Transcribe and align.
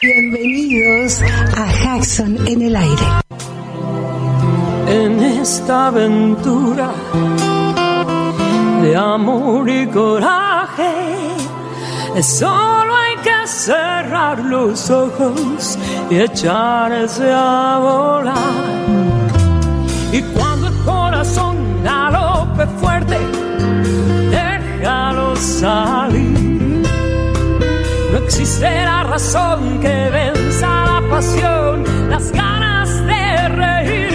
Bienvenidos 0.00 1.20
a 1.56 1.72
Jackson 1.82 2.38
en 2.46 2.62
el 2.62 2.76
aire. 2.76 3.02
En 4.86 5.20
esta 5.20 5.88
aventura 5.88 6.92
de 8.80 8.94
amor 8.94 9.68
y 9.68 9.88
coraje, 9.88 10.92
solo 12.22 12.94
hay 12.94 13.16
que 13.24 13.46
cerrar 13.48 14.38
los 14.38 14.88
ojos 14.88 15.76
y 16.08 16.20
echarse 16.20 17.32
a 17.32 17.78
volar. 17.80 18.36
Y 20.12 20.22
cuando 20.22 20.68
el 20.68 20.74
corazón 20.84 21.56
galope 21.82 22.68
fuerte, 22.80 23.18
déjalo 24.30 25.34
salir 25.34 26.27
existirá 28.28 29.04
razón 29.04 29.80
que 29.80 30.10
venza 30.10 30.68
la 30.84 31.02
pasión, 31.08 31.82
las 32.10 32.30
ganas 32.30 32.90
de 33.06 33.48
reír. 33.48 34.10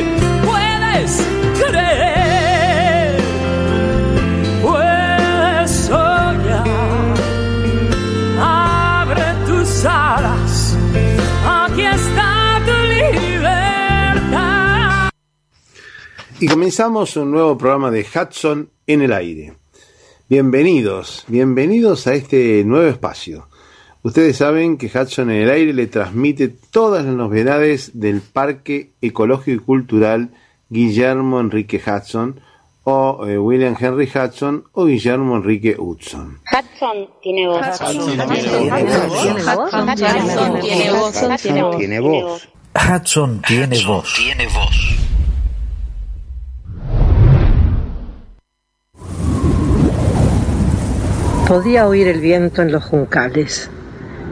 Puedes 0.45 1.27
creer, 1.59 3.18
puedes 4.62 5.71
soñar. 5.71 7.16
Abre 8.40 9.26
tus 9.48 9.84
alas, 9.84 10.77
aquí 11.43 11.82
está 11.82 12.62
tu 12.68 12.77
libertad. 12.93 14.30
Y 16.40 16.48
comenzamos 16.48 17.18
un 17.18 17.32
nuevo 17.32 17.57
programa 17.57 17.90
de 17.90 18.05
Hudson 18.05 18.70
en 18.85 19.02
el 19.02 19.12
aire. 19.12 19.54
Bienvenidos, 20.30 21.26
bienvenidos 21.27 22.05
a 22.05 22.13
este 22.13 22.63
nuevo 22.63 22.88
espacio 22.88 23.48
Ustedes 24.03 24.35
saben 24.35 24.77
que 24.77 24.88
Hudson 24.88 25.31
en 25.31 25.43
el 25.43 25.49
aire 25.49 25.71
le 25.71 25.88
transmite 25.88 26.49
todas 26.49 27.05
las 27.05 27.16
novedades 27.16 27.91
del 27.93 28.20
Parque 28.20 28.91
Ecológico 29.01 29.62
y 29.62 29.65
Cultural 29.65 30.29
Guillermo 30.68 31.40
Enrique 31.40 31.82
Hudson 31.82 32.41
o 32.84 33.26
eh, 33.26 33.40
William 33.40 33.77
Henry 33.79 34.12
Hudson 34.13 34.65
o 34.74 34.85
Guillermo 34.87 35.37
Enrique 35.37 35.77
Hudson. 35.79 36.40
Hudson 36.51 37.07
tiene 37.21 37.48
voz. 37.48 37.65
Hudson 37.79 38.18
tiene 41.77 42.01
voz. 42.01 42.49
Hudson 42.76 43.41
tiene 43.41 43.85
voz. 43.85 44.13
Tiene 44.15 44.48
voz. 44.48 44.98
Podía 51.48 51.87
oír 51.87 52.09
el 52.09 52.20
viento 52.20 52.62
en 52.62 52.74
los 52.74 52.84
juncales 52.84 53.70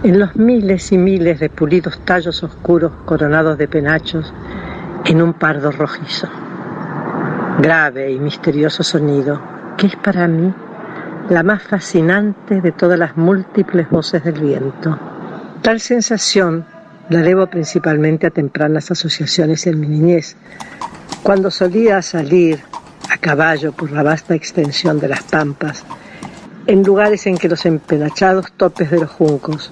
en 0.03 0.17
los 0.17 0.35
miles 0.35 0.91
y 0.91 0.97
miles 0.97 1.39
de 1.39 1.49
pulidos 1.49 1.99
tallos 2.05 2.41
oscuros 2.41 2.91
coronados 3.05 3.59
de 3.59 3.67
penachos 3.67 4.33
en 5.05 5.21
un 5.21 5.33
pardo 5.33 5.71
rojizo. 5.71 6.27
Grave 7.59 8.11
y 8.11 8.17
misterioso 8.17 8.81
sonido 8.81 9.39
que 9.77 9.87
es 9.87 9.95
para 9.95 10.27
mí 10.27 10.51
la 11.29 11.43
más 11.43 11.61
fascinante 11.61 12.61
de 12.61 12.71
todas 12.71 12.97
las 12.97 13.15
múltiples 13.15 13.89
voces 13.91 14.23
del 14.23 14.39
viento. 14.39 14.97
Tal 15.61 15.79
sensación 15.79 16.65
la 17.09 17.19
debo 17.19 17.45
principalmente 17.45 18.25
a 18.25 18.31
tempranas 18.31 18.89
asociaciones 18.89 19.67
en 19.67 19.79
mi 19.79 19.87
niñez, 19.87 20.35
cuando 21.21 21.51
solía 21.51 22.01
salir 22.01 22.59
a 23.11 23.17
caballo 23.17 23.71
por 23.71 23.91
la 23.91 24.01
vasta 24.01 24.33
extensión 24.33 24.99
de 24.99 25.09
las 25.09 25.21
pampas, 25.23 25.85
en 26.65 26.81
lugares 26.81 27.27
en 27.27 27.37
que 27.37 27.49
los 27.49 27.65
empenachados 27.67 28.51
topes 28.53 28.89
de 28.89 28.99
los 28.99 29.09
juncos 29.11 29.71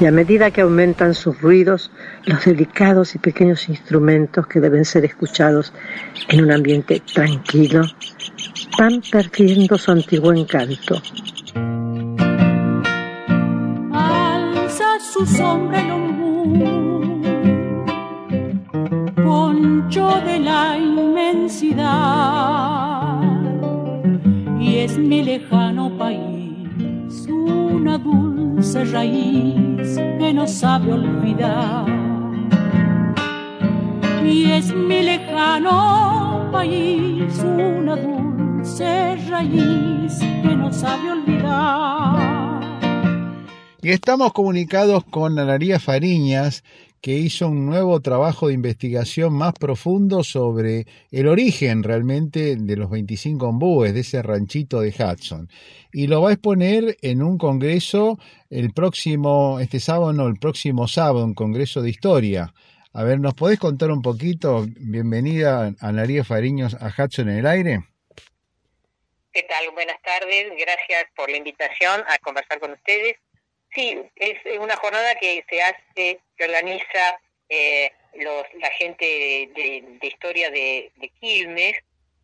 y 0.00 0.06
a 0.06 0.10
medida 0.10 0.50
que 0.50 0.62
aumentan 0.62 1.14
sus 1.14 1.38
ruidos, 1.42 1.90
los 2.24 2.44
delicados 2.46 3.14
y 3.14 3.18
pequeños 3.18 3.68
instrumentos 3.68 4.46
que 4.46 4.58
deben 4.58 4.86
ser 4.86 5.04
escuchados 5.04 5.74
en 6.28 6.42
un 6.44 6.52
ambiente 6.52 7.02
tranquilo 7.12 7.82
van 8.78 9.02
perdiendo 9.12 9.76
su 9.76 9.90
antiguo 9.90 10.32
encanto. 10.32 11.02
Alza 13.92 14.98
su 15.12 15.26
sombra 15.26 15.80
el 15.80 15.88
poncho 19.22 20.08
de 20.24 20.38
la 20.38 20.78
inmensidad, 20.78 21.90
y 24.58 24.78
es 24.78 24.96
mi 24.96 25.22
lejano 25.22 25.98
país 25.98 26.39
una 27.28 27.98
dulce 27.98 28.84
raíz 28.84 29.96
que 30.18 30.32
no 30.32 30.46
sabe 30.46 30.92
olvidar 30.92 32.00
y 34.24 34.50
es 34.52 34.72
mi 34.74 35.02
lejano 35.02 36.48
país 36.52 37.34
una 37.42 37.96
dulce 37.96 39.16
raíz 39.28 40.18
que 40.18 40.56
no 40.56 40.72
sabe 40.72 41.10
olvidar. 41.10 42.60
Y 43.82 43.90
estamos 43.90 44.32
comunicados 44.32 45.04
con 45.04 45.38
Analia 45.38 45.80
Fariñas, 45.80 46.62
que 47.00 47.12
hizo 47.12 47.48
un 47.48 47.66
nuevo 47.66 48.00
trabajo 48.00 48.48
de 48.48 48.54
investigación 48.54 49.32
más 49.32 49.54
profundo 49.54 50.22
sobre 50.22 50.86
el 51.10 51.28
origen 51.28 51.82
realmente 51.82 52.56
de 52.56 52.76
los 52.76 52.90
25 52.90 53.46
ombúes, 53.46 53.94
de 53.94 54.00
ese 54.00 54.22
ranchito 54.22 54.80
de 54.80 54.90
Hudson. 54.90 55.48
Y 55.92 56.08
lo 56.08 56.22
va 56.22 56.30
a 56.30 56.32
exponer 56.34 56.96
en 57.00 57.22
un 57.22 57.38
congreso 57.38 58.18
el 58.50 58.72
próximo, 58.72 59.60
este 59.60 59.80
sábado, 59.80 60.12
no, 60.12 60.26
el 60.26 60.38
próximo 60.38 60.88
sábado, 60.88 61.24
un 61.24 61.34
congreso 61.34 61.80
de 61.80 61.90
historia. 61.90 62.52
A 62.92 63.02
ver, 63.04 63.20
¿nos 63.20 63.34
podés 63.34 63.58
contar 63.58 63.90
un 63.90 64.02
poquito? 64.02 64.66
Bienvenida 64.68 65.72
Fariños 66.24 66.74
a 66.74 66.88
Hudson 66.88 67.30
en 67.30 67.38
el 67.38 67.46
aire. 67.46 67.80
¿Qué 69.32 69.44
tal? 69.44 69.70
Buenas 69.72 70.02
tardes. 70.02 70.52
Gracias 70.58 71.06
por 71.14 71.30
la 71.30 71.36
invitación 71.36 72.02
a 72.08 72.18
conversar 72.18 72.58
con 72.58 72.72
ustedes. 72.72 73.16
Sí, 73.74 73.98
es 74.16 74.38
una 74.58 74.76
jornada 74.76 75.14
que 75.14 75.44
se 75.48 75.62
hace, 75.62 76.20
que 76.36 76.44
organiza 76.44 77.20
eh, 77.48 77.92
los, 78.14 78.44
la 78.54 78.70
gente 78.70 79.04
de, 79.54 79.98
historia 80.02 80.50
de, 80.50 80.92
Quilmes, 81.20 81.76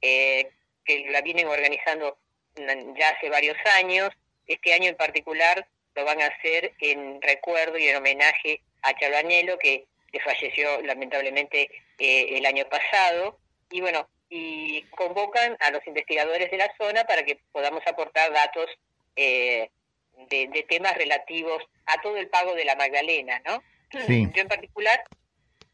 eh, 0.03 0.51
que 0.85 1.11
la 1.11 1.21
vienen 1.21 1.47
organizando 1.47 2.19
ya 2.57 3.11
hace 3.11 3.29
varios 3.29 3.57
años. 3.79 4.11
Este 4.47 4.73
año 4.73 4.89
en 4.89 4.97
particular 4.97 5.67
lo 5.95 6.05
van 6.05 6.21
a 6.21 6.27
hacer 6.27 6.73
en 6.81 7.21
recuerdo 7.23 7.79
y 7.79 7.89
en 7.89 7.97
homenaje 7.97 8.61
a 8.83 8.95
Chalvanelo, 8.95 9.59
que 9.59 9.87
que 10.13 10.21
falleció 10.21 10.81
lamentablemente 10.83 11.71
eh, 11.99 12.37
el 12.37 12.47
año 12.47 12.65
pasado, 12.69 13.39
y 13.71 13.81
bueno, 13.81 14.09
y 14.29 14.83
convocan 14.91 15.57
a 15.61 15.71
los 15.71 15.87
investigadores 15.87 16.51
de 16.51 16.57
la 16.57 16.73
zona 16.77 17.05
para 17.05 17.25
que 17.25 17.39
podamos 17.53 17.83
aportar 17.87 18.33
datos 18.33 18.67
eh, 19.15 19.71
de, 20.29 20.67
temas 20.69 20.97
relativos 20.97 21.63
a 21.87 22.01
todo 22.01 22.17
el 22.17 22.29
pago 22.29 22.55
de 22.55 22.65
la 22.65 22.77
Magdalena, 22.77 23.41
¿no? 23.45 23.63
Yo 24.09 24.43
en 24.43 24.49
particular 24.49 25.05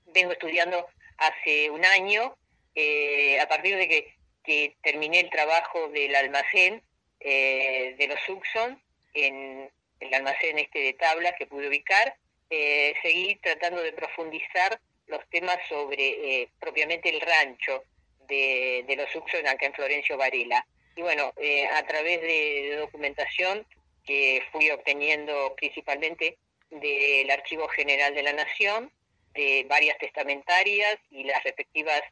vengo 0.06 0.32
estudiando 0.32 0.86
hace 1.18 1.70
un 1.70 1.84
año, 1.84 2.36
eh, 2.74 3.40
a 3.40 3.48
partir 3.48 3.76
de 3.76 3.88
que, 3.88 4.14
que, 4.44 4.76
terminé 4.82 5.20
el 5.20 5.30
trabajo 5.30 5.88
del 5.88 6.14
almacén 6.14 6.82
de 7.20 8.06
los 8.08 8.18
Suxon, 8.26 8.82
en 9.14 9.70
el 10.00 10.14
almacén 10.14 10.58
este 10.58 10.80
de 10.80 10.92
tablas 10.94 11.34
que 11.38 11.46
pude 11.46 11.68
ubicar, 11.68 12.16
eh, 12.50 12.94
seguir 13.00 13.38
tratando 13.40 13.82
de 13.82 13.92
profundizar 13.92 14.78
los 15.06 15.26
temas 15.30 15.56
sobre 15.70 16.42
eh, 16.42 16.48
propiamente 16.60 17.08
el 17.08 17.20
rancho 17.20 17.84
de, 18.28 18.84
los 18.96 19.14
Uxon 19.14 19.46
acá 19.46 19.66
en 19.66 19.72
Florencio 19.72 20.16
Varela. 20.16 20.66
Y 20.96 21.00
bueno, 21.00 21.32
eh, 21.38 21.66
a 21.66 21.82
través 21.86 22.20
de, 22.20 22.76
documentación 22.76 23.66
que 24.04 24.42
fui 24.52 24.70
obteniendo 24.70 25.54
principalmente 25.56 26.38
del 26.70 27.30
Archivo 27.30 27.68
General 27.68 28.14
de 28.14 28.22
la 28.22 28.32
Nación, 28.32 28.90
de 29.34 29.64
varias 29.68 29.98
testamentarias 29.98 30.98
y 31.10 31.24
las 31.24 31.42
respectivas 31.44 32.02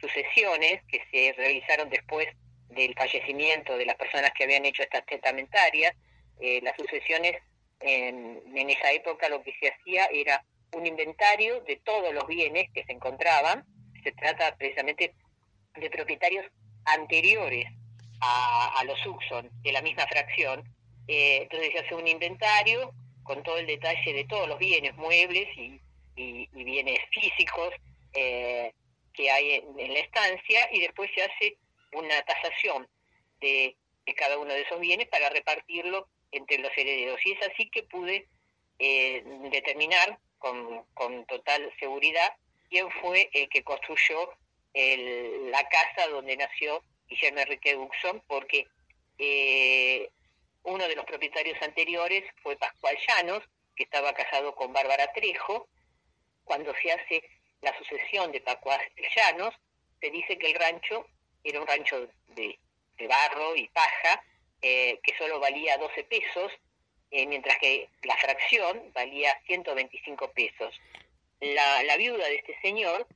sucesiones 0.00 0.82
que 0.88 1.02
se 1.10 1.32
realizaron 1.36 1.88
después 1.88 2.28
del 2.68 2.94
fallecimiento 2.94 3.76
de 3.76 3.86
las 3.86 3.96
personas 3.96 4.32
que 4.32 4.44
habían 4.44 4.64
hecho 4.64 4.82
estas 4.82 5.04
testamentarias. 5.06 5.94
Eh, 6.40 6.60
las 6.62 6.76
sucesiones 6.76 7.36
en, 7.80 8.70
esa 8.70 8.92
época 8.92 9.28
lo 9.28 9.42
que 9.42 9.54
se 9.60 9.68
hacía 9.68 10.06
era 10.06 10.44
un 10.72 10.86
inventario 10.86 11.60
de 11.62 11.76
todos 11.76 12.12
los 12.12 12.26
bienes 12.26 12.68
que 12.72 12.84
se 12.84 12.92
encontraban. 12.92 13.64
Se 14.02 14.12
trata 14.12 14.54
precisamente 14.56 15.14
de 15.74 15.90
propietarios 15.90 16.46
anteriores 16.84 17.66
a, 18.20 18.82
los 18.84 19.04
Uxon 19.06 19.50
de 19.62 19.72
la 19.72 19.82
misma 19.82 20.06
fracción. 20.06 20.64
Eh, 21.08 21.42
entonces 21.42 21.72
se 21.72 21.78
hace 21.78 21.94
un 21.94 22.06
inventario 22.06 22.92
con 23.22 23.42
todo 23.42 23.58
el 23.58 23.66
detalle 23.66 24.12
de 24.12 24.24
todos 24.24 24.48
los 24.48 24.58
bienes, 24.58 24.94
muebles 24.96 25.48
y, 25.56 25.80
bienes 26.52 26.98
físicos 27.10 27.74
eh, 28.14 28.72
que 29.12 29.30
hay 29.30 29.62
en, 29.78 29.92
la 29.92 30.00
estancia 30.00 30.68
y 30.72 30.80
después 30.80 31.10
se 31.14 31.22
hace 31.22 31.58
una 31.92 32.22
tasación 32.22 32.88
de, 33.40 33.76
cada 34.16 34.38
uno 34.38 34.54
de 34.54 34.62
esos 34.62 34.80
bienes 34.80 35.08
para 35.08 35.28
repartirlo 35.28 36.08
entre 36.32 36.58
los 36.58 36.70
herederos. 36.76 37.20
Y 37.24 37.32
es 37.32 37.42
así 37.48 37.68
que 37.68 37.82
pude 37.82 38.26
eh, 38.78 39.22
determinar 39.50 40.18
con, 40.38 40.84
con 40.94 41.26
total 41.26 41.70
seguridad 41.78 42.34
quién 42.70 42.90
fue 43.02 43.28
el 43.34 43.48
que 43.50 43.62
construyó 43.62 44.30
el, 44.72 45.50
la 45.50 45.68
casa 45.68 46.08
donde 46.08 46.36
nació 46.36 46.82
Guillermo 47.08 47.40
Enrique 47.40 47.74
Duxon, 47.74 48.22
porque 48.26 48.66
uno 50.66 50.86
de 50.88 50.96
los 50.96 51.04
propietarios 51.04 51.60
anteriores 51.62 52.24
fue 52.42 52.56
Pascual 52.56 52.96
Llanos, 53.06 53.42
que 53.74 53.84
estaba 53.84 54.12
casado 54.12 54.54
con 54.54 54.72
Bárbara 54.72 55.12
Trejo. 55.12 55.68
Cuando 56.44 56.74
se 56.82 56.92
hace 56.92 57.22
la 57.62 57.76
sucesión 57.78 58.32
de 58.32 58.40
Pascual 58.40 58.80
Llanos, 59.16 59.54
se 60.00 60.10
dice 60.10 60.36
que 60.38 60.50
el 60.50 60.58
rancho 60.58 61.06
era 61.44 61.60
un 61.60 61.66
rancho 61.66 62.08
de, 62.34 62.58
barro 63.08 63.54
y 63.54 63.68
paja, 63.68 64.22
eh, 64.60 64.98
que 65.02 65.16
solo 65.16 65.38
valía 65.38 65.78
12 65.78 66.04
pesos, 66.04 66.52
eh, 67.10 67.26
mientras 67.26 67.58
que 67.58 67.88
la 68.02 68.16
fracción 68.16 68.90
valía 68.92 69.38
125 69.46 70.32
pesos. 70.32 70.74
La, 71.40 71.96
viuda 71.96 72.26
de 72.26 72.36
este 72.36 72.58
señor, 72.60 73.06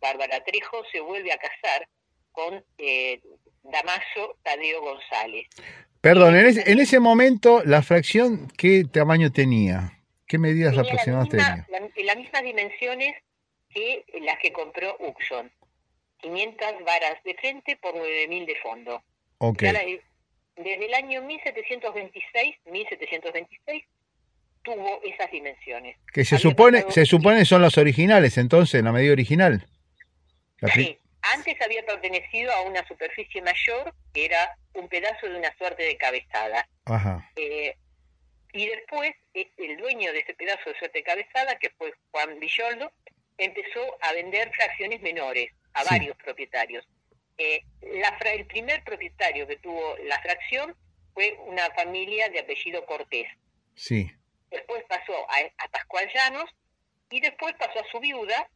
Bárbara 0.00 0.44
Trejo, 0.44 0.84
se 0.92 1.00
vuelve 1.00 1.32
a 1.32 1.38
casar 1.38 1.88
con 2.32 2.64
eh, 2.78 3.20
Damaso 3.62 4.36
Tadeo 4.42 4.80
González. 4.80 5.46
Perdón, 6.00 6.36
en 6.36 6.46
ese, 6.46 6.70
en 6.70 6.80
ese, 6.80 6.98
momento, 6.98 7.62
¿la 7.64 7.82
fracción 7.82 8.48
qué 8.56 8.84
tamaño 8.90 9.32
tenía? 9.32 9.98
¿Qué 10.26 10.38
medidas 10.38 10.78
aproximadas 10.78 11.28
tenía? 11.28 11.66
En 11.96 12.06
las 12.06 12.16
mismas 12.16 12.42
dimensiones 12.42 13.14
que 13.68 14.04
las 14.22 14.38
que 14.38 14.52
compró 14.52 14.96
Uxon. 15.00 15.50
500 16.18 16.84
varas 16.84 17.22
de 17.24 17.34
frente 17.34 17.76
por 17.76 17.94
9.000 17.94 18.46
de 18.46 18.56
fondo. 18.62 19.02
Okay. 19.38 20.00
desde 20.56 20.86
el 20.86 20.94
año 20.94 21.22
1726, 21.22 22.56
1726 22.66 23.84
tuvo 24.62 25.00
esas 25.02 25.30
dimensiones. 25.30 25.96
Que 26.12 26.24
se 26.24 26.38
supone, 26.38 26.84
se 26.90 27.06
supone 27.06 27.44
son 27.46 27.62
las 27.62 27.78
originales, 27.78 28.36
entonces, 28.36 28.82
la 28.82 28.92
medida 28.92 29.12
original. 29.12 29.66
sí, 30.74 30.98
antes 31.22 31.60
había 31.60 31.84
pertenecido 31.84 32.52
a 32.52 32.62
una 32.62 32.86
superficie 32.86 33.42
mayor, 33.42 33.94
que 34.12 34.24
era 34.24 34.56
un 34.74 34.88
pedazo 34.88 35.28
de 35.28 35.36
una 35.36 35.54
suerte 35.56 35.82
de 35.82 35.96
cabezada. 35.96 36.68
Eh, 37.36 37.76
y 38.52 38.66
después, 38.66 39.12
eh, 39.34 39.50
el 39.58 39.76
dueño 39.76 40.12
de 40.12 40.20
ese 40.20 40.34
pedazo 40.34 40.70
de 40.70 40.78
suerte 40.78 40.98
de 40.98 41.04
cabezada, 41.04 41.58
que 41.58 41.70
fue 41.70 41.92
Juan 42.10 42.38
Villoldo, 42.40 42.92
empezó 43.38 43.96
a 44.02 44.12
vender 44.12 44.52
fracciones 44.52 45.00
menores 45.00 45.50
a 45.74 45.84
varios 45.84 46.16
propietarios. 46.16 46.86
Eh, 47.38 47.62
la, 47.80 48.18
el 48.32 48.46
primer 48.46 48.82
propietario 48.84 49.46
que 49.46 49.56
tuvo 49.56 49.96
la 50.04 50.20
fracción 50.20 50.76
fue 51.14 51.32
una 51.46 51.70
familia 51.70 52.28
de 52.28 52.40
apellido 52.40 52.84
Cortés. 52.86 53.28
Sí. 53.74 54.10
Después 54.50 54.84
pasó 54.88 55.14
a, 55.30 55.64
a 55.64 55.68
Pascual 55.68 56.10
Llanos 56.12 56.50
y 57.08 57.20
después 57.20 57.54
pasó 57.58 57.80
a 57.80 57.90
su 57.90 58.00
viuda, 58.00 58.50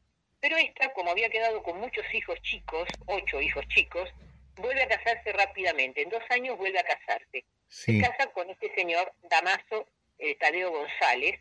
pero 0.45 0.59
esta, 0.59 0.93
como 0.93 1.11
había 1.11 1.31
quedado 1.31 1.63
con 1.63 1.81
muchos 1.81 2.05
hijos 2.13 2.39
chicos, 2.43 2.87
ocho 3.07 3.41
hijos 3.41 3.67
chicos, 3.69 4.11
vuelve 4.57 4.83
a 4.83 4.89
casarse 4.89 5.33
rápidamente. 5.33 6.03
En 6.03 6.11
dos 6.11 6.23
años 6.29 6.59
vuelve 6.59 6.79
a 6.79 6.85
casarse. 6.85 7.47
Se 7.67 7.99
casa 7.99 8.27
con 8.27 8.51
este 8.51 8.71
señor 8.75 9.11
Damaso 9.31 9.87
eh, 10.19 10.37
Tadeo 10.37 10.71
González 10.71 11.41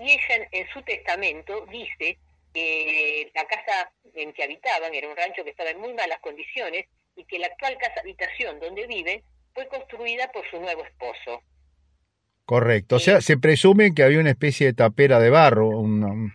y 0.00 0.10
ella 0.10 0.48
en, 0.50 0.68
su 0.70 0.82
testamento 0.82 1.64
dice 1.66 2.18
que 2.52 3.30
la 3.36 3.44
casa 3.44 3.92
en 4.14 4.32
que 4.32 4.42
habitaban 4.42 4.92
era 4.94 5.08
un 5.08 5.16
rancho 5.16 5.44
que 5.44 5.50
estaba 5.50 5.70
en 5.70 5.78
muy 5.78 5.94
malas 5.94 6.18
condiciones 6.18 6.86
y 7.14 7.24
que 7.26 7.38
la 7.38 7.46
actual 7.46 7.78
casa 7.78 8.00
habitación 8.00 8.58
donde 8.58 8.88
vive 8.88 9.22
fue 9.54 9.68
construida 9.68 10.26
por 10.32 10.42
su 10.50 10.60
nuevo 10.60 10.84
esposo. 10.84 11.40
Correcto, 12.46 12.96
o 12.96 12.98
sea, 12.98 13.20
se 13.20 13.38
presume 13.38 13.94
que 13.94 14.02
había 14.02 14.18
una 14.18 14.30
especie 14.30 14.66
de 14.66 14.72
tapera 14.72 15.20
de 15.20 15.30
barro, 15.30 15.68
un, 15.68 16.34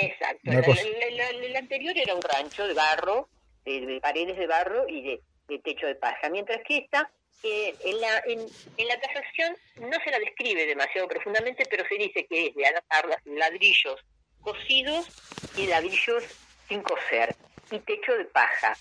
Exacto. 0.00 0.50
El, 0.50 1.56
anterior 1.56 1.96
era 1.96 2.14
un 2.14 2.22
rancho 2.22 2.66
de 2.66 2.74
barro, 2.74 3.28
de, 3.64 3.98
paredes 4.02 4.36
de 4.36 4.46
barro 4.46 4.88
y 4.88 5.02
de, 5.02 5.58
techo 5.60 5.86
de 5.86 5.94
paja, 5.94 6.28
mientras 6.30 6.62
que 6.66 6.78
esta, 6.78 7.10
eh, 7.42 7.74
en, 7.84 8.00
la, 8.00 8.22
en, 8.26 8.88
la 8.88 9.00
tasación 9.00 9.56
no 9.80 9.98
se 10.04 10.10
la 10.10 10.18
describe 10.18 10.66
demasiado 10.66 11.08
profundamente, 11.08 11.64
pero 11.70 11.86
se 11.88 11.96
dice 11.96 12.26
que 12.26 12.46
es 12.46 12.54
de 12.54 13.36
ladrillos 13.36 14.04
cocidos 14.40 15.08
y 15.56 15.66
ladrillos 15.66 16.24
sin 16.68 16.82
coser 16.82 17.34
y 17.70 17.78
techo 17.80 18.16
de 18.16 18.24
paja. 18.26 18.76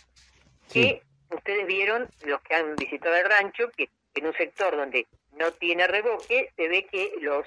Que 0.71 1.01
ustedes 1.29 1.67
vieron, 1.67 2.09
los 2.25 2.41
que 2.41 2.55
han 2.55 2.75
visitado 2.75 3.15
el 3.15 3.29
rancho, 3.29 3.69
que 3.77 3.89
en 4.15 4.27
un 4.27 4.33
sector 4.33 4.75
donde 4.75 5.07
no 5.33 5.51
tiene 5.53 5.87
revoque, 5.87 6.49
se 6.55 6.67
ve 6.67 6.85
que 6.85 7.11
los 7.21 7.45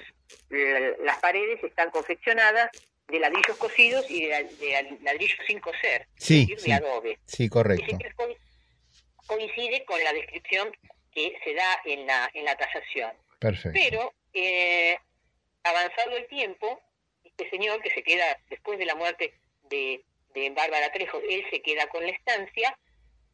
las 0.48 1.18
paredes 1.20 1.62
están 1.62 1.90
confeccionadas 1.90 2.70
de 3.08 3.20
ladrillos 3.20 3.56
cocidos 3.56 4.10
y 4.10 4.26
de, 4.26 4.98
ladrillos 5.02 5.38
sin 5.46 5.60
coser, 5.60 6.08
sí, 6.16 6.46
de 6.64 6.72
adobe. 6.72 7.18
Sí, 7.26 7.48
correcto. 7.48 7.96
coincide 9.26 9.84
con 9.84 10.02
la 10.02 10.12
descripción 10.12 10.72
que 11.12 11.38
se 11.44 11.54
da 11.54 11.80
en 11.84 12.06
la, 12.06 12.30
en 12.34 12.44
la 12.44 12.56
tasación. 12.56 13.12
Perfecto. 13.38 13.78
Pero, 13.78 14.12
eh, 14.34 14.98
avanzado 15.62 16.16
el 16.16 16.26
tiempo, 16.26 16.80
este 17.24 17.48
señor 17.50 17.80
que 17.80 17.90
se 17.90 18.02
queda, 18.02 18.38
después 18.50 18.78
de 18.78 18.86
la 18.86 18.94
muerte 18.94 19.34
de, 19.64 20.04
de 20.34 20.50
Bárbara 20.50 20.92
Trejo, 20.92 21.20
él 21.28 21.44
se 21.50 21.62
queda 21.62 21.88
con 21.88 22.04
la 22.04 22.12
estancia, 22.12 22.76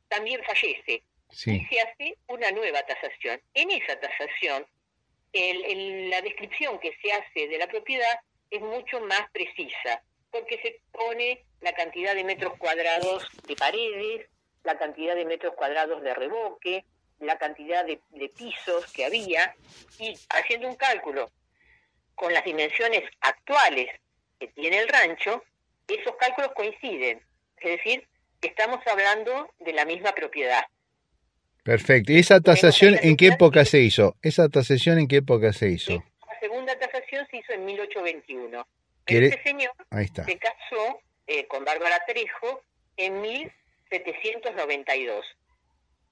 también 0.09 0.43
fallece. 0.45 1.03
Sí. 1.31 1.57
Y 1.57 1.65
se 1.67 1.81
hace 1.81 2.19
una 2.29 2.51
nueva 2.51 2.83
tasación. 2.83 3.41
En 3.55 3.71
esa 3.71 3.99
tasación, 3.99 4.67
el, 5.33 6.11
la 6.11 6.21
descripción 6.21 6.79
que 6.79 6.95
se 7.03 7.13
hace 7.13 7.49
de 7.49 7.59
la 7.59 7.67
propiedad 7.67 8.21
es 8.53 8.61
mucho 8.61 9.01
más 9.01 9.31
precisa, 9.33 10.03
porque 10.31 10.61
se 10.63 10.81
pone 10.93 11.45
la 11.63 11.73
cantidad 11.73 12.15
de 12.15 12.23
metros 12.23 12.53
cuadrados 12.59 13.27
de 13.49 13.57
paredes, 13.57 14.29
la 14.63 14.79
cantidad 14.79 15.17
de 15.17 15.25
metros 15.25 15.55
cuadrados 15.55 16.03
de 16.03 16.15
revoque, 16.15 16.85
la 17.19 17.39
cantidad 17.39 17.85
de, 17.87 17.99
pisos 18.37 18.93
que 18.93 19.07
había, 19.07 19.55
y 19.99 20.15
haciendo 20.31 20.69
un 20.69 20.77
cálculo 20.77 21.31
con 22.15 22.33
las 22.33 22.45
dimensiones 22.45 23.03
actuales 23.21 23.89
que 24.39 24.49
tiene 24.49 24.79
el 24.79 24.89
rancho, 24.89 25.43
esos 25.89 26.15
cálculos 26.17 26.53
coinciden. 26.55 27.23
Es 27.57 27.79
decir, 27.79 28.07
estamos 28.43 28.81
hablando 28.87 29.51
de 29.61 29.73
la 29.73 29.87
misma 29.87 30.13
propiedad. 30.13 30.65
Perfecto. 31.63 32.13
¿Y 32.13 32.19
esa 32.19 32.41
tasación 32.41 32.99
en 33.03 33.17
qué 33.17 33.29
época 33.29 33.65
se 33.65 33.81
hizo? 33.81 34.17
¿Esa 34.21 34.49
tasación 34.49 34.99
en 34.99 35.09
qué 35.09 35.17
época 35.17 35.53
se 35.53 35.69
hizo? 35.69 36.05
Segunda 36.63 36.79
tasación 36.79 37.27
se 37.31 37.39
hizo 37.39 37.53
en 37.53 37.65
1821. 37.65 38.67
Pero 39.05 39.27
este 39.27 39.43
señor 39.43 39.73
se 39.91 40.39
casó 40.39 41.01
eh, 41.27 41.47
con 41.47 41.65
Bárbara 41.65 42.05
Trejo 42.07 42.63
en 42.97 43.21
1792. 43.21 45.27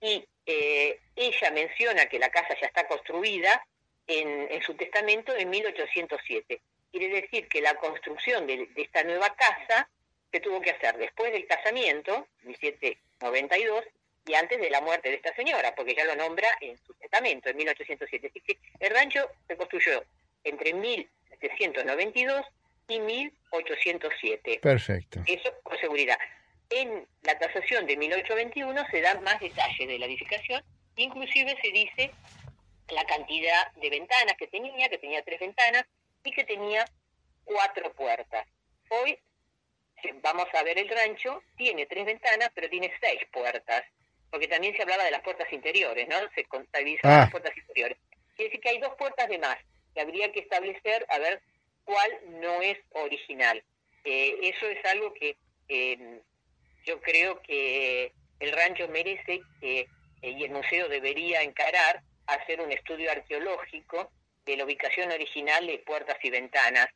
Y 0.00 0.26
eh, 0.46 0.98
ella 1.14 1.50
menciona 1.52 2.06
que 2.06 2.18
la 2.18 2.30
casa 2.30 2.56
ya 2.60 2.66
está 2.66 2.88
construida 2.88 3.64
en, 4.06 4.60
su 4.62 4.74
testamento 4.74 5.36
en 5.36 5.50
1807. 5.50 6.60
Quiere 6.90 7.20
decir 7.20 7.46
que 7.46 7.60
la 7.60 7.76
construcción 7.76 8.46
de, 8.48 8.66
de, 8.66 8.82
esta 8.82 9.04
nueva 9.04 9.32
casa 9.36 9.88
se 10.32 10.40
tuvo 10.40 10.60
que 10.60 10.70
hacer 10.70 10.96
después 10.96 11.32
del 11.32 11.46
casamiento, 11.46 12.26
1792, 12.42 13.84
y 14.26 14.34
antes 14.34 14.60
de 14.60 14.70
la 14.70 14.80
muerte 14.80 15.10
de 15.10 15.16
esta 15.16 15.32
señora, 15.34 15.74
porque 15.76 15.94
ya 15.94 16.04
lo 16.04 16.16
nombra 16.16 16.48
en 16.60 16.76
su 16.78 16.92
testamento, 16.94 17.48
en 17.48 17.56
1807. 17.56 18.26
Así 18.26 18.40
que 18.40 18.58
el 18.80 18.92
rancho 18.92 19.30
se 19.46 19.56
construyó 19.56 20.02
entre 20.44 20.74
1792 20.74 22.44
y 22.88 23.00
1807. 23.00 24.60
Perfecto. 24.62 25.20
Eso 25.26 25.50
con 25.62 25.78
seguridad. 25.78 26.18
En 26.70 27.06
la 27.22 27.38
tasación 27.38 27.86
de 27.86 27.96
1821 27.96 28.86
se 28.90 29.00
dan 29.00 29.22
más 29.24 29.40
detalles 29.40 29.88
de 29.88 29.98
la 29.98 30.06
edificación 30.06 30.62
Inclusive 31.00 31.56
se 31.62 31.70
dice 31.70 32.10
la 32.90 33.04
cantidad 33.04 33.72
de 33.72 33.88
ventanas 33.88 34.34
que 34.38 34.48
tenía, 34.48 34.88
que 34.88 34.98
tenía 34.98 35.22
tres 35.22 35.40
ventanas 35.40 35.84
y 36.24 36.32
que 36.32 36.44
tenía 36.44 36.84
cuatro 37.44 37.92
puertas. 37.94 38.46
Hoy 38.90 39.18
vamos 40.22 40.46
a 40.52 40.62
ver 40.62 40.78
el 40.78 40.88
rancho, 40.88 41.42
tiene 41.56 41.86
tres 41.86 42.04
ventanas, 42.04 42.50
pero 42.54 42.68
tiene 42.68 42.92
seis 43.00 43.20
puertas, 43.32 43.82
porque 44.30 44.48
también 44.48 44.76
se 44.76 44.82
hablaba 44.82 45.04
de 45.04 45.12
las 45.12 45.22
puertas 45.22 45.50
interiores, 45.52 46.06
¿no? 46.08 46.16
Se 46.34 46.44
contabilizan 46.44 47.10
las 47.10 47.28
ah. 47.28 47.30
puertas 47.30 47.56
interiores. 47.56 47.96
Quiere 48.36 48.50
decir 48.50 48.60
que 48.60 48.68
hay 48.68 48.78
dos 48.78 48.94
puertas 48.96 49.28
de 49.28 49.38
más, 49.38 49.56
que 49.94 50.00
habría 50.00 50.32
que 50.32 50.40
establecer 50.40 51.06
a 51.08 51.18
ver 51.18 51.42
cuál 51.84 52.40
no 52.40 52.62
es 52.62 52.78
original. 52.90 53.62
Eh, 54.04 54.38
eso 54.42 54.66
es 54.66 54.84
algo 54.86 55.12
que 55.14 55.36
eh, 55.68 56.20
yo 56.84 57.00
creo 57.00 57.40
que 57.42 58.12
el 58.38 58.52
rancho 58.52 58.88
merece 58.88 59.40
que, 59.60 59.80
eh, 60.22 60.30
y 60.30 60.44
el 60.44 60.50
museo 60.50 60.88
debería 60.88 61.42
encarar, 61.42 62.02
hacer 62.26 62.60
un 62.60 62.72
estudio 62.72 63.10
arqueológico 63.10 64.10
de 64.46 64.56
la 64.56 64.64
ubicación 64.64 65.10
original 65.10 65.66
de 65.66 65.78
puertas 65.78 66.16
y 66.22 66.30
ventanas, 66.30 66.88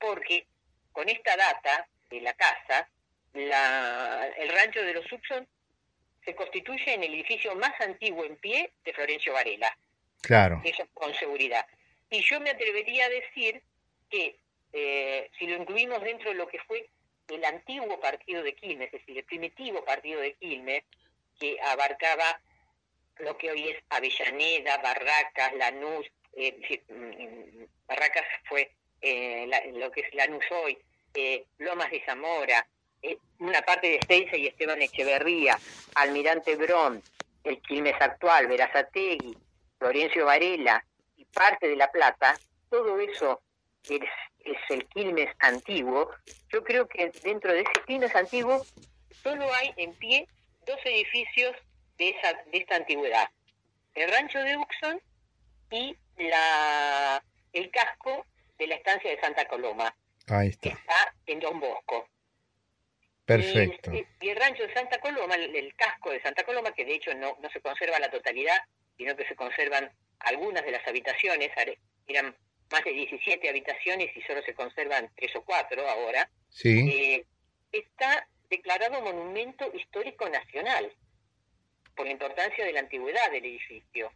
porque 0.00 0.46
con 0.92 1.08
esta 1.08 1.36
data 1.36 1.88
de 2.10 2.20
la 2.20 2.32
casa, 2.34 2.88
el 3.34 4.48
rancho 4.48 4.82
de 4.82 4.94
los 4.94 5.04
Subson 5.04 5.46
se 6.24 6.34
constituye 6.34 6.94
en 6.94 7.04
el 7.04 7.14
edificio 7.14 7.54
más 7.54 7.78
antiguo 7.80 8.24
en 8.24 8.36
pie 8.36 8.72
de 8.84 8.92
Florencio 8.92 9.34
Varela. 9.34 9.76
Claro. 10.22 10.60
Eso 10.64 10.86
con 10.94 11.14
seguridad. 11.14 11.64
Y 12.10 12.22
yo 12.22 12.40
me 12.40 12.50
atrevería 12.50 13.06
a 13.06 13.10
decir 13.10 13.62
que 14.10 14.36
eh, 14.72 15.30
si 15.38 15.46
lo 15.46 15.56
incluimos 15.56 16.02
dentro 16.02 16.30
de 16.30 16.36
lo 16.36 16.48
que 16.48 16.58
fue 16.60 16.88
el 17.28 17.44
antiguo 17.44 18.00
partido 18.00 18.42
de 18.42 18.54
Quilmes, 18.54 18.92
es 18.92 19.00
decir, 19.00 19.18
el 19.18 19.24
primitivo 19.24 19.84
partido 19.84 20.20
de 20.20 20.34
Quilmes, 20.34 20.84
que 21.38 21.60
abarcaba 21.60 22.40
lo 23.18 23.36
que 23.36 23.50
hoy 23.50 23.68
es 23.68 23.82
Avellaneda, 23.90 24.78
Barracas, 24.78 25.54
Lanús, 25.54 26.06
eh, 26.34 26.82
mm, 26.88 27.64
Barracas 27.86 28.24
fue 28.48 28.70
eh, 29.00 29.48
lo 29.74 29.90
que 29.90 30.00
es 30.00 30.14
Lanús 30.14 30.44
hoy, 30.50 30.78
eh, 31.14 31.44
Lomas 31.58 31.90
de 31.90 32.02
Zamora, 32.04 32.66
eh, 33.02 33.18
una 33.38 33.62
parte 33.62 33.88
de 33.88 33.96
Esteiza 33.96 34.36
y 34.36 34.46
Esteban 34.46 34.82
Echeverría, 34.82 35.58
Almirante 35.94 36.56
Brón, 36.56 37.02
el 37.44 37.60
Quilmes 37.62 38.00
actual, 38.00 38.46
Verazategui, 38.46 39.36
Florencio 39.78 40.26
Varela 40.26 40.84
parte 41.38 41.68
de 41.68 41.76
La 41.76 41.90
Plata, 41.90 42.36
todo 42.68 42.98
eso 42.98 43.40
es, 43.88 44.02
es 44.40 44.58
el 44.70 44.86
Quilmes 44.88 45.30
antiguo. 45.38 46.10
Yo 46.52 46.64
creo 46.64 46.88
que 46.88 47.10
dentro 47.22 47.52
de 47.52 47.60
ese 47.60 47.72
Quilmes 47.86 48.14
antiguo 48.14 48.64
solo 49.22 49.46
hay 49.54 49.72
en 49.76 49.94
pie 49.94 50.26
dos 50.66 50.78
edificios 50.84 51.54
de, 51.96 52.10
esa, 52.10 52.32
de 52.50 52.58
esta 52.58 52.76
antigüedad. 52.76 53.28
El 53.94 54.10
rancho 54.10 54.38
de 54.40 54.56
Uxon 54.56 55.00
y 55.70 55.96
la, 56.16 57.22
el 57.52 57.70
casco 57.70 58.26
de 58.58 58.66
la 58.66 58.74
estancia 58.74 59.10
de 59.10 59.20
Santa 59.20 59.46
Coloma. 59.46 59.94
Ahí 60.26 60.48
está. 60.48 60.70
está 60.70 61.14
en 61.26 61.40
Don 61.40 61.60
Bosco. 61.60 62.08
Perfecto. 63.24 63.92
Y, 63.92 64.06
el 64.28 64.36
rancho 64.36 64.66
de 64.66 64.74
Santa 64.74 64.98
Coloma, 65.00 65.34
el, 65.34 65.74
casco 65.76 66.10
de 66.10 66.20
Santa 66.22 66.44
Coloma, 66.44 66.72
que 66.72 66.84
de 66.84 66.94
hecho 66.94 67.14
no, 67.14 67.36
no 67.40 67.50
se 67.50 67.60
conserva 67.60 67.98
la 67.98 68.10
totalidad, 68.10 68.58
sino 68.96 69.14
que 69.16 69.26
se 69.26 69.36
conservan 69.36 69.90
algunas 70.20 70.64
de 70.64 70.72
las 70.72 70.86
habitaciones, 70.86 71.50
eran 72.06 72.36
más 72.70 72.84
de 72.84 72.92
17 72.92 73.48
habitaciones 73.48 74.14
y 74.16 74.22
solo 74.22 74.42
se 74.42 74.54
conservan 74.54 75.10
tres 75.16 75.34
o 75.36 75.44
cuatro 75.44 75.88
ahora, 75.88 76.30
sí. 76.50 76.90
Eh, 76.90 77.26
está 77.72 78.28
declarado 78.50 79.00
monumento 79.00 79.70
histórico 79.74 80.28
nacional 80.28 80.92
por 81.94 82.06
la 82.06 82.12
importancia 82.12 82.64
de 82.64 82.72
la 82.72 82.80
antigüedad 82.80 83.30
del 83.30 83.44
edificio. 83.44 84.10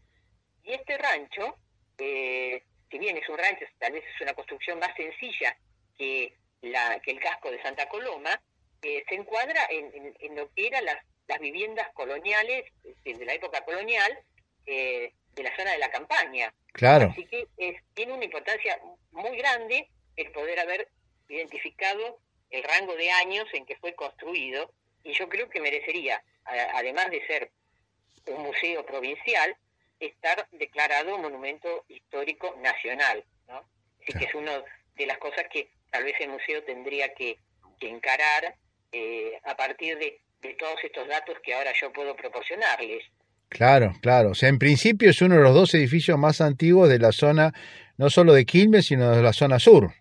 Y 0.64 0.72
este 0.72 0.96
rancho, 0.98 1.56
eh, 1.98 2.62
si 2.90 2.98
bien 2.98 3.16
es 3.16 3.28
un 3.28 3.38
rancho, 3.38 3.64
tal 3.78 3.92
vez 3.92 4.04
es 4.04 4.20
una 4.20 4.34
construcción 4.34 4.78
más 4.78 4.94
sencilla 4.96 5.56
que, 5.98 6.34
la, 6.62 7.00
que 7.00 7.10
el 7.12 7.20
casco 7.20 7.50
de 7.50 7.62
Santa 7.62 7.88
Coloma, 7.88 8.40
eh, 8.82 9.04
se 9.08 9.14
encuadra 9.14 9.66
en, 9.70 10.14
en, 10.18 10.36
lo 10.36 10.52
que 10.52 10.66
eran 10.66 10.84
las, 10.84 10.98
las 11.28 11.38
viviendas 11.38 11.88
coloniales 11.94 12.64
de 13.04 13.24
la 13.24 13.34
época 13.34 13.64
colonial 13.64 14.18
eh, 14.66 15.12
de 15.34 15.42
la 15.42 15.56
zona 15.56 15.72
de 15.72 15.78
la 15.78 15.90
campaña. 15.90 16.52
Claro. 16.72 17.10
Así 17.10 17.26
que 17.26 17.48
tiene 17.94 18.12
una 18.12 18.24
importancia 18.24 18.78
muy 19.10 19.36
grande 19.36 19.88
el 20.16 20.30
poder 20.32 20.60
haber 20.60 20.88
identificado 21.28 22.18
el 22.50 22.62
rango 22.62 22.94
de 22.96 23.10
años 23.10 23.46
en 23.52 23.64
que 23.64 23.76
fue 23.76 23.94
construido 23.94 24.72
y 25.02 25.12
yo 25.14 25.28
creo 25.28 25.48
que 25.48 25.60
merecería, 25.60 26.22
además 26.44 27.10
de 27.10 27.26
ser 27.26 27.50
un 28.26 28.42
museo 28.42 28.84
provincial, 28.86 29.56
estar 29.98 30.46
declarado 30.52 31.18
monumento 31.18 31.84
histórico 31.88 32.54
nacional. 32.60 33.24
¿no? 33.48 33.64
Así 34.00 34.18
que 34.18 34.24
es 34.26 34.34
una 34.34 34.62
de 34.94 35.06
las 35.06 35.18
cosas 35.18 35.46
que 35.50 35.70
tal 35.90 36.04
vez 36.04 36.14
el 36.20 36.30
museo 36.30 36.62
tendría 36.64 37.12
que, 37.14 37.38
encarar 37.80 38.54
eh, 38.92 39.40
a 39.42 39.56
partir 39.56 39.98
de, 39.98 40.20
todos 40.56 40.78
estos 40.84 41.08
datos 41.08 41.36
que 41.42 41.52
ahora 41.52 41.72
yo 41.72 41.92
puedo 41.92 42.14
proporcionarles. 42.14 43.04
Claro, 43.52 43.94
claro. 44.00 44.30
O 44.30 44.34
sea, 44.34 44.48
en 44.48 44.58
principio 44.58 45.10
es 45.10 45.20
uno 45.20 45.36
de 45.36 45.42
los 45.42 45.54
dos 45.54 45.74
edificios 45.74 46.18
más 46.18 46.40
antiguos 46.40 46.88
de 46.88 46.98
la 46.98 47.12
zona, 47.12 47.52
no 47.98 48.08
solo 48.08 48.32
de 48.32 48.46
Quilmes, 48.46 48.86
sino 48.86 49.14
de 49.14 49.22
la 49.22 49.32
zona 49.32 49.58
sur. 49.58 49.92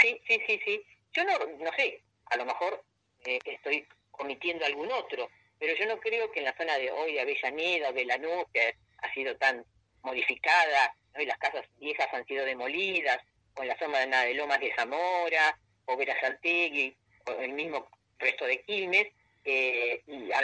Sí, 0.00 0.20
sí, 0.26 0.40
sí, 0.46 0.60
sí. 0.64 0.82
Yo 1.12 1.24
no, 1.24 1.32
no 1.38 1.70
sé, 1.76 2.02
a 2.26 2.36
lo 2.36 2.44
mejor 2.44 2.82
eh, 3.26 3.38
estoy 3.44 3.86
omitiendo 4.12 4.64
algún 4.64 4.90
otro, 4.90 5.28
pero 5.58 5.74
yo 5.78 5.86
no 5.86 6.00
creo 6.00 6.30
que 6.32 6.40
en 6.40 6.46
la 6.46 6.56
zona 6.56 6.76
de 6.78 6.90
hoy 6.90 7.14
de 7.14 7.20
Avellaneda, 7.20 7.92
de 7.92 8.04
Lanús, 8.04 8.44
que 8.52 8.74
ha 8.98 9.14
sido 9.14 9.36
tan 9.36 9.64
modificada, 10.02 10.94
hoy 11.16 11.26
las 11.26 11.38
casas 11.38 11.64
viejas 11.78 12.08
han 12.12 12.26
sido 12.26 12.44
demolidas, 12.44 13.18
o 13.56 13.62
en 13.62 13.68
la 13.68 13.78
zona 13.78 14.22
de 14.22 14.34
Lomas 14.34 14.60
de 14.60 14.72
Zamora, 14.74 15.58
o 15.84 15.96
Verazategui, 15.96 16.96
o 17.26 17.32
el 17.40 17.52
mismo 17.52 17.88
resto 18.18 18.46
de 18.46 18.62
Quilmes, 18.62 19.06
eh, 19.44 20.02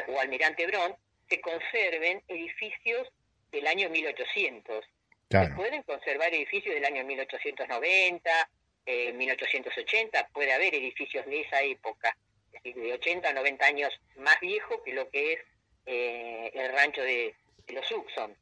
o 0.09 0.21
Almirante 0.21 0.67
Brón, 0.67 0.95
se 1.29 1.41
conserven 1.41 2.23
edificios 2.29 3.09
del 3.53 3.67
año 3.67 3.89
1800. 3.91 4.85
Se 5.31 5.49
pueden 5.49 5.83
conservar 5.83 6.33
edificios 6.33 6.75
del 6.75 6.85
año 6.85 7.05
1890, 7.05 8.51
eh, 8.87 9.13
1880, 9.13 10.29
puede 10.29 10.53
haber 10.53 10.75
edificios 10.75 11.27
de 11.27 11.41
esa 11.41 11.63
época, 11.63 12.17
es 12.53 12.63
decir, 12.63 12.81
de 12.81 12.93
80 12.93 13.29
a 13.29 13.33
90 13.33 13.67
años 13.67 14.01
más 14.19 14.39
viejo 14.41 14.83
que 14.85 14.93
lo 14.93 15.11
que 15.11 15.33
es 15.33 15.41
eh, 15.87 16.51
el 16.55 16.73
rancho 16.73 17.03
de, 17.03 17.35
los 17.69 17.91
Uxon. 17.91 18.37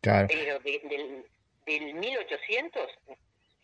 Pero 0.00 0.58
del, 0.60 1.24
del 1.66 1.94
1800 1.94 2.90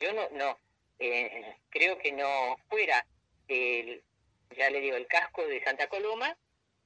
yo 0.02 0.12
no, 0.12 0.28
no 0.30 0.58
eh, 0.98 1.56
creo 1.70 1.98
que 1.98 2.12
no 2.12 2.56
fuera 2.68 3.06
el, 3.48 4.02
ya 4.56 4.70
le 4.70 4.80
digo, 4.80 4.96
el 4.96 5.06
casco 5.06 5.46
de 5.46 5.62
Santa 5.62 5.88
Coloma, 5.88 6.36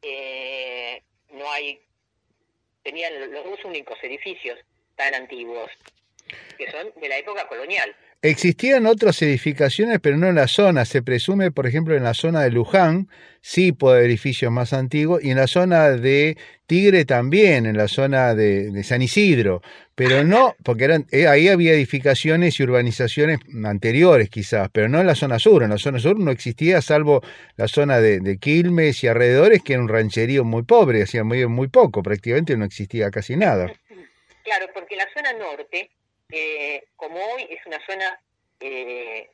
eh, 0.03 1.03
no 1.31 1.51
hay, 1.51 1.81
tenían 2.83 3.33
los 3.33 3.45
dos 3.45 3.65
únicos 3.65 3.99
edificios 4.03 4.59
tan 4.95 5.15
antiguos, 5.15 5.71
que 6.57 6.71
son 6.71 6.93
de 6.97 7.09
la 7.09 7.19
época 7.19 7.47
colonial. 7.49 7.95
Existían 8.23 8.87
otras 8.87 9.21
edificaciones, 9.23 10.01
pero 10.01 10.17
no 10.17 10.29
en 10.29 10.35
la 10.35 10.49
zona. 10.49 10.85
Se 10.85 11.03
presume, 11.03 11.51
por 11.53 11.67
ejemplo, 11.67 11.95
en 11.95 12.03
la 12.03 12.15
zona 12.15 12.43
de 12.43 12.51
Luján, 12.51 13.09
sí 13.41 13.73
puede 13.73 14.05
edificios 14.05 14.51
más 14.51 14.73
antiguos, 14.73 15.23
y 15.23 15.31
en 15.31 15.37
la 15.37 15.47
zona 15.47 15.91
de 15.91 16.37
Tigre 16.67 17.05
también, 17.05 17.67
en 17.67 17.77
la 17.77 17.87
zona 17.87 18.35
de, 18.35 18.83
San 18.83 19.03
Isidro, 19.03 19.63
pero 19.95 20.25
no, 20.25 20.57
porque 20.65 20.85
eran, 20.85 21.07
eh, 21.13 21.29
ahí 21.29 21.49
había 21.49 21.75
edificaciones 21.75 22.59
y 22.59 22.65
urbanizaciones 22.65 23.39
anteriores 23.65 24.31
quizás, 24.31 24.71
pero 24.73 24.89
no 24.89 25.01
en 25.01 25.07
la 25.07 25.15
zona 25.15 25.39
sur. 25.39 25.63
En 25.63 25.71
la 25.71 25.79
zona 25.79 26.01
sur 26.01 26.19
no 26.19 26.31
existía, 26.31 26.83
salvo 26.83 27.23
la 27.57 27.69
zona 27.69 28.01
de, 28.01 28.39
Quilmes 28.39 29.05
y 29.05 29.09
alrededores, 29.09 29.63
que 29.63 29.75
era 29.75 29.83
un 29.83 29.89
rancherío 29.89 30.43
muy 30.43 30.65
pobre, 30.65 31.03
hacía 31.03 31.23
muy, 31.23 31.47
muy 31.47 31.69
poco, 31.69 32.03
prácticamente 32.03 32.57
no 32.57 32.65
existía 32.65 33.11
casi 33.11 33.37
nada. 33.37 33.73
Claro, 34.43 34.67
porque 34.75 34.97
la 34.97 35.07
zona 35.15 35.33
norte 35.35 35.91
eh, 36.31 36.85
como 36.97 37.17
hoy 37.17 37.47
es 37.51 37.65
una 37.67 37.79
zona 37.87 38.21
eh, 38.61 39.31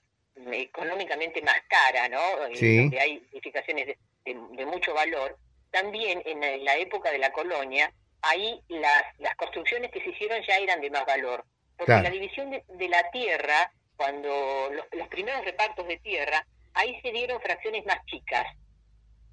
económicamente 0.53 1.43
más 1.43 1.61
cara, 1.69 2.09
¿no? 2.09 2.21
Donde 2.39 2.99
hay 3.01 3.27
edificaciones 3.33 3.97
de, 4.25 4.67
mucho 4.67 4.95
valor, 4.95 5.37
también 5.71 6.23
en 6.25 6.65
la 6.65 6.77
época 6.77 7.11
de 7.11 7.19
la 7.19 7.33
colonia, 7.33 7.93
ahí 8.23 8.61
las, 8.69 9.05
las 9.19 9.35
construcciones 9.37 9.91
que 9.91 10.01
se 10.01 10.11
hicieron 10.11 10.41
ya 10.47 10.57
eran 10.57 10.81
de 10.81 10.91
más 10.91 11.05
valor. 11.05 11.45
Porque 11.77 11.93
la 11.93 12.11
división 12.11 12.51
de, 12.51 12.89
la 12.89 13.11
tierra, 13.11 13.73
cuando 13.97 14.71
los, 14.93 15.09
primeros 15.09 15.45
repartos 15.45 15.87
de 15.89 15.99
tierra, 15.99 16.47
ahí 16.75 16.99
se 17.03 17.11
dieron 17.11 17.41
fracciones 17.41 17.85
más 17.85 18.05
chicas, 18.07 18.47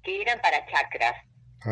que 0.02 0.20
eran 0.20 0.40
para 0.40 0.66
chacras. 0.66 1.14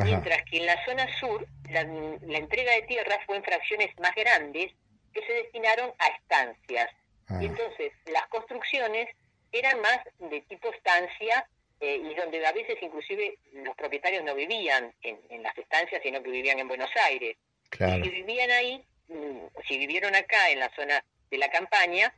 Mientras 0.04 0.44
que 0.44 0.58
en 0.58 0.66
la 0.66 0.84
zona 0.84 1.06
sur, 1.18 1.46
la, 1.70 1.82
la 1.82 2.38
entrega 2.38 2.72
de 2.72 2.82
tierra 2.82 3.18
fue 3.24 3.36
en 3.36 3.42
fracciones 3.42 3.88
más 3.98 4.14
grandes, 4.14 4.72
que 5.12 5.22
se 5.24 5.32
destinaron 5.32 5.92
a 5.98 6.06
estancias. 6.08 6.90
Y 7.30 7.34
ah. 7.34 7.38
entonces 7.42 7.92
las 8.06 8.26
construcciones 8.28 9.08
eran 9.52 9.80
más 9.80 10.00
de 10.18 10.40
tipo 10.42 10.70
estancia 10.70 11.46
eh, 11.80 11.96
y 11.96 12.14
donde 12.14 12.44
a 12.44 12.52
veces 12.52 12.76
inclusive 12.80 13.38
los 13.52 13.74
propietarios 13.76 14.24
no 14.24 14.34
vivían 14.34 14.92
en, 15.02 15.42
las 15.42 15.56
estancias, 15.56 16.02
sino 16.02 16.22
que 16.22 16.30
vivían 16.30 16.58
en 16.58 16.68
Buenos 16.68 16.90
Aires. 17.06 17.36
Y 17.72 18.02
si 18.02 18.08
vivían 18.10 18.50
ahí, 18.50 18.84
mm, 19.08 19.46
si 19.66 19.78
vivieron 19.78 20.14
acá 20.14 20.50
en 20.50 20.58
la 20.58 20.70
zona 20.74 21.04
de 21.30 21.38
la 21.38 21.50
campaña, 21.50 22.12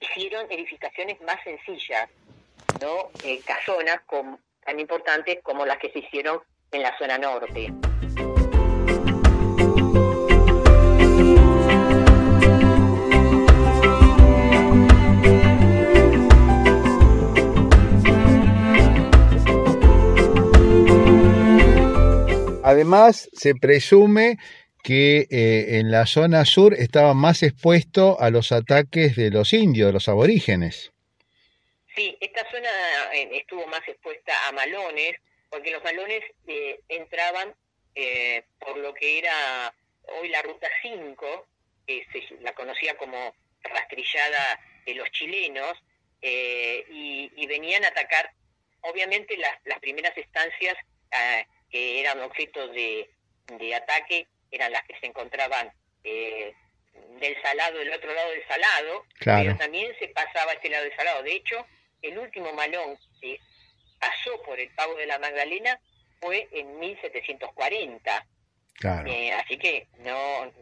hicieron 0.00 0.50
edificaciones 0.50 1.20
más 1.22 1.42
sencillas, 1.44 2.10
no 2.80 3.10
eh, 3.24 3.40
casonas 3.46 4.00
con, 4.02 4.38
tan 4.64 4.78
importantes 4.78 5.38
como 5.42 5.64
las 5.64 5.78
que 5.78 5.90
se 5.90 6.00
hicieron 6.00 6.40
en 6.72 6.82
la 6.82 6.96
zona 6.98 7.16
norte. 7.16 7.72
Además, 22.74 23.30
se 23.32 23.54
presume 23.54 24.36
que 24.82 25.28
eh, 25.30 25.78
en 25.78 25.92
la 25.92 26.06
zona 26.06 26.44
sur 26.44 26.74
estaba 26.74 27.14
más 27.14 27.44
expuesto 27.44 28.20
a 28.20 28.30
los 28.30 28.50
ataques 28.50 29.14
de 29.14 29.30
los 29.30 29.52
indios, 29.52 29.86
de 29.86 29.92
los 29.92 30.08
aborígenes. 30.08 30.90
Sí, 31.94 32.18
esta 32.20 32.50
zona 32.50 32.68
eh, 33.12 33.28
estuvo 33.30 33.64
más 33.68 33.86
expuesta 33.86 34.32
a 34.48 34.52
malones, 34.52 35.14
porque 35.50 35.70
los 35.70 35.84
malones 35.84 36.20
eh, 36.48 36.80
entraban 36.88 37.54
por 38.58 38.76
lo 38.78 38.92
que 38.92 39.20
era 39.20 39.72
hoy 40.18 40.28
la 40.28 40.42
Ruta 40.42 40.66
5, 40.82 41.46
que 41.86 42.04
se 42.10 42.42
la 42.42 42.52
conocía 42.54 42.96
como 42.96 43.36
rastrillada 43.62 44.60
de 44.84 44.94
los 44.94 45.08
chilenos, 45.12 45.78
y, 46.20 47.46
venían 47.46 47.84
a 47.84 47.88
atacar, 47.88 48.32
obviamente, 48.80 49.36
las, 49.36 49.52
las 49.64 49.78
primeras 49.78 50.18
estancias 50.18 50.76
que 51.70 52.00
eran 52.00 52.20
objetos 52.20 52.72
de, 52.72 53.10
de 53.58 53.74
ataque 53.74 54.26
eran 54.50 54.72
las 54.72 54.84
que 54.84 54.98
se 55.00 55.06
encontraban 55.06 55.72
eh, 56.04 56.54
del 57.20 57.40
salado, 57.42 57.78
del 57.78 57.92
otro 57.92 58.12
lado 58.12 58.30
del 58.30 58.46
salado, 58.46 59.04
pero 59.18 59.56
también 59.56 59.92
se 59.98 60.08
pasaba 60.08 60.52
a 60.52 60.54
este 60.54 60.68
lado 60.68 60.84
del 60.84 60.96
salado. 60.96 61.22
De 61.22 61.34
hecho, 61.34 61.66
el 62.02 62.18
último 62.18 62.52
malón 62.52 62.98
que 63.20 63.40
pasó 63.98 64.40
por 64.42 64.60
el 64.60 64.70
Pago 64.70 64.94
de 64.94 65.06
la 65.06 65.18
Magdalena 65.18 65.80
fue 66.20 66.48
en 66.52 66.78
1740. 66.78 68.26
Eh, 69.06 69.32
así 69.32 69.56
que, 69.56 69.86
no, 69.98 70.52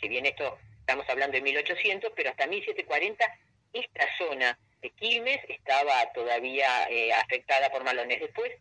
si 0.00 0.08
bien 0.08 0.26
esto 0.26 0.58
estamos 0.80 1.08
hablando 1.08 1.34
de 1.36 1.42
1800, 1.42 2.12
pero 2.14 2.30
hasta 2.30 2.46
1740 2.46 3.24
esta 3.72 4.06
zona 4.18 4.58
de 4.80 4.90
Quilmes 4.90 5.40
estaba 5.48 6.12
todavía 6.12 6.86
eh, 6.90 7.12
afectada 7.12 7.70
por 7.70 7.84
malones. 7.84 8.20
Después 8.20 8.52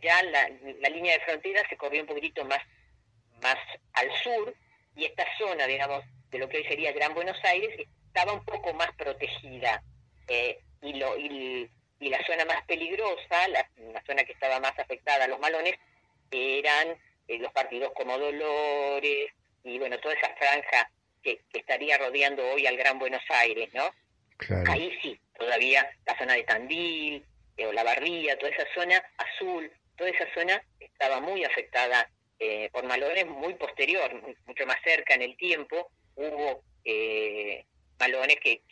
ya 0.00 0.22
la, 0.24 0.48
la 0.80 0.88
línea 0.88 1.14
de 1.14 1.24
frontera 1.24 1.62
se 1.68 1.76
corrió 1.76 2.02
un 2.02 2.08
poquitito 2.08 2.44
más 2.44 2.60
más 3.42 3.56
al 3.94 4.10
sur 4.22 4.54
y 4.96 5.04
esta 5.04 5.24
zona, 5.38 5.66
digamos, 5.66 6.04
de 6.30 6.38
lo 6.38 6.48
que 6.48 6.58
hoy 6.58 6.64
sería 6.64 6.92
Gran 6.92 7.14
Buenos 7.14 7.38
Aires, 7.44 7.70
estaba 8.06 8.32
un 8.32 8.44
poco 8.44 8.72
más 8.74 8.90
protegida. 8.96 9.82
Eh, 10.26 10.58
y, 10.82 10.94
lo, 10.94 11.16
y, 11.16 11.70
la 12.00 12.24
zona 12.26 12.44
más 12.44 12.64
peligrosa, 12.66 13.48
la, 13.48 13.68
zona 14.06 14.24
que 14.24 14.32
estaba 14.32 14.60
más 14.60 14.78
afectada 14.78 15.24
a 15.24 15.28
los 15.28 15.38
malones, 15.38 15.74
eran 16.30 16.96
eh, 17.28 17.38
los 17.38 17.52
partidos 17.52 17.92
como 17.94 18.18
Dolores 18.18 19.30
y 19.64 19.78
bueno, 19.78 19.98
toda 19.98 20.14
esa 20.14 20.34
franja 20.36 20.90
que, 21.22 21.40
estaría 21.52 21.98
rodeando 21.98 22.46
hoy 22.50 22.66
al 22.66 22.76
Gran 22.76 22.98
Buenos 22.98 23.22
Aires, 23.28 23.68
¿no? 23.72 23.90
Ahí 24.68 24.96
sí, 25.02 25.18
todavía 25.36 25.88
la 26.06 26.16
zona 26.16 26.34
de 26.34 26.44
Tandil, 26.44 27.24
eh, 27.56 27.66
o 27.66 27.72
la 27.72 27.82
Barría, 27.82 28.38
toda 28.38 28.52
esa 28.52 28.66
zona 28.74 29.02
azul, 29.16 29.70
toda 29.98 30.10
esa 30.10 30.24
zona 30.32 30.62
estaba 30.80 31.20
muy 31.20 31.44
afectada 31.44 32.08
eh, 32.38 32.70
por 32.72 32.86
malones 32.86 33.26
muy 33.26 33.54
posterior, 33.54 34.10
mucho 34.46 34.64
más 34.64 34.76
cerca 34.84 35.14
en 35.14 35.22
el 35.22 35.36
tiempo, 35.36 35.90
hubo 36.14 36.62
eh, 36.84 37.64
malones 37.98 38.36
que, 38.40 38.62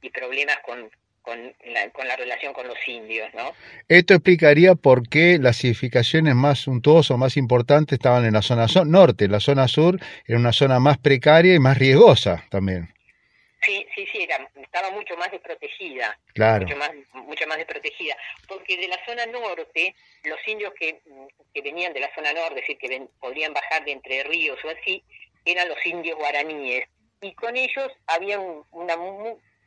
y 0.00 0.10
problemas 0.10 0.56
con, 0.64 0.90
con 1.20 1.54
la, 1.66 1.90
con 1.90 2.08
la 2.08 2.16
relación 2.16 2.54
con 2.54 2.66
los 2.66 2.76
indios, 2.86 3.28
¿no? 3.34 3.52
Esto 3.88 4.14
explicaría 4.14 4.74
por 4.74 5.08
qué 5.08 5.38
las 5.38 5.62
edificaciones 5.62 6.34
más 6.34 6.60
suntuosas 6.60 7.12
o 7.12 7.18
más 7.18 7.36
importantes 7.36 7.98
estaban 7.98 8.24
en 8.24 8.32
la 8.32 8.42
zona 8.42 8.66
norte, 8.86 9.28
la 9.28 9.40
zona 9.40 9.68
sur 9.68 9.98
era 10.26 10.38
una 10.38 10.52
zona 10.52 10.80
más 10.80 10.96
precaria 10.98 11.54
y 11.54 11.58
más 11.58 11.76
riesgosa 11.76 12.44
también. 12.50 12.94
Sí, 13.62 13.86
sí, 13.94 14.06
sí, 14.12 14.26
estaba 14.74 14.90
mucho 14.90 15.16
más 15.16 15.30
desprotegida. 15.30 16.18
Claro. 16.32 16.64
Mucho 16.66 16.76
más, 16.76 16.90
mucho 17.12 17.46
más 17.46 17.58
desprotegida. 17.58 18.16
Porque 18.48 18.76
de 18.76 18.88
la 18.88 18.98
zona 19.06 19.24
norte, 19.26 19.94
los 20.24 20.38
indios 20.48 20.72
que, 20.74 21.00
que 21.52 21.62
venían 21.62 21.92
de 21.92 22.00
la 22.00 22.12
zona 22.12 22.32
norte, 22.32 22.60
es 22.60 22.66
decir, 22.66 22.78
que 22.78 23.06
podrían 23.20 23.54
bajar 23.54 23.84
de 23.84 23.92
Entre 23.92 24.24
Ríos 24.24 24.58
o 24.64 24.70
así, 24.70 25.04
eran 25.44 25.68
los 25.68 25.78
indios 25.86 26.18
guaraníes. 26.18 26.88
Y 27.20 27.32
con 27.34 27.56
ellos 27.56 27.92
había 28.08 28.40
una... 28.40 28.96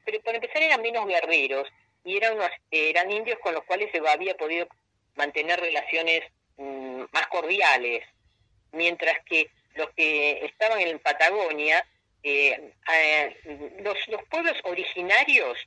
Pero 0.04 0.22
por 0.22 0.36
empezar 0.36 0.62
eran 0.62 0.82
menos 0.82 1.08
guerreros 1.08 1.70
y 2.04 2.18
eran, 2.18 2.36
unos, 2.36 2.50
eran 2.70 3.10
indios 3.10 3.40
con 3.40 3.54
los 3.54 3.64
cuales 3.64 3.90
se 3.92 4.06
había 4.06 4.36
podido 4.36 4.68
mantener 5.16 5.60
relaciones 5.60 6.22
mm, 6.58 7.04
más 7.14 7.28
cordiales. 7.28 8.04
Mientras 8.74 9.24
que 9.26 9.50
los 9.76 9.90
que 9.92 10.46
estaban 10.46 10.82
en 10.82 11.00
Patagonia 11.00 11.86
eh, 12.28 13.72
los, 13.84 13.98
los, 14.10 14.24
pueblos 14.26 14.58
originarios 14.64 15.58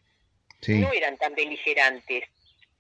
no 0.69 0.93
eran 0.93 1.17
tan 1.17 1.35
beligerantes, 1.35 2.25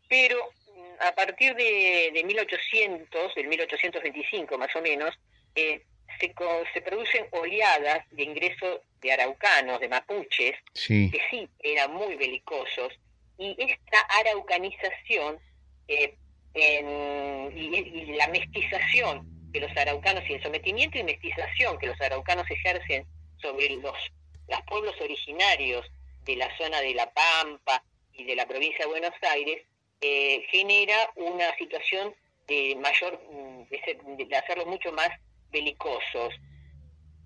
pero 0.08 0.36
mm, 0.76 1.02
a 1.08 1.14
partir 1.14 1.54
de, 1.54 2.10
de 2.12 2.24
1800, 2.24 3.34
del 3.34 3.48
1825 3.48 4.58
más 4.58 4.74
o 4.76 4.82
menos, 4.82 5.18
eh, 5.54 5.82
se, 6.18 6.34
se 6.74 6.80
producen 6.82 7.26
oleadas 7.30 8.04
de 8.10 8.24
ingreso 8.24 8.82
de 9.00 9.12
araucanos, 9.12 9.80
de 9.80 9.88
mapuches, 9.88 10.56
que 10.74 11.20
sí 11.30 11.48
eran 11.60 11.94
muy 11.94 12.16
belicosos, 12.16 12.92
y 13.38 13.56
esta 13.58 14.00
araucanización 14.20 15.38
eh, 15.88 16.14
y, 16.54 18.12
la 18.16 18.28
mestización 18.28 19.22
de 19.52 19.60
los 19.60 19.74
araucanos 19.76 20.28
y 20.28 20.34
el 20.34 20.42
sometimiento 20.42 20.98
y 20.98 21.04
mestización 21.04 21.78
que 21.78 21.86
los 21.86 22.00
araucanos 22.00 22.50
ejercen 22.50 23.06
sobre 23.40 23.68
los, 23.76 23.96
los 24.48 24.62
pueblos 24.62 24.94
originarios 25.00 25.86
de 26.24 26.36
la 26.36 26.56
zona 26.56 26.80
de 26.80 26.94
La 26.94 27.12
Pampa 27.12 27.82
y 28.12 28.24
de 28.24 28.36
la 28.36 28.46
provincia 28.46 28.84
de 28.84 28.90
Buenos 28.90 29.14
Aires, 29.22 29.62
eh, 30.00 30.46
genera 30.50 31.10
una 31.16 31.54
situación 31.56 32.14
de 32.46 32.76
mayor, 32.76 33.20
mm, 33.30 34.16
de, 34.16 34.36
hacerlos 34.36 34.66
mucho 34.66 34.92
más 34.92 35.10
belicosos. 35.50 36.34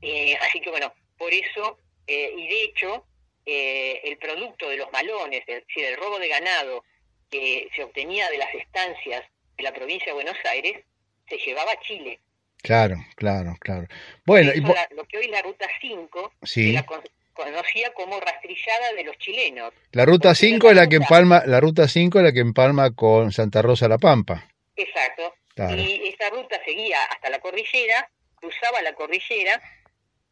Eh, 0.02 0.36
así 0.42 0.60
que 0.60 0.70
bueno, 0.70 0.92
por 1.16 1.32
eso, 1.32 1.78
eh, 2.06 2.32
y 2.36 2.48
de 2.48 2.62
hecho, 2.64 3.06
el 3.46 4.16
producto 4.16 4.70
de 4.70 4.78
los 4.78 4.90
malones, 4.90 5.42
es 5.46 5.66
decir, 5.66 5.84
el 5.84 5.98
robo 5.98 6.18
de 6.18 6.28
ganado 6.28 6.82
que 7.30 7.68
se 7.76 7.84
obtenía 7.84 8.28
de 8.30 8.38
las 8.38 8.54
estancias 8.54 9.22
de 9.56 9.62
la 9.62 9.74
provincia 9.74 10.06
de 10.06 10.12
Buenos 10.14 10.36
Aires, 10.46 10.82
se 11.28 11.36
llevaba 11.36 11.72
a 11.72 11.80
Chile. 11.80 12.20
Claro, 12.64 12.96
claro, 13.14 13.54
claro. 13.60 13.86
Bueno, 14.24 14.50
y 14.54 14.60
lo 14.60 15.04
que 15.04 15.18
hoy 15.18 15.26
es 15.26 15.30
la 15.30 15.42
Ruta 15.42 15.66
5, 15.82 16.32
sí. 16.44 16.72
la 16.72 16.86
conocía 17.34 17.92
como 17.92 18.18
rastrillada 18.18 18.94
de 18.94 19.04
los 19.04 19.18
chilenos. 19.18 19.70
La 19.92 20.06
Ruta 20.06 20.34
5 20.34 20.70
es 20.70 20.74
la 20.74 20.88
que 20.88 20.96
empalma, 20.96 21.42
la 21.44 21.60
Ruta 21.60 21.86
5 21.86 22.18
es 22.18 22.24
la 22.24 22.32
que 22.32 22.40
empalma 22.40 22.94
con 22.94 23.32
Santa 23.32 23.60
Rosa 23.60 23.86
La 23.86 23.98
Pampa. 23.98 24.48
Exacto. 24.76 25.34
Y 25.76 26.08
esa 26.08 26.30
ruta 26.30 26.58
seguía 26.64 26.96
hasta 27.10 27.28
la 27.28 27.38
cordillera, 27.38 28.08
cruzaba 28.36 28.80
la 28.80 28.94
cordillera 28.94 29.60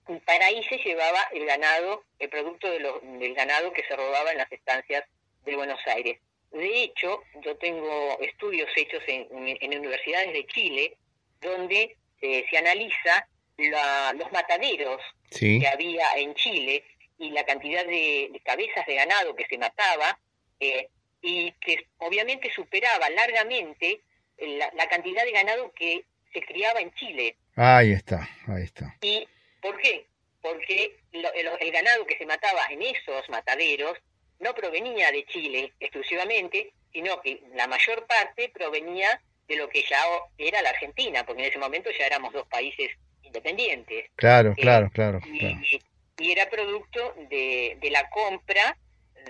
y 0.09 0.19
para 0.21 0.47
ahí 0.47 0.65
se 0.65 0.79
llevaba 0.79 1.21
el 1.35 1.45
ganado, 1.45 2.03
el 2.19 2.31
producto 2.31 2.67
de 2.71 2.79
del 3.19 3.35
ganado 3.35 3.75
que 3.75 3.85
se 3.85 3.95
robaba 3.95 4.33
en 4.33 4.39
las 4.39 4.51
estancias 4.51 5.05
de 5.45 5.55
Buenos 5.55 5.81
Aires. 5.87 6.19
De 6.51 6.83
hecho, 6.83 7.23
yo 7.45 7.57
tengo 7.59 8.19
estudios 8.23 8.71
hechos 8.75 9.03
en, 9.07 9.29
en 9.61 9.79
universidades 9.79 10.33
de 10.33 10.47
Chile 10.47 10.97
donde 11.43 11.97
eh, 12.23 12.47
se 12.49 12.57
analiza 12.57 13.29
los 13.59 14.33
mataderos 14.33 15.01
que 15.29 15.69
había 15.69 16.07
en 16.17 16.35
Chile 16.35 16.85
y 17.19 17.31
la 17.31 17.45
cantidad 17.45 17.85
de, 17.85 18.41
cabezas 18.45 18.87
de 18.87 18.95
ganado 18.95 19.35
que 19.37 19.47
se 19.47 19.59
mataba 19.59 20.19
eh, 20.59 20.89
y 21.21 21.53
que 21.61 21.87
obviamente 21.99 22.51
superaba 22.55 23.11
largamente 23.11 24.01
la, 24.39 24.89
cantidad 24.89 25.25
de 25.25 25.33
ganado 25.33 25.73
que 25.73 26.05
se 26.33 26.41
criaba 26.43 26.81
en 26.81 26.93
Chile. 26.95 27.37
Ahí 27.57 27.93
está, 27.93 28.29
ahí 28.49 28.65
está. 28.65 28.97
¿Y 29.01 29.29
por 29.61 29.79
qué? 29.79 30.07
Porque 30.41 30.99
el, 31.13 31.73
ganado 31.73 32.07
que 32.07 32.19
se 32.19 32.27
mataba 32.27 32.67
en 32.71 32.83
esos 32.83 33.29
mataderos 33.29 33.99
no 34.41 34.55
provenía 34.55 35.13
de 35.13 35.25
Chile 35.27 35.73
exclusivamente, 35.79 36.73
sino 36.93 37.21
que 37.21 37.43
la 37.55 37.69
mayor 37.69 38.07
parte 38.07 38.49
provenía 38.49 39.21
de 39.49 39.57
lo 39.57 39.69
que 39.69 39.83
ya 39.89 39.99
era 40.39 40.63
la 40.63 40.71
Argentina, 40.71 41.25
porque 41.25 41.43
en 41.43 41.49
ese 41.49 41.59
momento 41.59 41.91
ya 41.99 42.07
éramos 42.07 42.33
dos 42.33 42.47
países 42.47 42.91
independientes. 43.23 44.11
Claro, 44.17 44.53
eh, 44.53 44.61
claro, 44.61 44.91
claro. 44.93 45.21
Y, 45.27 45.81
era 46.19 46.49
producto 46.49 47.15
de, 47.31 47.77
de 47.81 47.91
la 47.91 48.09
compra 48.11 48.77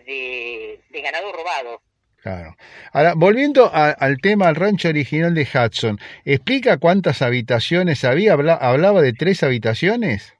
de, 0.05 0.81
ganado 1.03 1.33
robado. 1.33 1.83
Claro. 2.23 2.57
Ahora, 2.93 3.15
volviendo 3.17 3.71
al 3.73 4.19
tema, 4.19 4.49
al 4.49 4.55
rancho 4.55 4.89
original 4.89 5.35
de 5.35 5.43
Hudson, 5.43 5.99
¿explica 6.25 6.77
cuántas 6.77 7.21
habitaciones 7.21 8.05
había? 8.05 8.35
¿Hablaba 8.35 9.03
de 9.03 9.13
tres 9.13 9.43
habitaciones? 9.43 10.37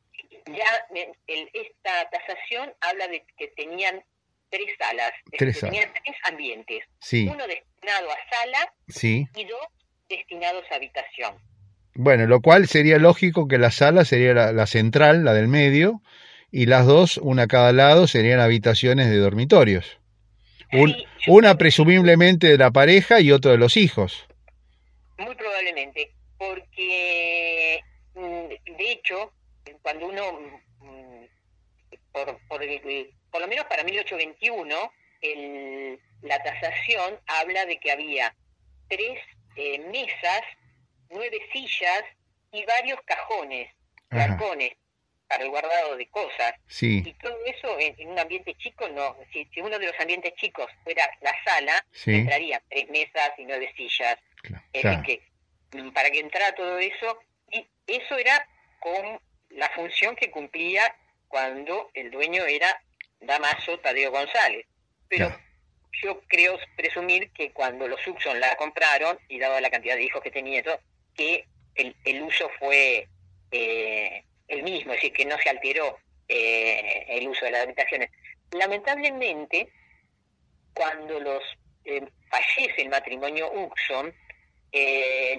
Ya 0.47 0.87
esta 1.27 2.09
tasación 2.11 2.73
habla 2.81 3.09
de 3.09 3.25
que 3.37 3.49
tenían 3.49 4.05
tres 4.53 4.69
salas, 4.79 5.13
tres 5.39 5.61
tenían 5.61 5.91
tres 5.93 6.17
ambientes. 6.31 6.85
Uno 7.13 7.47
destinado 7.47 8.09
a 8.11 8.17
sala 8.31 8.75
y 9.03 9.45
dos 9.45 9.67
destinados 10.09 10.65
a 10.71 10.75
habitación. 10.75 11.35
Bueno, 11.95 12.27
lo 12.27 12.41
cual 12.41 12.69
sería 12.69 12.99
lógico 12.99 13.49
que 13.49 13.59
la 13.59 13.71
sala 13.71 14.05
sería 14.05 14.35
la, 14.53 14.67
central, 14.67 15.25
la 15.25 15.33
del 15.33 15.49
medio, 15.49 16.03
y 16.51 16.67
las 16.67 16.87
dos, 16.87 17.17
una 17.19 17.45
a 17.45 17.47
cada 17.47 17.73
lado, 17.73 18.07
serían 18.07 18.41
habitaciones 18.41 19.09
de 19.09 19.17
dormitorios. 19.17 19.99
una 21.27 21.57
presumiblemente 21.57 22.49
de 22.49 22.59
la 22.59 22.71
pareja 22.71 23.21
y 23.21 23.33
otro 23.33 23.51
de 23.51 23.59
los 23.59 23.77
hijos. 23.79 24.27
Muy 25.19 25.35
probablemente, 25.35 26.13
porque 26.39 27.81
mm, 28.15 28.77
de 28.77 28.93
hecho, 28.93 29.33
cuando 29.83 30.09
uno, 30.09 30.23
mm, 30.81 31.25
por, 32.49 32.63
por, 33.33 33.41
lo 33.41 33.49
menos 33.49 33.65
para 33.67 33.83
1821, 33.83 34.93
el, 35.23 35.99
la 36.23 36.43
tasación 36.43 37.19
habla 37.27 37.67
de 37.67 37.79
que 37.81 37.91
había 37.91 38.35
tres 38.89 39.19
eh, 39.57 39.79
mesas 39.91 40.43
nueve 41.13 41.39
sillas 41.53 42.05
y 42.51 42.65
varios 42.65 43.01
cajones, 43.03 43.71
balcones 44.11 44.73
para 45.29 45.45
el 45.45 45.51
guardado 45.51 45.97
de 45.97 46.09
cosas. 46.09 46.55
Y 46.81 47.13
todo 47.15 47.39
eso 47.47 47.79
en, 47.79 48.09
un 48.09 48.19
ambiente 48.19 48.55
chico, 48.57 48.89
no. 48.89 49.17
Si, 49.33 49.49
uno 49.61 49.79
de 49.79 49.87
los 49.87 49.99
ambientes 49.99 50.35
chicos 50.35 50.67
fuera 50.85 51.09
la 51.21 51.33
sala, 51.45 51.87
entraría 52.05 52.63
tres 52.69 52.89
mesas 52.91 53.31
y 53.39 53.45
nueve 53.45 53.73
sillas. 53.77 54.19
Es 54.73 54.83
que 55.07 55.23
mm, 55.73 55.91
para 55.91 56.11
que 56.11 56.21
entrara 56.21 56.55
todo 56.55 56.79
eso, 56.79 57.19
y 57.51 57.67
eso 57.87 58.17
era 58.17 58.47
con 58.81 59.21
la 59.51 59.71
función 59.71 60.17
que 60.17 60.31
cumplía 60.31 60.95
cuando 61.29 61.91
el 61.95 62.11
dueño 62.11 62.45
era 62.45 62.83
Damaso 63.23 63.79
Tadeo 63.79 64.11
González. 64.11 64.67
Pero 65.09 65.35
yo 66.03 66.21
creo 66.27 66.59
presumir 66.77 67.31
que 67.33 67.53
cuando 67.53 67.87
los 67.87 68.01
Suxon 68.01 68.41
la 68.41 68.57
compraron, 68.57 69.19
y 69.29 69.39
dado 69.39 69.59
la 69.61 69.71
cantidad 69.71 69.97
de 69.97 70.05
hijos 70.05 70.23
que 70.23 70.31
tenía, 70.31 70.61
eso, 70.61 70.79
que 71.15 71.47
el, 71.75 71.95
el 72.05 72.23
uso 72.23 72.51
fue 72.59 73.09
eh, 73.51 74.25
el 74.49 74.63
mismo, 74.63 74.93
es 74.93 74.99
decir, 74.99 75.13
que 75.13 75.25
no 75.25 75.39
se 75.39 75.51
alteró 75.51 75.99
eh, 76.29 77.05
el 77.09 77.29
uso 77.29 77.45
de 77.45 77.53
las 77.53 77.63
habitaciones. 77.63 78.11
Lamentablemente, 78.53 79.69
cuando 80.75 81.21
los 81.21 81.43
eh, 81.85 82.03
fallece 82.31 82.83
el 82.83 82.89
matrimonio 82.89 83.51
Uxon, 83.53 84.15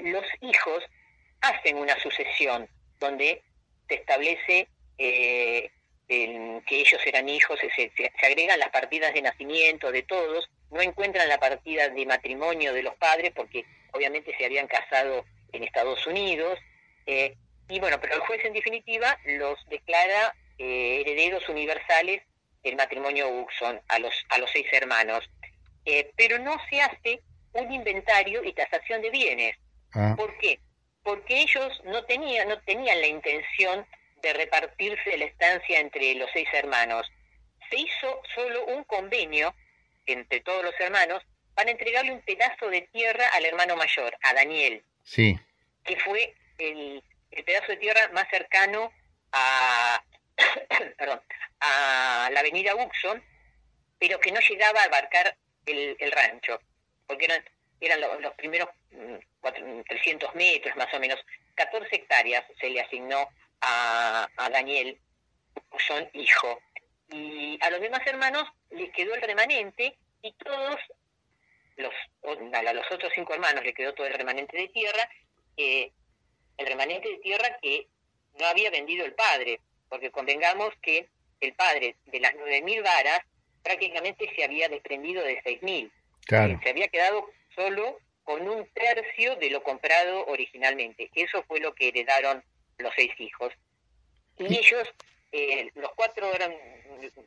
los 0.03 0.25
hijos 0.41 0.83
hacen 1.41 1.77
una 1.77 1.97
sucesión 1.99 2.69
donde 2.99 3.41
se 3.87 3.95
establece 3.95 4.67
que 6.65 6.79
ellos 6.79 7.01
eran 7.05 7.29
hijos, 7.29 7.59
se, 7.59 7.91
se, 7.95 8.11
agregan 8.25 8.59
las 8.59 8.69
partidas 8.69 9.13
de 9.13 9.21
nacimiento 9.21 9.91
de 9.91 10.03
todos, 10.03 10.49
no 10.71 10.81
encuentran 10.81 11.27
la 11.27 11.39
partida 11.39 11.89
de 11.89 12.05
matrimonio 12.05 12.73
de 12.73 12.83
los 12.83 12.95
padres 12.95 13.31
porque 13.35 13.65
obviamente 13.91 14.35
se 14.37 14.45
habían 14.45 14.67
casado 14.67 15.25
en 15.51 15.63
Estados 15.63 16.05
Unidos. 16.07 16.59
Eh, 17.05 17.35
y 17.69 17.79
bueno, 17.79 17.99
pero 18.01 18.15
el 18.15 18.21
juez 18.21 18.43
en 18.43 18.53
definitiva 18.53 19.17
los 19.25 19.57
declara 19.69 20.35
eh, 20.57 21.01
herederos 21.01 21.47
universales 21.49 22.21
del 22.63 22.75
matrimonio 22.75 23.29
Uxon 23.29 23.81
a 23.87 23.99
los, 23.99 24.13
a 24.29 24.37
los 24.37 24.49
seis 24.51 24.67
hermanos. 24.71 25.29
Eh, 25.85 26.11
pero 26.15 26.39
no 26.39 26.55
se 26.69 26.81
hace 26.81 27.21
un 27.53 27.71
inventario 27.71 28.43
y 28.43 28.53
tasación 28.53 29.01
de 29.01 29.09
bienes. 29.09 29.57
Ah. 29.93 30.15
¿Por 30.17 30.37
qué? 30.37 30.59
Porque 31.03 31.41
ellos 31.41 31.81
no 31.85 32.03
tenían, 32.05 32.47
no 32.49 32.59
tenían 32.61 32.99
la 33.01 33.07
intención 33.07 33.85
de 34.23 34.33
repartirse 34.33 35.17
la 35.17 35.25
estancia 35.25 35.79
entre 35.79 36.15
los 36.15 36.31
seis 36.31 36.47
hermanos. 36.53 37.11
Se 37.69 37.77
hizo 37.77 38.21
solo 38.33 38.65
un 38.65 38.83
convenio 38.85 39.53
entre 40.05 40.39
todos 40.39 40.63
los 40.63 40.73
hermanos 40.79 41.21
para 41.53 41.69
entregarle 41.69 42.13
un 42.13 42.21
pedazo 42.21 42.69
de 42.69 42.81
tierra 42.93 43.27
al 43.33 43.45
hermano 43.45 43.75
mayor, 43.75 44.17
a 44.23 44.33
Daniel. 44.33 44.83
Sí. 45.03 45.37
Que 45.83 45.97
fue 45.97 46.33
el, 46.57 47.03
pedazo 47.45 47.73
de 47.73 47.77
tierra 47.77 48.09
más 48.13 48.27
cercano 48.29 48.91
a, 49.33 50.03
perdón, 50.97 51.21
a 51.59 52.29
la 52.31 52.39
avenida 52.39 52.75
Uxon, 52.75 53.21
pero 53.99 54.19
que 54.19 54.31
no 54.31 54.39
llegaba 54.39 54.81
a 54.81 54.85
abarcar 54.85 55.35
el, 55.65 56.11
rancho, 56.11 56.59
porque 57.05 57.25
eran, 57.25 57.43
eran 57.81 58.01
los, 58.21 58.33
primeros 58.35 58.69
300 59.87 60.33
mm, 60.33 60.37
metros 60.37 60.75
más 60.77 60.93
o 60.93 60.99
menos, 60.99 61.19
14 61.55 61.95
hectáreas 61.95 62.43
se 62.59 62.69
le 62.69 62.81
asignó 62.81 63.29
a, 63.63 64.27
a 64.37 64.49
Daniel 64.49 64.99
Uxon, 65.71 66.09
hijo. 66.13 66.59
Y 67.09 67.57
a 67.61 67.69
los 67.69 67.81
demás 67.81 68.01
hermanos 68.05 68.47
les 68.71 68.91
quedó 68.91 69.13
el 69.15 69.21
remanente 69.21 69.97
y 70.21 70.33
todos 70.33 70.79
los, 71.77 71.93
a 72.53 72.73
los 72.73 72.91
otros 72.91 73.11
cinco 73.13 73.33
hermanos 73.33 73.63
le 73.63 73.73
quedó 73.73 73.93
todo 73.93 74.07
el 74.07 74.13
remanente 74.13 74.57
de 74.57 74.67
tierra, 74.69 75.09
eh, 75.57 75.91
el 76.57 76.67
remanente 76.67 77.09
de 77.09 77.17
tierra 77.17 77.57
que 77.61 77.87
no 78.39 78.45
había 78.47 78.69
vendido 78.71 79.05
el 79.05 79.13
padre, 79.13 79.59
porque 79.89 80.11
convengamos 80.11 80.73
que 80.81 81.09
el 81.39 81.53
padre 81.53 81.95
de 82.05 82.19
las 82.19 82.33
nueve 82.35 82.61
mil 82.61 82.81
varas 82.81 83.19
prácticamente 83.63 84.31
se 84.35 84.43
había 84.43 84.69
desprendido 84.69 85.23
de 85.23 85.41
seis 85.43 85.61
mil. 85.61 85.91
Se 86.63 86.69
había 86.69 86.87
quedado 86.87 87.29
solo 87.55 87.99
con 88.23 88.47
un 88.47 88.65
tercio 88.73 89.35
de 89.35 89.49
lo 89.49 89.61
comprado 89.61 90.25
originalmente. 90.27 91.09
Eso 91.13 91.43
fue 91.43 91.59
lo 91.59 91.75
que 91.75 91.89
heredaron 91.89 92.43
los 92.77 92.93
seis 92.95 93.11
hijos. 93.19 93.53
Y 94.37 94.57
ellos, 94.57 94.87
eh, 95.31 95.69
los 95.75 95.91
cuatro 95.95 96.33
eran, 96.33 96.55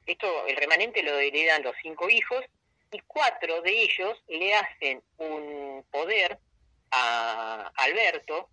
esto, 0.06 0.46
el 0.46 0.56
remanente 0.56 1.02
lo 1.02 1.18
heredan 1.18 1.62
los 1.62 1.74
cinco 1.82 2.09
hijos, 2.09 2.44
y 2.92 3.00
cuatro 3.00 3.62
de 3.62 3.82
ellos 3.82 4.22
le 4.28 4.54
hacen 4.54 5.02
un 5.18 5.85
poder 5.90 6.38
a 6.90 7.70
Alberto 7.76 8.48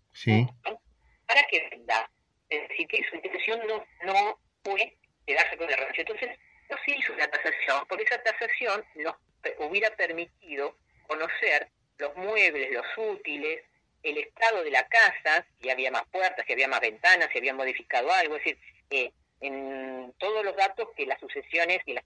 para 1.27 1.43
que 1.47 1.69
venda. 1.69 2.09
Es 2.49 2.67
decir, 2.67 2.87
que 2.87 3.03
su 3.09 3.15
intención 3.15 3.61
no, 3.67 3.85
no 4.03 4.39
fue 4.63 4.97
quedarse 5.25 5.57
con 5.57 5.69
el 5.69 5.77
rancho. 5.77 6.01
Entonces, 6.01 6.37
no 6.69 6.77
se 6.85 6.91
hizo 6.91 7.13
una 7.13 7.27
tasación, 7.27 7.85
porque 7.87 8.03
esa 8.03 8.21
tasación 8.21 8.85
nos 8.95 9.15
hubiera 9.59 9.95
permitido 9.95 10.77
conocer 11.07 11.69
los 11.97 12.15
muebles, 12.15 12.71
los 12.71 12.85
útiles, 12.97 13.63
el 14.03 14.17
estado 14.17 14.63
de 14.63 14.71
la 14.71 14.85
casa, 14.87 15.45
si 15.61 15.69
había 15.69 15.91
más 15.91 16.03
puertas, 16.11 16.45
si 16.45 16.53
había 16.53 16.67
más 16.67 16.81
ventanas, 16.81 17.29
si 17.31 17.37
había 17.39 17.53
modificado 17.53 18.11
algo. 18.11 18.35
Es 18.35 18.43
decir, 18.43 18.59
eh, 18.89 19.11
en 19.41 20.13
todos 20.17 20.43
los 20.45 20.55
datos 20.55 20.89
que 20.95 21.05
las 21.05 21.19
sucesiones 21.19 21.81
y 21.85 21.93
las, 21.93 22.03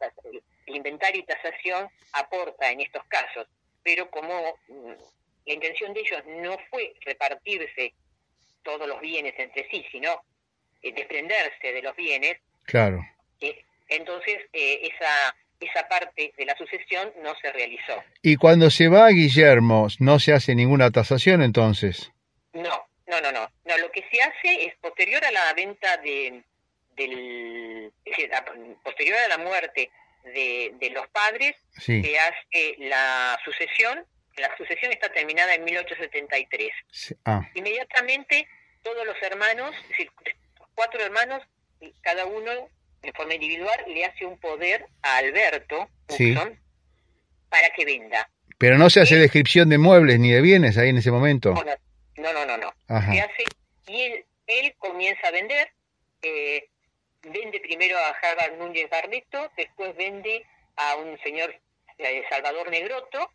el 0.65 0.75
inventario 0.75 1.21
y 1.21 1.25
tasación 1.25 1.89
aporta 2.13 2.71
en 2.71 2.81
estos 2.81 3.03
casos. 3.05 3.47
Pero 3.83 4.09
como 4.09 4.57
mm, 4.67 4.91
la 5.45 5.53
intención 5.53 5.93
de 5.93 6.01
ellos 6.01 6.21
no 6.25 6.57
fue 6.69 6.93
repartirse 7.01 7.93
todos 8.63 8.87
los 8.87 8.99
bienes 8.99 9.33
entre 9.37 9.69
sí, 9.69 9.85
sino 9.91 10.21
eh, 10.81 10.91
desprenderse 10.93 11.71
de 11.71 11.81
los 11.81 11.95
bienes, 11.95 12.37
claro. 12.65 13.01
Eh, 13.39 13.63
entonces 13.87 14.39
eh, 14.51 14.91
esa 14.93 15.35
esa 15.59 15.87
parte 15.87 16.33
de 16.37 16.45
la 16.45 16.55
sucesión 16.55 17.11
no 17.23 17.33
se 17.41 17.51
realizó. 17.51 18.03
¿Y 18.21 18.35
cuando 18.35 18.69
se 18.69 18.87
va 18.87 19.07
a 19.07 19.09
Guillermo, 19.09 19.87
no 19.99 20.19
se 20.19 20.33
hace 20.33 20.55
ninguna 20.55 20.91
tasación 20.91 21.41
entonces? 21.41 22.11
No, 22.53 22.87
no, 23.07 23.21
no, 23.21 23.31
no. 23.31 23.49
No, 23.65 23.77
lo 23.77 23.91
que 23.91 24.03
se 24.11 24.21
hace 24.21 24.65
es 24.65 24.75
posterior 24.77 25.23
a 25.23 25.31
la 25.31 25.53
venta 25.53 25.97
de, 25.97 26.43
del, 26.95 27.91
posterior 28.83 29.17
a 29.17 29.27
la 29.27 29.37
muerte 29.37 29.89
de, 30.23 30.73
de 30.79 30.89
los 30.91 31.07
padres, 31.07 31.55
se 31.77 32.19
hace 32.19 32.75
la 32.79 33.39
sucesión, 33.43 34.05
la 34.35 34.55
sucesión 34.57 34.91
está 34.91 35.09
terminada 35.09 35.55
en 35.55 35.63
1873. 35.63 36.71
Ah. 37.25 37.41
Inmediatamente 37.55 38.47
todos 38.83 39.05
los 39.05 39.21
hermanos, 39.21 39.75
es 39.83 39.89
decir, 39.89 40.11
cuatro 40.75 41.01
hermanos, 41.01 41.43
cada 42.01 42.25
uno 42.25 42.69
de 43.07 43.13
forma 43.13 43.35
individual 43.35 43.85
le 43.87 44.03
hace 44.03 44.25
un 44.25 44.37
poder 44.37 44.85
a 45.01 45.17
Alberto 45.17 45.89
para 47.49 47.69
que 47.69 47.85
venda. 47.85 48.29
Pero 48.57 48.77
no 48.77 48.89
se 48.89 48.99
hace 48.99 49.15
descripción 49.15 49.69
de 49.69 49.77
muebles 49.77 50.19
ni 50.19 50.31
de 50.31 50.41
bienes 50.41 50.77
ahí 50.77 50.89
en 50.89 50.97
ese 50.97 51.09
momento. 51.09 51.53
No, 51.53 52.33
no, 52.33 52.45
no, 52.45 52.57
no. 52.57 52.73
Se 52.87 53.21
hace, 53.21 53.43
y 53.87 54.01
él, 54.01 54.25
él 54.47 54.75
comienza 54.77 55.25
a 55.25 55.31
vender, 55.31 55.71
eh, 56.21 56.67
vende 57.23 57.61
primero 57.61 57.97
a 57.97 58.09
Harvard 58.09 58.57
Núñez 58.57 58.89
Barreto, 58.89 59.51
después 59.55 59.95
vende 59.95 60.45
a 60.75 60.95
un 60.95 61.17
señor 61.19 61.55
eh, 61.99 62.23
Salvador 62.29 62.69
Negroto, 62.69 63.31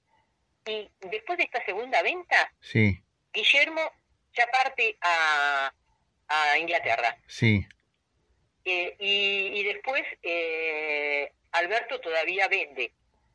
y 0.67 0.91
después 1.01 1.39
de 1.39 1.45
esta 1.45 1.65
segunda 1.65 2.03
venta, 2.03 2.53
sí. 2.61 3.01
Guillermo 3.33 3.81
ya 4.35 4.47
parte 4.49 4.99
a, 5.01 5.73
a 6.29 6.59
Inglaterra. 6.59 7.17
Sí. 7.27 7.67
Eh, 8.65 8.95
y, 8.99 9.63
después 9.65 10.03
eh, 10.23 11.33
Alberto 11.53 12.01
todavía 12.01 12.49
vende. 12.49 12.93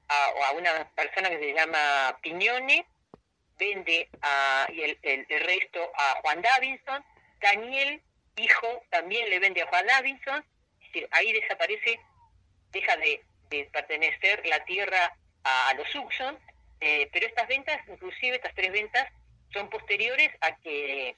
a, 0.08 0.52
una 0.54 0.90
persona 0.96 1.30
que 1.30 1.40
se 1.40 1.54
llama 1.54 2.18
Piñone, 2.22 2.86
vende 3.58 4.10
a, 4.22 4.68
y 4.72 4.82
el, 4.82 5.26
resto 5.28 5.92
a 5.96 6.20
Juan 6.22 6.42
Davidson, 6.42 7.04
Daniel, 7.42 8.02
hijo, 8.38 8.84
también 8.90 9.30
le 9.30 9.40
vende 9.40 9.62
a 9.62 9.68
Juan 9.68 9.86
Davidson, 9.86 10.46
ahí 11.12 11.34
desaparece, 11.34 12.00
deja 12.72 12.96
de, 12.98 13.22
pertenecer 13.72 14.46
la 14.46 14.63
tierra 14.66 15.16
a, 15.44 15.74
los 15.76 15.90
Suxon, 15.90 16.38
eh, 16.82 17.10
pero 17.12 17.26
estas 17.26 17.48
ventas, 17.48 17.80
inclusive 17.88 18.36
estas 18.36 18.54
tres 18.54 18.72
ventas, 18.72 19.08
son 19.54 19.70
posteriores 19.70 20.30
a 20.42 20.56
que 20.58 21.16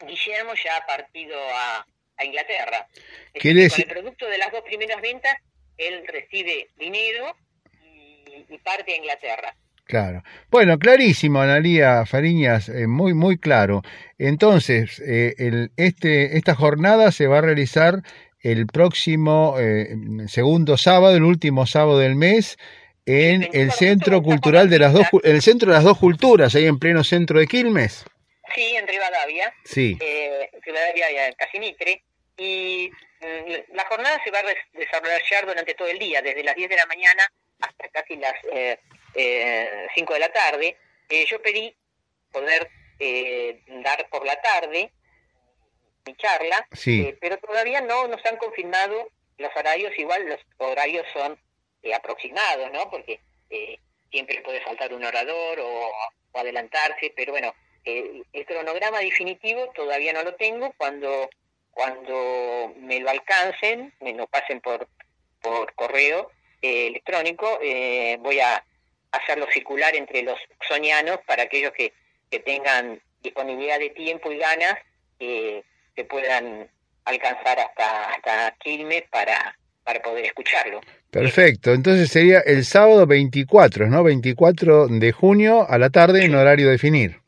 Guillermo 0.00 0.54
ya 0.54 0.76
ha 0.76 0.86
partido 0.86 1.36
a, 1.50 1.84
Inglaterra. 2.24 2.86
con 3.40 3.58
el 3.58 3.86
producto 3.86 4.28
de 4.28 4.38
las 4.38 4.52
dos 4.52 4.62
primeras 4.62 5.00
ventas, 5.00 5.36
él 5.76 6.04
recibe 6.06 6.68
dinero 6.76 7.36
y, 7.82 8.58
parte 8.58 8.92
a 8.92 8.96
Inglaterra. 8.96 9.54
Claro. 9.84 10.22
Bueno, 10.50 10.78
clarísimo, 10.78 11.40
Analía 11.40 12.04
Fariñas, 12.04 12.68
eh, 12.68 12.86
muy, 12.86 13.14
muy 13.14 13.38
claro. 13.38 13.82
Entonces, 14.18 15.00
eh, 15.00 15.34
el, 15.38 15.70
este, 15.76 16.36
esta 16.36 16.54
jornada 16.54 17.10
se 17.10 17.26
va 17.26 17.38
a 17.38 17.42
realizar 17.42 18.02
el 18.42 18.66
próximo 18.66 19.56
eh, 19.58 19.88
segundo 20.28 20.76
sábado, 20.76 21.16
el 21.16 21.22
último 21.22 21.66
sábado 21.66 21.98
del 21.98 22.16
mes, 22.16 22.58
en 23.06 23.48
el 23.54 23.72
Centro 23.72 24.22
Cultural 24.22 24.68
de 24.68 24.78
las 24.78 24.92
dos, 24.92 25.06
el 25.24 25.40
Centro 25.40 25.70
de 25.70 25.76
las 25.76 25.84
Dos 25.84 25.98
Culturas, 25.98 26.54
ahí 26.54 26.66
en 26.66 26.78
pleno 26.78 27.02
centro 27.02 27.38
de 27.38 27.46
Quilmes. 27.46 28.04
Sí, 28.54 28.76
en 28.76 28.86
Rivadavia. 28.86 29.52
Sí. 29.64 29.96
Eh, 30.00 30.50
Rivadavia, 30.62 31.32
Casimitre. 31.36 32.02
Y 32.38 32.90
mm, 33.20 33.74
la 33.74 33.84
jornada 33.86 34.20
se 34.24 34.30
va 34.30 34.38
a 34.38 34.54
desarrollar 34.72 35.46
durante 35.46 35.74
todo 35.74 35.88
el 35.88 35.98
día, 35.98 36.22
desde 36.22 36.44
las 36.44 36.54
10 36.54 36.70
de 36.70 36.76
la 36.76 36.86
mañana 36.86 37.30
hasta 37.60 37.88
casi 37.88 38.16
las 38.16 38.34
eh, 38.52 38.78
eh, 39.14 39.88
5 39.94 40.14
de 40.14 40.20
la 40.20 40.32
tarde. 40.32 40.76
Eh, 41.08 41.26
yo 41.26 41.42
pedí 41.42 41.74
poder 42.32 42.70
eh, 42.98 43.62
dar 43.82 44.08
por 44.08 44.24
la 44.24 44.40
tarde 44.40 44.90
mi 46.06 46.14
charla, 46.16 46.66
sí. 46.72 47.14
pero 47.20 47.36
todavía 47.38 47.80
no 47.82 48.08
nos 48.08 48.24
han 48.24 48.38
confirmado 48.38 49.10
los 49.36 49.54
horarios, 49.54 49.92
igual 49.98 50.26
los 50.26 50.40
horarios 50.56 51.06
son 51.12 51.38
aproximados, 51.94 52.72
¿no? 52.72 52.88
Porque 52.90 53.20
siempre 54.10 54.40
puede 54.40 54.62
faltar 54.62 54.94
un 54.94 55.04
orador 55.04 55.60
o 55.60 55.90
adelantarse, 56.32 57.12
pero 57.14 57.32
bueno, 57.32 57.54
el 57.84 58.46
cronograma 58.46 59.00
definitivo 59.00 59.70
todavía 59.74 60.14
no 60.14 60.22
lo 60.22 60.34
tengo. 60.34 60.72
Cuando, 60.78 61.28
cuando 61.78 62.74
me 62.80 62.98
lo 62.98 63.08
alcancen, 63.08 63.94
me 64.00 64.12
lo 64.12 64.26
pasen 64.26 64.60
por, 64.60 64.88
por 65.40 65.72
correo 65.74 66.28
eh, 66.60 66.88
electrónico, 66.88 67.46
eh, 67.62 68.16
voy 68.20 68.40
a 68.40 68.64
hacerlo 69.12 69.46
circular 69.52 69.94
entre 69.94 70.24
los 70.24 70.36
sonianos 70.66 71.20
para 71.24 71.44
aquellos 71.44 71.70
que, 71.72 71.92
que 72.32 72.40
tengan 72.40 73.00
disponibilidad 73.22 73.78
de 73.78 73.90
tiempo 73.90 74.32
y 74.32 74.38
ganas 74.38 74.74
que 75.20 76.04
puedan 76.08 76.68
alcanzar 77.04 77.60
hasta, 77.60 78.10
hasta 78.10 78.56
Quilmes 78.58 79.04
para, 79.10 79.56
para 79.84 80.00
poder 80.02 80.24
escucharlo. 80.24 80.80
Perfecto, 81.12 81.72
entonces 81.74 82.10
sería 82.10 82.40
el 82.40 82.64
sábado 82.64 83.06
24, 83.06 83.86
¿no? 83.86 84.02
24 84.02 84.88
de 84.88 85.12
junio 85.12 85.64
a 85.68 85.78
la 85.78 85.90
tarde 85.90 86.24
en 86.24 86.34
horario 86.34 86.70
definir. 86.70 87.20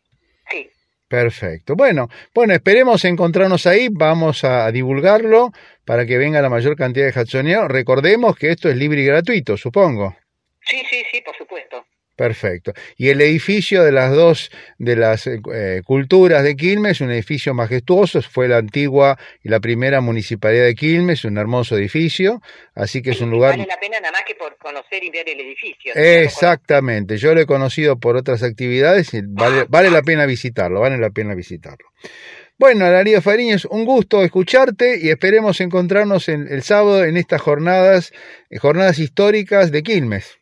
Perfecto. 1.11 1.75
Bueno, 1.75 2.09
bueno, 2.33 2.55
esperemos 2.55 3.05
encontrarnos 3.05 3.67
ahí, 3.67 3.89
vamos 3.91 4.45
a 4.45 4.71
divulgarlo 4.71 5.51
para 5.85 6.07
que 6.07 6.17
venga 6.17 6.41
la 6.41 6.49
mayor 6.49 6.77
cantidad 6.77 7.13
de 7.13 7.21
Hatsoneos. 7.21 7.67
Recordemos 7.67 8.37
que 8.37 8.51
esto 8.53 8.69
es 8.69 8.77
libre 8.77 9.01
y 9.01 9.07
gratuito, 9.07 9.57
supongo. 9.57 10.15
Sí, 10.61 10.81
sí, 10.89 11.03
sí, 11.11 11.21
por 11.23 11.37
supuesto. 11.37 11.85
Perfecto. 12.21 12.75
Y 12.99 13.09
el 13.09 13.23
edificio 13.23 13.83
de 13.83 13.93
las 13.93 14.15
dos 14.15 14.51
de 14.77 14.95
las 14.95 15.27
eh, 15.27 15.81
culturas 15.87 16.45
de 16.45 16.55
Quilmes, 16.55 17.01
un 17.01 17.11
edificio 17.11 17.55
majestuoso, 17.55 18.21
fue 18.21 18.47
la 18.47 18.59
antigua 18.59 19.19
y 19.43 19.49
la 19.49 19.59
primera 19.59 20.03
municipalidad 20.03 20.67
de 20.67 20.75
Quilmes, 20.75 21.25
un 21.25 21.39
hermoso 21.39 21.79
edificio, 21.79 22.43
así 22.75 23.01
que 23.01 23.13
es 23.13 23.23
un 23.23 23.31
lugar... 23.31 23.53
Vale 23.53 23.67
la 23.67 23.81
pena 23.81 23.99
nada 24.01 24.13
más 24.13 24.25
que 24.27 24.35
por 24.35 24.59
conocer 24.59 25.03
y 25.03 25.09
ver 25.09 25.31
el 25.31 25.41
edificio. 25.41 25.95
Exactamente, 25.95 27.17
yo 27.17 27.35
lo 27.35 27.41
he 27.41 27.47
conocido 27.47 27.99
por 27.99 28.19
otras 28.19 28.43
actividades 28.43 29.15
y 29.15 29.23
vale, 29.25 29.65
vale 29.71 29.91
la 29.91 30.03
pena 30.03 30.27
visitarlo, 30.27 30.81
vale 30.81 30.99
la 30.99 31.09
pena 31.09 31.35
visitarlo. 31.35 31.89
Bueno, 32.59 32.91
Darío 32.91 33.23
Fariñez, 33.23 33.65
un 33.65 33.87
gusto 33.87 34.23
escucharte 34.23 34.99
y 35.01 35.09
esperemos 35.09 35.63
encontrarnos 35.63 36.29
en, 36.29 36.49
el 36.53 36.63
sábado 36.63 37.03
en 37.03 37.17
estas 37.17 37.41
jornadas, 37.41 38.13
eh, 38.51 38.59
jornadas 38.59 38.99
históricas 38.99 39.73
de 39.73 39.83
Quilmes. 39.83 40.40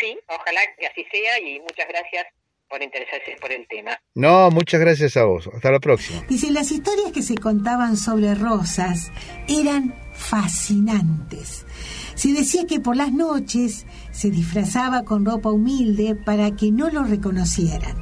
Sí, 0.00 0.18
ojalá 0.26 0.60
que 0.78 0.86
así 0.86 1.04
sea 1.10 1.40
y 1.40 1.60
muchas 1.60 1.88
gracias 1.88 2.26
por 2.68 2.82
interesarse 2.82 3.36
por 3.40 3.52
el 3.52 3.66
tema. 3.68 3.98
No, 4.14 4.50
muchas 4.50 4.80
gracias 4.80 5.16
a 5.16 5.24
vos. 5.24 5.48
Hasta 5.52 5.70
la 5.70 5.80
próxima. 5.80 6.22
Dice, 6.28 6.50
las 6.50 6.70
historias 6.70 7.12
que 7.12 7.22
se 7.22 7.36
contaban 7.36 7.96
sobre 7.96 8.34
Rosas 8.34 9.12
eran 9.48 9.94
fascinantes. 10.12 11.66
Se 12.14 12.32
decía 12.32 12.66
que 12.66 12.80
por 12.80 12.96
las 12.96 13.12
noches 13.12 13.86
se 14.12 14.30
disfrazaba 14.30 15.04
con 15.04 15.24
ropa 15.24 15.50
humilde 15.50 16.14
para 16.14 16.54
que 16.56 16.70
no 16.70 16.88
lo 16.90 17.04
reconocieran 17.04 17.96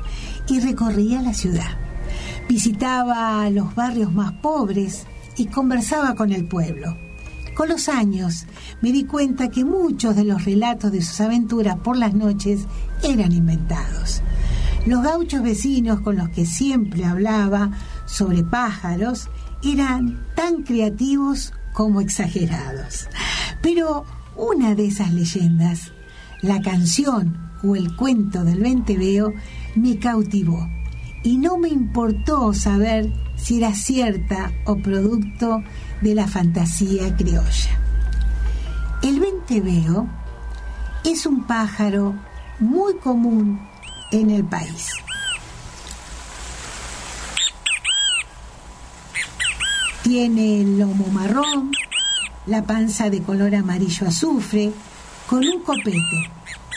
y 0.49 0.61
recorría 0.61 1.23
la 1.23 1.35
ciudad. 1.35 1.79
Visitaba 2.49 3.49
los 3.51 3.75
barrios 3.75 4.13
más 4.13 4.33
pobres 4.35 5.07
y 5.37 5.47
conversaba 5.47 6.15
con 6.15 6.33
el 6.33 6.47
pueblo. 6.47 6.97
Con 7.55 7.69
los 7.69 7.89
años 7.89 8.47
me 8.81 8.93
di 8.93 9.05
cuenta 9.05 9.49
que 9.49 9.65
muchos 9.65 10.17
de 10.17 10.25
los 10.25 10.45
relatos 10.45 10.91
de 10.91 11.03
sus 11.03 11.21
aventuras 11.21 11.77
por 11.77 11.97
las 11.97 12.15
noches 12.15 12.67
eran 13.03 13.33
inventados. 13.33 14.23
Los 14.87 15.03
gauchos 15.03 15.43
vecinos 15.43 16.01
con 16.01 16.17
los 16.17 16.29
que 16.31 16.47
siempre 16.47 17.05
hablaba 17.05 17.71
sobre 18.07 18.43
pájaros 18.43 19.29
eran 19.63 20.27
tan 20.35 20.63
creativos 20.63 21.53
como 21.73 22.01
exagerados. 22.01 23.09
Pero 23.61 24.05
una 24.37 24.75
de 24.75 24.87
esas 24.87 25.13
leyendas, 25.13 25.93
la 26.41 26.61
canción 26.63 27.51
o 27.63 27.77
el 27.77 27.95
cuento 27.95 28.45
del 28.45 28.61
venteveo, 28.61 29.33
me 29.77 29.99
cautivó 29.99 30.69
y 31.23 31.37
no 31.37 31.59
me 31.59 31.69
importó 31.69 32.53
saber 32.53 33.13
si 33.37 33.59
era 33.59 33.75
cierta 33.75 34.53
o 34.65 34.77
producto 34.77 35.63
de 36.03 36.15
la 36.15 36.27
fantasía 36.27 37.15
criolla. 37.17 37.79
El 39.03 39.21
venteveo 39.21 40.09
es 41.05 41.27
un 41.27 41.45
pájaro 41.45 42.15
muy 42.59 42.97
común 42.97 43.61
en 44.11 44.31
el 44.31 44.45
país. 44.45 44.89
Tiene 50.03 50.61
el 50.61 50.79
lomo 50.79 51.07
marrón, 51.07 51.71
la 52.47 52.63
panza 52.63 53.09
de 53.09 53.23
color 53.23 53.55
amarillo 53.55 54.09
azufre, 54.09 54.73
con 55.29 55.39
un 55.47 55.63
copete 55.63 56.31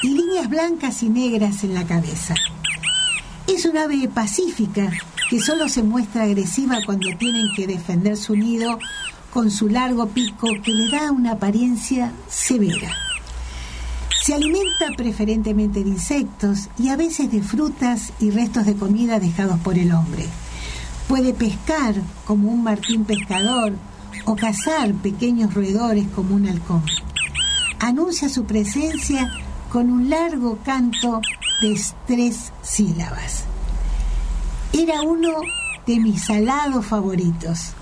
y 0.03 0.09
líneas 0.09 0.49
blancas 0.49 1.01
y 1.01 1.09
negras 1.09 1.63
en 1.63 1.73
la 1.73 1.85
cabeza. 1.85 2.35
Es 3.47 3.65
un 3.65 3.77
ave 3.77 4.07
pacífica 4.07 4.91
que 5.29 5.39
solo 5.39 5.67
se 5.69 5.81
muestra 5.81 6.23
agresiva 6.23 6.77
cuando 6.85 7.09
tienen 7.17 7.47
que 7.55 7.67
defender 7.67 8.15
su 8.15 8.35
nido 8.35 8.77
con 9.35 9.51
su 9.51 9.67
largo 9.67 10.07
pico 10.07 10.47
que 10.63 10.71
le 10.71 10.89
da 10.89 11.11
una 11.11 11.33
apariencia 11.33 12.13
severa. 12.29 12.89
Se 14.23 14.33
alimenta 14.33 14.85
preferentemente 14.95 15.83
de 15.83 15.89
insectos 15.89 16.69
y 16.79 16.87
a 16.87 16.95
veces 16.95 17.29
de 17.33 17.41
frutas 17.41 18.13
y 18.21 18.31
restos 18.31 18.65
de 18.65 18.77
comida 18.77 19.19
dejados 19.19 19.59
por 19.59 19.77
el 19.77 19.91
hombre. 19.91 20.25
Puede 21.09 21.33
pescar 21.33 21.95
como 22.23 22.49
un 22.49 22.63
martín 22.63 23.03
pescador 23.03 23.73
o 24.23 24.37
cazar 24.37 24.93
pequeños 24.93 25.53
roedores 25.53 26.07
como 26.15 26.33
un 26.33 26.47
halcón. 26.47 26.85
Anuncia 27.81 28.29
su 28.29 28.45
presencia 28.45 29.33
con 29.69 29.91
un 29.91 30.09
largo 30.09 30.59
canto 30.63 31.19
de 31.61 31.77
tres 32.07 32.53
sílabas. 32.61 33.43
Era 34.71 35.01
uno 35.01 35.41
de 35.85 35.99
mis 35.99 36.23
salados 36.23 36.85
favoritos 36.85 37.74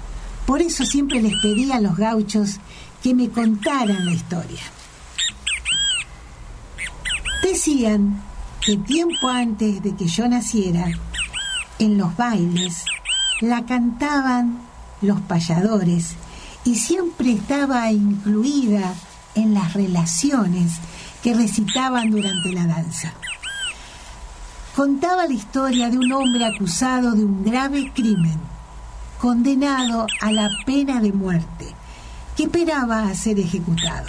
por 0.46 0.62
eso 0.62 0.86
siempre 0.86 1.22
les 1.22 1.34
pedí 1.42 1.72
a 1.72 1.80
los 1.80 1.96
gauchos 1.98 2.60
que 3.02 3.14
me 3.14 3.30
contaran 3.30 4.06
la 4.06 4.14
historia. 4.14 4.62
Decían 7.44 8.22
que 8.66 8.78
tiempo 8.78 9.28
antes 9.28 9.84
de 9.84 9.96
que 9.96 10.08
yo 10.08 10.28
naciera, 10.28 10.88
en 11.80 11.98
los 11.98 12.16
bailes, 12.16 12.86
la 13.42 13.66
cantaban 13.66 14.60
los 15.02 15.20
payadores 15.22 16.16
y 16.64 16.76
siempre 16.76 17.34
estaba 17.34 17.92
incluida 17.92 18.94
en 19.36 19.54
las 19.54 19.74
relaciones 19.74 20.74
que 21.22 21.34
recitaban 21.34 22.12
durante 22.12 22.52
la 22.54 22.66
danza. 22.66 23.14
Contaba 24.76 25.28
la 25.28 25.34
historia 25.34 25.90
de 25.90 25.98
un 25.98 26.12
hombre 26.12 26.46
acusado 26.46 27.12
de 27.12 27.26
un 27.26 27.44
grave 27.44 27.92
crimen 27.94 28.53
condenado 29.24 30.06
a 30.20 30.34
la 30.34 30.50
pena 30.66 31.00
de 31.00 31.14
muerte, 31.14 31.66
que 32.36 32.44
esperaba 32.44 33.08
a 33.08 33.16
ser 33.16 33.40
ejecutado. 33.40 34.08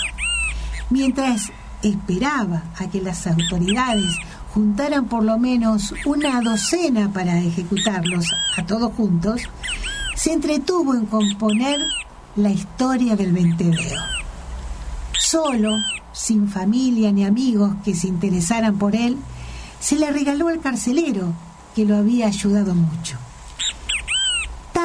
Mientras 0.91 1.53
esperaba 1.85 2.65
a 2.77 2.91
que 2.91 3.01
las 3.01 3.25
autoridades 3.29 4.13
juntaran 4.53 5.05
por 5.05 5.23
lo 5.23 5.39
menos 5.39 5.95
una 6.05 6.41
docena 6.41 7.13
para 7.13 7.39
ejecutarlos 7.39 8.27
a 8.57 8.67
todos 8.67 8.93
juntos, 8.95 9.43
se 10.17 10.33
entretuvo 10.33 10.97
en 10.97 11.07
componer 11.07 11.79
la 12.35 12.51
historia 12.51 13.15
del 13.15 13.33
venteveo. 13.33 14.01
Solo, 15.17 15.77
sin 16.13 16.49
familia 16.49 17.13
ni 17.13 17.25
amigos 17.25 17.77
que 17.85 17.95
se 17.95 18.09
interesaran 18.09 18.79
por 18.79 18.97
él, 18.97 19.17
se 19.79 19.97
le 19.97 20.11
regaló 20.11 20.49
al 20.49 20.59
carcelero, 20.59 21.33
que 21.77 21.85
lo 21.85 21.99
había 21.99 22.27
ayudado 22.27 22.75
mucho. 22.75 23.17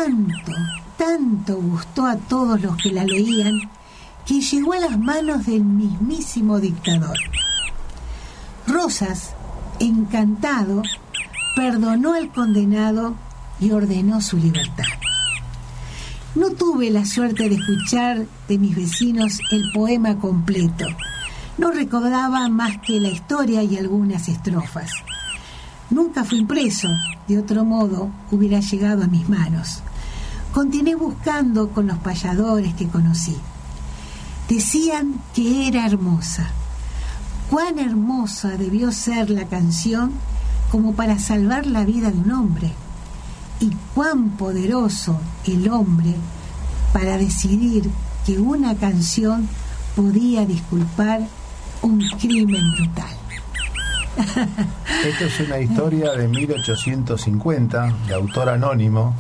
Tanto, 0.02 0.54
tanto 0.98 1.58
gustó 1.58 2.06
a 2.06 2.16
todos 2.16 2.62
los 2.62 2.78
que 2.78 2.90
la 2.90 3.04
leían, 3.04 3.60
que 4.26 4.40
llegó 4.40 4.72
a 4.72 4.80
las 4.80 4.98
manos 4.98 5.46
del 5.46 5.66
mismísimo 5.66 6.58
dictador. 6.58 7.18
Rosas, 8.66 9.34
encantado, 9.82 10.84
perdonó 11.54 12.14
al 12.14 12.32
condenado 12.32 13.14
y 13.60 13.72
ordenó 13.72 14.22
su 14.22 14.38
libertad. 14.38 14.86
No 16.34 16.52
tuve 16.52 16.92
la 16.92 17.04
suerte 17.04 17.50
de 17.50 17.56
escuchar 17.56 18.26
de 18.48 18.58
mis 18.58 18.78
vecinos 18.78 19.42
el 19.52 19.70
poema 19.74 20.18
completo. 20.18 20.86
No 21.58 21.72
recordaba 21.72 22.48
más 22.48 22.78
que 22.78 23.02
la 23.02 23.10
historia 23.10 23.64
y 23.64 23.78
algunas 23.78 24.30
estrofas. 24.30 24.92
Nunca 25.90 26.24
fui 26.24 26.38
impreso, 26.38 26.88
de 27.28 27.38
otro 27.38 27.66
modo 27.66 28.10
hubiera 28.32 28.62
llegado 28.62 29.04
a 29.04 29.08
mis 29.08 29.28
manos. 29.28 29.84
Continué 30.60 30.96
buscando 30.96 31.70
con 31.70 31.88
los 31.88 32.00
payadores 32.00 32.74
que 32.74 32.90
conocí. 32.90 33.38
Decían 34.50 35.22
que 35.34 35.70
era 35.70 35.86
hermosa. 35.86 36.50
Cuán 37.50 37.80
hermosa 37.80 38.58
debió 38.58 38.92
ser 38.92 39.30
la 39.30 39.46
canción 39.46 40.12
como 40.70 40.96
para 40.96 41.18
salvar 41.18 41.66
la 41.66 41.86
vida 41.86 42.12
de 42.12 42.18
un 42.18 42.32
hombre 42.34 42.74
y 43.62 43.72
cuán 43.96 44.32
poderoso 44.32 45.18
el 45.46 45.70
hombre 45.70 46.14
para 46.92 47.18
decidir 47.18 47.90
que 48.26 48.38
una 48.38 48.76
canción 48.76 49.48
podía 49.96 50.46
disculpar 50.46 51.22
un 51.82 52.02
crimen 52.20 52.64
brutal. 52.74 53.16
Esto 55.06 55.24
es 55.24 55.40
una 55.40 55.60
historia 55.60 56.12
de 56.12 56.28
1850, 56.28 57.96
de 58.08 58.14
autor 58.14 58.50
anónimo, 58.50 59.16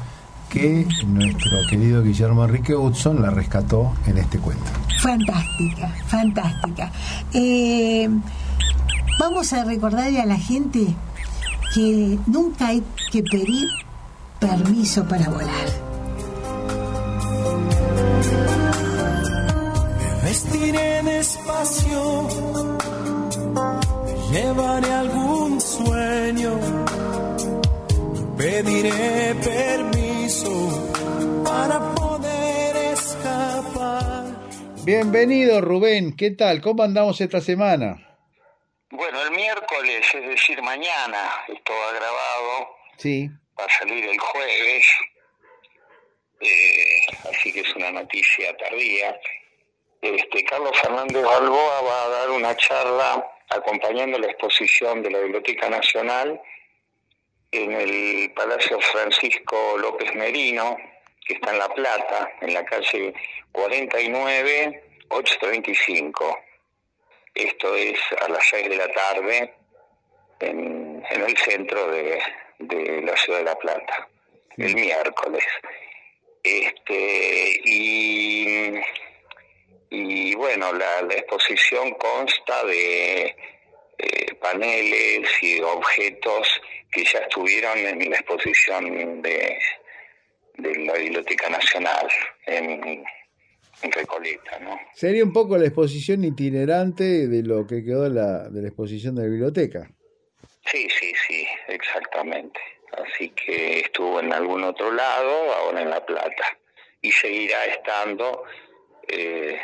que 0.49 0.87
nuestro 1.05 1.59
querido 1.69 2.03
Guillermo 2.03 2.43
Enrique 2.43 2.75
Hudson 2.75 3.21
la 3.21 3.29
rescató 3.29 3.93
en 4.07 4.17
este 4.17 4.39
cuento. 4.39 4.65
Fantástica, 5.01 5.87
fantástica. 6.07 6.91
Eh, 7.33 8.09
vamos 9.19 9.53
a 9.53 9.63
recordarle 9.63 10.19
a 10.19 10.25
la 10.25 10.37
gente 10.37 10.87
que 11.73 12.17
nunca 12.25 12.67
hay 12.67 12.83
que 13.11 13.21
pedir 13.23 13.67
permiso 14.39 15.07
para 15.07 15.29
volar. 15.29 15.67
Me 20.23 20.29
vestiré 20.29 21.03
despacio, 21.03 22.27
me 24.05 24.37
llevaré 24.37 24.93
algún 24.93 25.61
sueño, 25.61 26.59
pediré 28.37 29.35
permiso 29.43 30.08
para 31.59 31.95
poder 31.95 32.75
escapar. 32.93 34.23
Bienvenido 34.85 35.61
Rubén, 35.61 36.15
¿qué 36.15 36.31
tal? 36.31 36.61
¿Cómo 36.61 36.83
andamos 36.83 37.19
esta 37.21 37.41
semana? 37.41 38.17
Bueno, 38.91 39.21
el 39.21 39.31
miércoles, 39.31 40.05
es 40.13 40.27
decir, 40.27 40.61
mañana, 40.61 41.29
esto 41.47 41.73
ha 41.73 41.91
grabado. 41.93 42.69
Sí 42.97 43.29
va 43.59 43.65
a 43.65 43.79
salir 43.79 44.05
el 44.05 44.19
jueves, 44.19 44.85
eh, 46.39 47.01
así 47.29 47.51
que 47.51 47.61
es 47.61 47.75
una 47.75 47.91
noticia 47.91 48.55
tardía. 48.57 49.19
Este, 50.01 50.45
Carlos 50.45 50.71
Fernández 50.81 51.23
Balboa 51.23 51.81
va 51.81 52.03
a 52.05 52.09
dar 52.09 52.29
una 52.29 52.55
charla 52.55 53.25
acompañando 53.49 54.17
la 54.17 54.27
exposición 54.27 55.01
de 55.01 55.11
la 55.11 55.19
Biblioteca 55.19 55.69
Nacional 55.69 56.41
en 57.51 57.71
el 57.73 58.31
Palacio 58.33 58.79
Francisco 58.79 59.77
López 59.77 60.13
Merino, 60.15 60.77
que 61.29 61.35
está 61.35 61.51
en 61.51 61.59
La 61.59 61.69
Plata, 61.69 62.31
en 62.41 62.55
la 62.55 62.65
calle 62.65 63.13
49 63.51 64.83
835. 65.09 66.39
Esto 67.35 67.75
es 67.75 67.99
a 68.19 68.29
las 68.29 68.43
6 68.49 68.67
de 68.67 68.75
la 68.75 68.91
tarde 68.91 69.53
en 70.39 71.03
el 71.11 71.37
centro 71.37 71.91
de, 71.91 72.19
de 72.57 73.01
la 73.03 73.15
ciudad 73.15 73.39
de 73.39 73.45
La 73.45 73.59
Plata, 73.59 74.09
el 74.57 74.73
miércoles. 74.73 75.43
Este, 76.41 77.61
y, 77.63 78.73
y 79.91 80.33
bueno, 80.33 80.73
la, 80.73 81.01
exposición 81.11 81.91
consta 81.91 82.63
de 82.63 83.35
eh, 83.99 84.33
paneles 84.41 85.29
y 85.43 85.61
objetos 85.61 86.61
que 86.91 87.03
ya 87.03 87.19
estuvieron 87.19 87.77
en 87.77 88.09
la 88.09 88.15
exposición 88.15 89.21
de, 89.21 89.59
de 90.61 90.75
la 90.85 90.93
Biblioteca 90.93 91.49
Nacional 91.49 92.07
en, 92.45 93.03
en 93.81 93.91
Recoleta, 93.91 94.59
¿no? 94.59 94.79
Sería 94.93 95.23
un 95.23 95.33
poco 95.33 95.57
la 95.57 95.65
exposición 95.65 96.23
itinerante 96.23 97.27
de 97.27 97.43
lo 97.43 97.65
que 97.65 97.83
quedó 97.83 98.09
la, 98.09 98.49
de 98.49 98.61
la 98.61 98.67
exposición 98.67 99.15
de 99.15 99.23
la 99.23 99.27
biblioteca. 99.29 99.89
Sí, 100.65 100.87
sí, 100.89 101.13
sí, 101.27 101.47
exactamente. 101.67 102.59
Así 102.91 103.29
que 103.29 103.79
estuvo 103.79 104.19
en 104.19 104.33
algún 104.33 104.63
otro 104.63 104.91
lado, 104.91 105.53
ahora 105.55 105.81
en 105.81 105.89
La 105.89 106.05
Plata. 106.05 106.57
Y 107.01 107.11
seguirá 107.11 107.65
estando, 107.65 108.43
eh, 109.07 109.57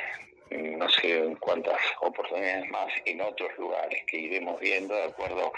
no 0.52 0.90
sé 0.90 1.18
en 1.18 1.36
cuántas 1.36 1.80
oportunidades 2.02 2.70
más, 2.70 2.92
en 3.06 3.22
otros 3.22 3.52
lugares 3.58 4.04
que 4.08 4.18
iremos 4.18 4.60
viendo 4.60 4.96
de 4.96 5.04
acuerdo 5.04 5.52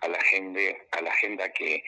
a 0.00 0.08
la 0.08 0.18
agenda, 0.18 0.60
a 0.92 1.00
la 1.00 1.10
agenda 1.10 1.48
que, 1.52 1.82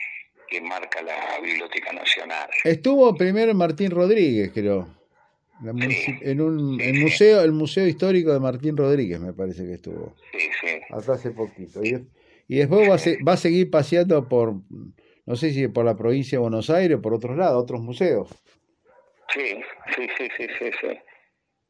que 0.47 0.61
marca 0.61 1.01
la 1.01 1.39
Biblioteca 1.41 1.93
Nacional. 1.93 2.49
Estuvo 2.63 3.15
primero 3.15 3.53
Martín 3.53 3.91
Rodríguez, 3.91 4.51
creo. 4.53 4.87
en 5.63 6.41
un 6.41 6.79
el 6.79 6.99
museo 7.01 7.41
el 7.41 7.51
museo 7.51 7.87
histórico 7.87 8.31
de 8.31 8.39
Martín 8.39 8.77
Rodríguez 8.77 9.19
me 9.19 9.33
parece 9.33 9.65
que 9.65 9.73
estuvo 9.73 10.15
sí 10.31 10.51
sí 10.61 10.67
hasta 10.91 11.13
hace 11.13 11.31
poquito 11.31 11.81
y 12.47 12.57
después 12.57 12.89
va 12.89 12.95
a, 12.95 13.25
va 13.27 13.33
a 13.33 13.37
seguir 13.37 13.69
paseando 13.69 14.27
por, 14.27 14.53
no 15.25 15.35
sé 15.35 15.51
si 15.51 15.67
por 15.67 15.85
la 15.85 15.97
provincia 15.97 16.37
de 16.37 16.41
Buenos 16.41 16.69
Aires 16.69 16.97
o 16.97 17.01
por 17.01 17.13
otros 17.13 17.35
lados, 17.35 17.61
otros 17.61 17.81
museos. 17.81 18.29
Sí, 19.33 19.61
sí, 19.95 20.07
sí, 20.17 20.29
sí, 20.37 20.47
sí. 20.57 20.71
sí. 20.79 20.99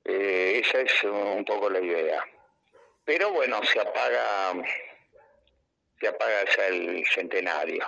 Eh, 0.06 0.62
esa 0.64 0.82
es 0.82 1.04
un 1.04 1.44
poco 1.44 1.70
la 1.70 1.82
idea. 1.82 2.24
Pero 3.04 3.32
bueno, 3.34 3.62
se 3.64 3.80
apaga, 3.80 4.54
se 6.00 6.08
apaga 6.08 6.46
ya 6.56 6.68
el 6.68 7.04
centenario. 7.08 7.84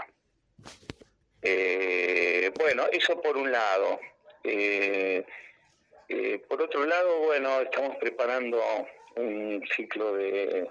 Eh, 1.41 2.51
bueno, 2.57 2.87
eso 2.91 3.21
por 3.21 3.37
un 3.37 3.51
lado. 3.51 3.99
Eh, 4.43 5.25
por 6.47 6.61
otro 6.61 6.85
lado, 6.85 7.19
bueno, 7.19 7.61
estamos 7.61 7.97
preparando 7.97 8.61
un 9.15 9.63
ciclo 9.75 10.13
de 10.13 10.67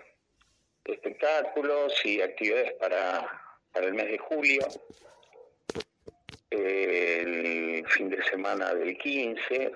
espectáculos 0.85 1.94
y 2.05 2.20
actividades 2.20 2.72
para, 2.74 3.42
para 3.72 3.87
el 3.87 3.94
mes 3.94 4.09
de 4.11 4.18
julio. 4.18 4.66
el 6.51 7.87
fin 7.88 8.09
de 8.09 8.22
semana 8.24 8.74
del 8.74 8.96
15 8.98 9.72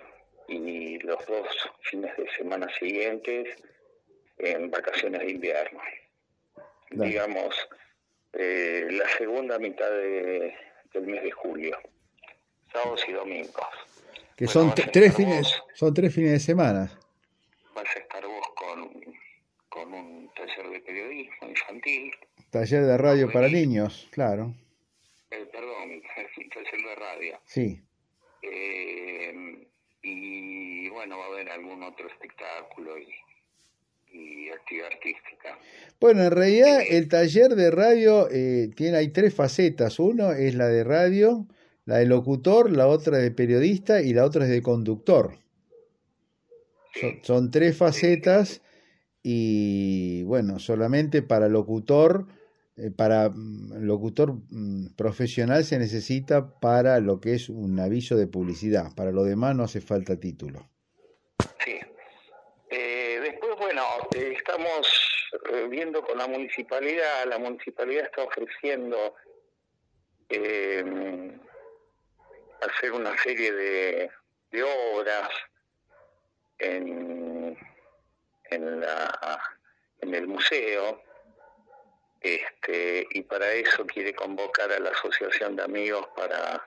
y 0.48 0.98
los 1.01 1.25
dos 1.27 1.46
fines 1.83 2.16
de 2.16 2.29
semana 2.31 2.68
siguientes 2.79 3.57
en 4.38 4.70
vacaciones 4.70 5.20
de 5.20 5.31
invierno. 5.31 5.81
Digamos, 6.90 7.55
eh, 8.33 8.88
la 8.90 9.09
segunda 9.18 9.59
mitad 9.59 9.90
de, 9.90 10.54
del 10.92 11.07
mes 11.07 11.23
de 11.23 11.31
julio, 11.31 11.79
sábados 12.73 13.04
y 13.09 13.13
domingos. 13.13 13.67
Que 14.37 14.46
son 14.46 14.75
tres 14.75 15.15
fines, 15.15 15.63
son 15.75 15.94
tres 15.94 16.15
fines 16.15 16.33
de 16.33 16.40
semana. 16.40 16.90
Vas 17.75 17.96
a 17.96 17.98
estar 17.98 18.27
vos 18.27 18.48
con 18.54 19.13
con 19.73 19.92
un 19.94 20.31
taller 20.35 20.69
de 20.71 20.81
periodismo 20.81 21.48
infantil. 21.48 22.13
Taller 22.50 22.85
de 22.85 22.98
radio 22.98 23.33
para 23.33 23.48
niños, 23.48 24.07
claro. 24.11 24.54
Eh, 25.31 25.48
perdón, 25.50 26.02
taller 26.52 26.83
de 26.83 26.94
radio. 26.94 27.40
Sí. 27.46 27.81
Eh, 28.42 29.67
y 30.02 30.88
bueno, 30.90 31.19
va 31.19 31.25
a 31.25 31.29
haber 31.29 31.48
algún 31.50 31.83
otro 31.83 32.07
espectáculo 32.07 32.98
y, 32.98 33.09
artística. 34.81 35.58
Bueno, 36.00 36.25
en 36.25 36.31
realidad 36.31 36.81
eh, 36.81 36.96
el 36.96 37.08
taller 37.08 37.54
de 37.54 37.70
radio 37.70 38.29
tiene 38.75 38.96
hay 38.96 39.08
tres 39.08 39.35
facetas. 39.35 39.98
Uno 39.98 40.33
es 40.33 40.54
la 40.54 40.68
de 40.68 40.85
radio, 40.85 41.46
la 41.85 41.98
de 41.98 42.06
locutor, 42.06 42.70
la 42.70 42.87
otra 42.87 43.18
de 43.18 43.31
periodista 43.31 44.00
y 44.00 44.12
la 44.12 44.25
otra 44.25 44.44
es 44.44 44.50
de 44.50 44.62
conductor. 44.62 45.38
Son, 47.23 47.50
tres 47.50 47.77
facetas 47.77 48.60
y 49.23 50.23
bueno, 50.25 50.58
solamente 50.58 51.23
para 51.23 51.48
locutor, 51.48 52.27
eh, 52.77 52.90
para 52.90 53.31
mm, 53.31 53.85
locutor 53.85 54.35
mm, 54.50 54.94
profesional 54.94 55.64
se 55.64 55.79
necesita 55.79 56.60
para 56.60 57.00
lo 57.00 57.20
que 57.20 57.35
es 57.35 57.48
un 57.48 57.79
aviso 57.81 58.16
de 58.16 58.27
publicidad, 58.27 58.94
para 58.94 59.10
lo 59.10 59.25
demás 59.25 59.56
no 59.56 59.64
hace 59.64 59.81
falta 59.81 60.18
título. 60.18 60.68
Sí. 61.64 61.79
Eh, 62.70 63.20
después, 63.23 63.52
bueno, 63.58 63.83
eh, 64.14 64.35
estamos 64.63 65.71
viendo 65.71 66.02
con 66.02 66.19
la 66.19 66.27
municipalidad, 66.27 67.27
la 67.27 67.38
municipalidad 67.38 68.04
está 68.04 68.23
ofreciendo 68.25 69.15
hacer 72.60 72.92
una 72.92 73.17
serie 73.23 73.52
de, 73.52 74.10
de 74.50 74.63
obras 74.63 75.29
en 76.58 77.58
en, 78.52 78.81
la, 78.81 79.40
en 80.00 80.15
el 80.15 80.27
museo 80.27 81.00
este, 82.21 83.06
y 83.10 83.23
para 83.23 83.52
eso 83.52 83.85
quiere 83.87 84.15
convocar 84.15 84.71
a 84.71 84.79
la 84.79 84.90
asociación 84.90 85.56
de 85.56 85.65
amigos 85.65 86.06
para, 86.17 86.67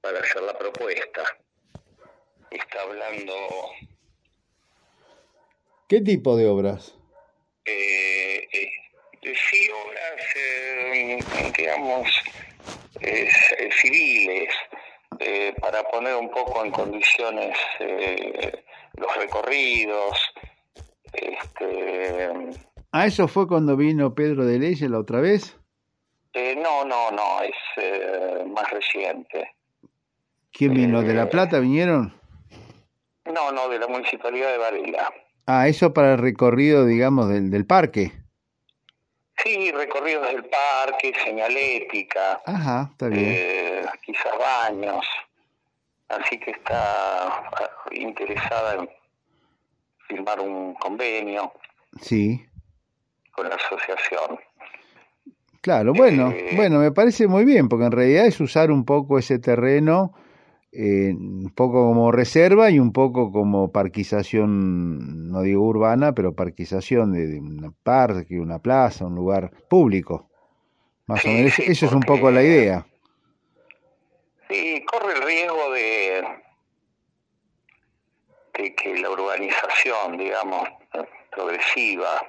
para 0.00 0.20
hacer 0.20 0.42
la 0.42 0.56
propuesta. 0.56 1.24
Está 2.50 2.82
hablando... 2.82 3.34
¿Qué 5.88 6.00
tipo 6.00 6.36
de 6.36 6.46
obras? 6.46 6.97
Eh, 7.68 8.48
eh 8.52 8.70
sí, 9.22 9.68
obras, 9.70 10.36
eh, 10.36 11.18
digamos, 11.56 12.08
civiles, 13.82 14.54
eh, 15.20 15.54
para 15.60 15.82
poner 15.84 16.14
un 16.14 16.30
poco 16.30 16.64
en 16.64 16.70
condiciones 16.70 17.56
los 18.94 19.16
recorridos, 19.16 20.18
este, 21.12 22.30
¿Ah, 22.90 23.06
eso 23.06 23.28
fue 23.28 23.46
cuando 23.46 23.76
vino 23.76 24.14
Pedro 24.14 24.46
de 24.46 24.58
Leyes 24.58 24.90
la 24.90 24.98
otra 24.98 25.20
vez? 25.20 25.56
Eh, 26.32 26.56
no, 26.56 26.84
no, 26.84 27.10
no, 27.10 27.42
es 27.42 27.54
eh, 27.76 28.44
más 28.46 28.70
reciente. 28.70 29.54
¿Quién 30.52 30.74
vino? 30.74 31.02
¿De 31.02 31.12
La 31.12 31.24
eh, 31.24 31.26
Plata 31.26 31.58
vinieron? 31.58 32.14
No, 33.26 33.52
no, 33.52 33.68
de 33.68 33.78
la 33.78 33.88
Municipalidad 33.88 34.52
de 34.52 34.58
Varela. 34.58 35.12
Ah, 35.50 35.66
eso 35.66 35.94
para 35.94 36.12
el 36.12 36.18
recorrido, 36.18 36.84
digamos, 36.84 37.30
del, 37.30 37.50
del 37.50 37.64
parque. 37.64 38.12
Sí, 39.42 39.72
recorridos 39.72 40.26
del 40.26 40.44
parque, 40.44 41.14
señalética. 41.24 42.42
Ajá, 42.44 42.90
está 42.92 43.08
bien. 43.08 43.86
quizás 44.04 44.32
baños. 44.38 45.06
Así 46.10 46.38
que 46.38 46.50
está 46.50 47.28
ah, 47.28 47.70
interesada 47.92 48.74
en 48.74 48.90
firmar 50.06 50.38
un 50.38 50.74
convenio. 50.74 51.50
Sí. 52.02 52.44
Con 53.32 53.48
la 53.48 53.54
asociación. 53.54 54.38
Claro, 55.62 55.94
bueno, 55.94 56.30
eh, 56.30 56.50
bueno, 56.56 56.78
me 56.78 56.92
parece 56.92 57.26
muy 57.26 57.46
bien, 57.46 57.70
porque 57.70 57.86
en 57.86 57.92
realidad 57.92 58.26
es 58.26 58.38
usar 58.40 58.70
un 58.70 58.84
poco 58.84 59.18
ese 59.18 59.38
terreno, 59.38 60.12
eh, 60.70 61.14
un 61.14 61.50
poco 61.54 61.86
como 61.86 62.12
reserva 62.12 62.70
y 62.70 62.78
un 62.78 62.92
poco 62.92 63.32
como 63.32 63.72
parquización, 63.72 65.30
no 65.30 65.40
digo 65.40 65.62
urbana, 65.62 66.12
pero 66.12 66.34
parquización 66.34 67.12
de, 67.12 67.38
un 67.38 67.74
parque, 67.82 68.38
una 68.38 68.58
plaza, 68.58 69.06
un 69.06 69.14
lugar 69.14 69.50
público. 69.68 70.28
Más 71.06 71.24
o 71.24 71.28
menos, 71.28 71.58
eso 71.58 71.86
es 71.86 71.92
un 71.92 72.02
poco 72.02 72.30
la 72.30 72.42
idea. 72.42 72.86
Sí, 74.50 74.84
corre 74.84 75.14
el 75.14 75.22
riesgo 75.22 75.72
de, 75.72 76.24
que, 78.52 78.98
la 78.98 79.10
urbanización, 79.10 80.18
digamos, 80.18 80.68
progresiva, 81.30 82.26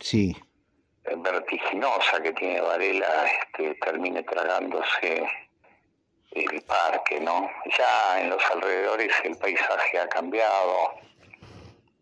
sí. 0.00 0.36
vertiginosa 1.18 2.20
que 2.20 2.32
tiene 2.32 2.60
Varela, 2.60 3.26
este, 3.26 3.74
termine 3.76 4.24
tragándose 4.24 5.24
el 6.36 6.62
parque, 6.62 7.20
¿no? 7.20 7.48
Ya 7.78 8.20
en 8.20 8.30
los 8.30 8.42
alrededores 8.54 9.12
el 9.24 9.36
paisaje 9.36 9.98
ha 9.98 10.08
cambiado, 10.08 10.90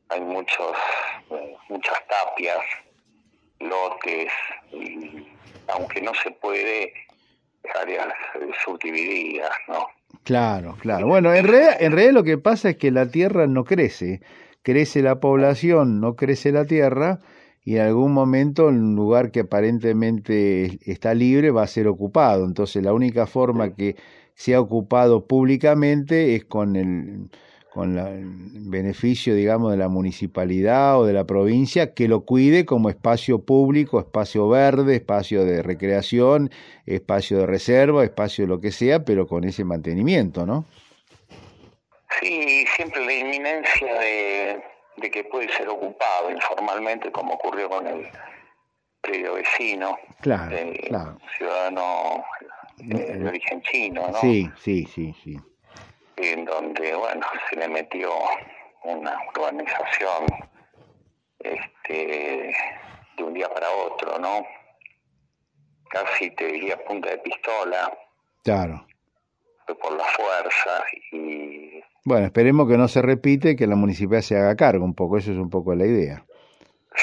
hay 0.08 0.20
muchos, 0.20 0.76
muchas 1.68 1.98
tapias, 2.08 2.58
lotes, 3.60 4.32
y 4.72 5.26
aunque 5.68 6.02
no 6.02 6.12
se 6.22 6.30
puede, 6.32 6.92
áreas 7.80 8.08
subdivididas, 8.64 9.52
¿no? 9.68 9.86
Claro, 10.24 10.76
claro. 10.80 11.06
Bueno, 11.06 11.34
en 11.34 11.46
realidad, 11.46 11.76
en 11.80 11.92
realidad 11.92 12.14
lo 12.14 12.24
que 12.24 12.38
pasa 12.38 12.70
es 12.70 12.76
que 12.76 12.90
la 12.90 13.08
tierra 13.08 13.46
no 13.46 13.64
crece, 13.64 14.20
crece 14.62 15.02
la 15.02 15.20
población, 15.20 16.00
no 16.00 16.16
crece 16.16 16.52
la 16.52 16.64
tierra, 16.64 17.20
y 17.64 17.76
en 17.76 17.82
algún 17.82 18.12
momento 18.12 18.66
un 18.66 18.94
lugar 18.94 19.30
que 19.30 19.40
aparentemente 19.40 20.78
está 20.84 21.14
libre 21.14 21.50
va 21.50 21.62
a 21.62 21.66
ser 21.66 21.88
ocupado. 21.88 22.44
Entonces 22.44 22.82
la 22.82 22.92
única 22.92 23.26
forma 23.26 23.74
que 23.74 23.96
sea 24.34 24.60
ocupado 24.60 25.26
públicamente 25.26 26.34
es 26.34 26.44
con 26.44 26.76
el 26.76 27.30
con 27.74 27.98
el 27.98 28.22
beneficio, 28.70 29.34
digamos, 29.34 29.72
de 29.72 29.76
la 29.76 29.88
municipalidad 29.88 30.96
o 31.00 31.06
de 31.06 31.12
la 31.12 31.24
provincia, 31.24 31.92
que 31.92 32.06
lo 32.06 32.24
cuide 32.24 32.64
como 32.64 32.88
espacio 32.88 33.40
público, 33.40 33.98
espacio 33.98 34.48
verde, 34.48 34.94
espacio 34.94 35.44
de 35.44 35.60
recreación, 35.60 36.50
espacio 36.86 37.38
de 37.38 37.46
reserva, 37.46 38.04
espacio 38.04 38.44
de 38.44 38.48
lo 38.48 38.60
que 38.60 38.70
sea, 38.70 39.04
pero 39.04 39.26
con 39.26 39.42
ese 39.42 39.64
mantenimiento, 39.64 40.46
¿no? 40.46 40.66
Sí, 42.20 42.64
siempre 42.76 43.04
la 43.04 43.12
inminencia 43.12 43.98
de, 43.98 45.10
que 45.10 45.24
puede 45.24 45.48
ser 45.48 45.68
ocupado 45.68 46.30
informalmente, 46.30 47.10
como 47.10 47.34
ocurrió 47.34 47.68
con 47.68 47.88
el 47.88 48.06
predio 49.00 49.34
vecino, 49.34 49.98
claro, 50.20 50.56
ciudadano 51.36 52.24
de 52.76 53.28
origen 53.28 53.62
chino, 53.62 54.08
¿no? 54.08 54.20
Sí, 54.20 54.50
sí, 54.56 54.86
sí, 54.86 55.14
sí 55.22 55.36
en 56.16 56.44
donde, 56.44 56.94
bueno, 56.94 57.26
se 57.48 57.56
le 57.56 57.68
metió 57.68 58.10
una 58.84 59.18
urbanización 59.34 60.26
este, 61.38 62.54
de 63.16 63.22
un 63.22 63.34
día 63.34 63.48
para 63.48 63.68
otro, 63.70 64.18
¿no? 64.18 64.46
Casi 65.88 66.30
te 66.32 66.46
diría 66.46 66.82
punta 66.84 67.10
de 67.10 67.18
pistola. 67.18 67.96
Claro. 68.42 68.86
Fue 69.66 69.76
por 69.78 69.92
la 69.96 70.04
fuerza 70.04 70.84
y... 71.12 71.82
Bueno, 72.04 72.26
esperemos 72.26 72.68
que 72.68 72.76
no 72.76 72.86
se 72.88 73.00
repite, 73.00 73.56
que 73.56 73.66
la 73.66 73.76
municipalidad 73.76 74.22
se 74.22 74.36
haga 74.36 74.56
cargo 74.56 74.84
un 74.84 74.94
poco, 74.94 75.16
eso 75.16 75.32
es 75.32 75.38
un 75.38 75.48
poco 75.48 75.74
la 75.74 75.86
idea. 75.86 76.24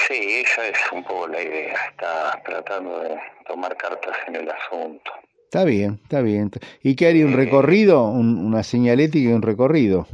Sí, 0.07 0.43
esa 0.45 0.67
es 0.67 0.91
un 0.91 1.03
poco 1.03 1.27
la 1.27 1.41
idea, 1.41 1.75
está 1.89 2.41
tratando 2.45 2.99
de 2.99 3.19
tomar 3.47 3.75
cartas 3.77 4.15
en 4.27 4.35
el 4.35 4.49
asunto. 4.49 5.11
Está 5.51 5.65
bien, 5.65 5.99
está 6.01 6.21
bien. 6.21 6.49
¿Y 6.81 6.95
qué 6.95 7.07
haría 7.07 7.25
un 7.25 7.33
recorrido, 7.33 8.05
una 8.05 8.63
señalética 8.63 9.29
y 9.31 9.33
un 9.33 9.41
recorrido? 9.41 10.07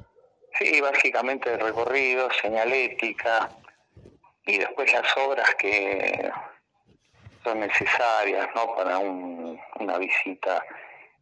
Sí, 0.57 0.81
básicamente 0.81 1.53
el 1.53 1.59
recorrido, 1.59 2.27
señalética 2.41 3.47
y 4.47 4.57
después 4.57 4.91
las 4.91 5.05
obras 5.15 5.47
que 5.59 6.27
son 7.43 7.59
necesarias 7.59 8.49
¿no? 8.55 8.75
para 8.75 8.97
una 8.97 9.99
visita 9.99 10.65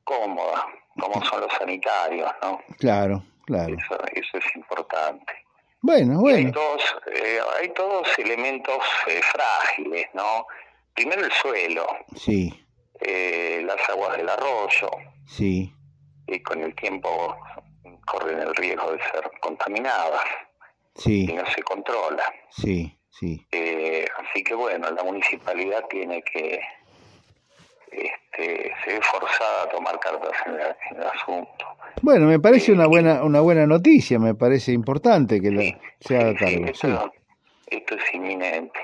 cómoda, 0.05 0.65
como 0.97 1.21
son 1.25 1.41
los 1.41 1.51
sanitarios, 1.51 2.31
¿no? 2.41 2.61
Claro, 2.79 3.21
claro. 3.45 3.75
Eso, 3.75 3.97
eso 4.13 4.37
es 4.37 4.55
importante. 4.55 5.33
Bueno, 5.81 6.21
bueno. 6.21 6.37
Hay 6.47 6.51
todos, 6.53 6.95
eh, 7.13 7.39
hay 7.59 7.69
todos 7.73 8.07
elementos 8.17 8.81
eh, 9.07 9.19
frágiles, 9.21 10.07
¿no? 10.13 10.47
Primero 10.93 11.25
el 11.25 11.31
suelo. 11.33 11.85
Sí 12.15 12.64
eh, 13.01 13.61
las 13.65 13.89
aguas 13.89 14.17
del 14.17 14.29
arroyo. 14.29 14.89
Sí. 15.27 15.71
Y 16.27 16.39
con 16.41 16.61
el 16.61 16.75
tiempo 16.75 17.37
corren 18.05 18.39
el 18.39 18.55
riesgo 18.55 18.91
de 18.91 18.99
ser 18.99 19.29
contaminadas. 19.39 20.23
Sí. 20.95 21.25
Y 21.29 21.33
no 21.33 21.45
se 21.47 21.61
controla. 21.63 22.23
Sí, 22.49 22.97
sí. 23.09 23.45
Eh, 23.51 24.07
así 24.17 24.43
que 24.43 24.55
bueno, 24.55 24.89
la 24.91 25.03
municipalidad 25.03 25.85
tiene 25.89 26.21
que 26.21 26.61
este, 27.91 28.73
se 28.83 28.93
ve 28.93 29.01
forzada 29.01 29.63
a 29.63 29.69
tomar 29.69 29.99
cartas 29.99 30.31
en, 30.45 30.97
el 30.97 31.03
asunto. 31.03 31.65
Bueno, 32.01 32.27
me 32.27 32.39
parece 32.39 32.71
una 32.71 32.87
buena 32.87 33.23
una 33.23 33.39
buena 33.41 33.65
noticia, 33.65 34.19
me 34.19 34.35
parece 34.35 34.71
importante 34.71 35.41
que 35.41 35.77
se 35.99 36.17
haga 36.17 36.35
cargo. 36.35 36.65
esto, 36.65 37.11
esto, 37.67 37.95
es 37.95 38.13
inminente. 38.13 38.79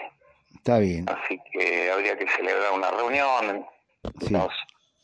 Está 0.56 0.80
bien. 0.80 1.06
Así 1.10 1.40
que 1.52 1.92
habría 1.92 2.18
que 2.18 2.28
celebrar 2.30 2.72
una 2.74 2.92
reunión 2.92 3.66
los 4.30 4.54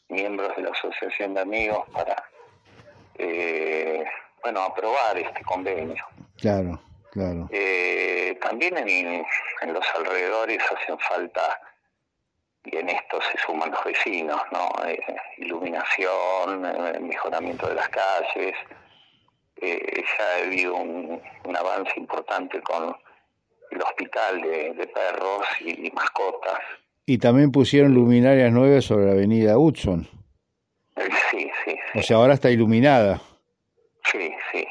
miembros 0.10 0.56
de 0.56 0.64
la 0.64 0.72
asociación 0.72 1.34
de 1.34 1.42
amigos 1.42 1.88
para 1.92 2.16
eh, 3.16 4.06
bueno 4.42 4.62
aprobar 4.62 5.18
este 5.18 5.44
convenio. 5.44 6.04
Claro 6.38 6.80
claro. 7.12 7.48
Eh, 7.52 8.38
también 8.42 8.78
en, 8.78 9.26
en, 9.62 9.74
los 9.74 9.86
alrededores 9.96 10.62
hacen 10.72 10.98
falta 11.00 11.60
y 12.64 12.78
en 12.78 12.90
esto 12.90 13.20
se 13.32 13.38
suman 13.40 13.72
los 13.72 13.84
vecinos 13.84 14.42
no 14.52 14.70
eh, 14.86 15.00
iluminación 15.38 16.62
mejoramiento 17.08 17.68
de 17.68 17.76
las 17.76 17.90
calles. 17.90 18.56
Ya 19.60 20.24
ha 20.24 20.46
habido 20.46 20.76
un, 20.76 21.22
un 21.46 21.58
avance 21.58 21.94
importante 21.98 22.62
con 22.62 22.96
el 23.72 23.82
hospital 23.82 24.42
de, 24.42 24.92
perros 24.94 25.46
y, 25.62 25.92
mascotas. 25.92 26.60
Y 27.10 27.20
también 27.20 27.54
pusieron 27.54 27.94
luminarias 27.94 28.52
nuevas 28.52 28.84
sobre 28.84 29.06
la 29.06 29.14
avenida 29.14 29.58
Hudson. 29.58 30.06
Eh, 30.98 31.08
sí, 31.32 31.50
sí, 31.64 31.80
O 31.96 32.02
sea, 32.02 32.18
ahora 32.18 32.34
está 32.34 32.52
iluminada. 32.52 33.22
Sí, 34.12 34.30
sí, 34.52 34.68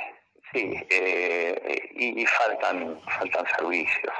sí. 0.53 0.87
Eh, 0.91 1.81
y, 1.95 2.27
faltan, 2.27 3.01
faltan 3.19 3.47
servicios. 3.59 4.13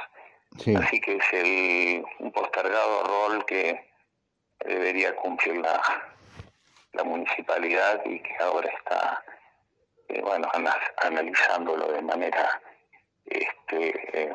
Así 0.79 0.99
que 0.99 1.17
es 1.17 1.25
el, 1.31 2.03
un 2.17 2.31
postergado 2.31 3.03
rol 3.03 3.45
que 3.45 3.85
debería 4.65 5.15
cumplir 5.15 5.57
la, 5.57 5.79
la 6.93 7.03
municipalidad 7.03 8.01
y 8.03 8.19
que 8.19 8.35
ahora 8.39 8.67
está, 8.79 9.23
eh, 10.09 10.21
bueno, 10.21 10.49
analizándolo 11.03 11.91
de 11.91 12.01
manera, 12.01 12.59
este, 13.27 14.33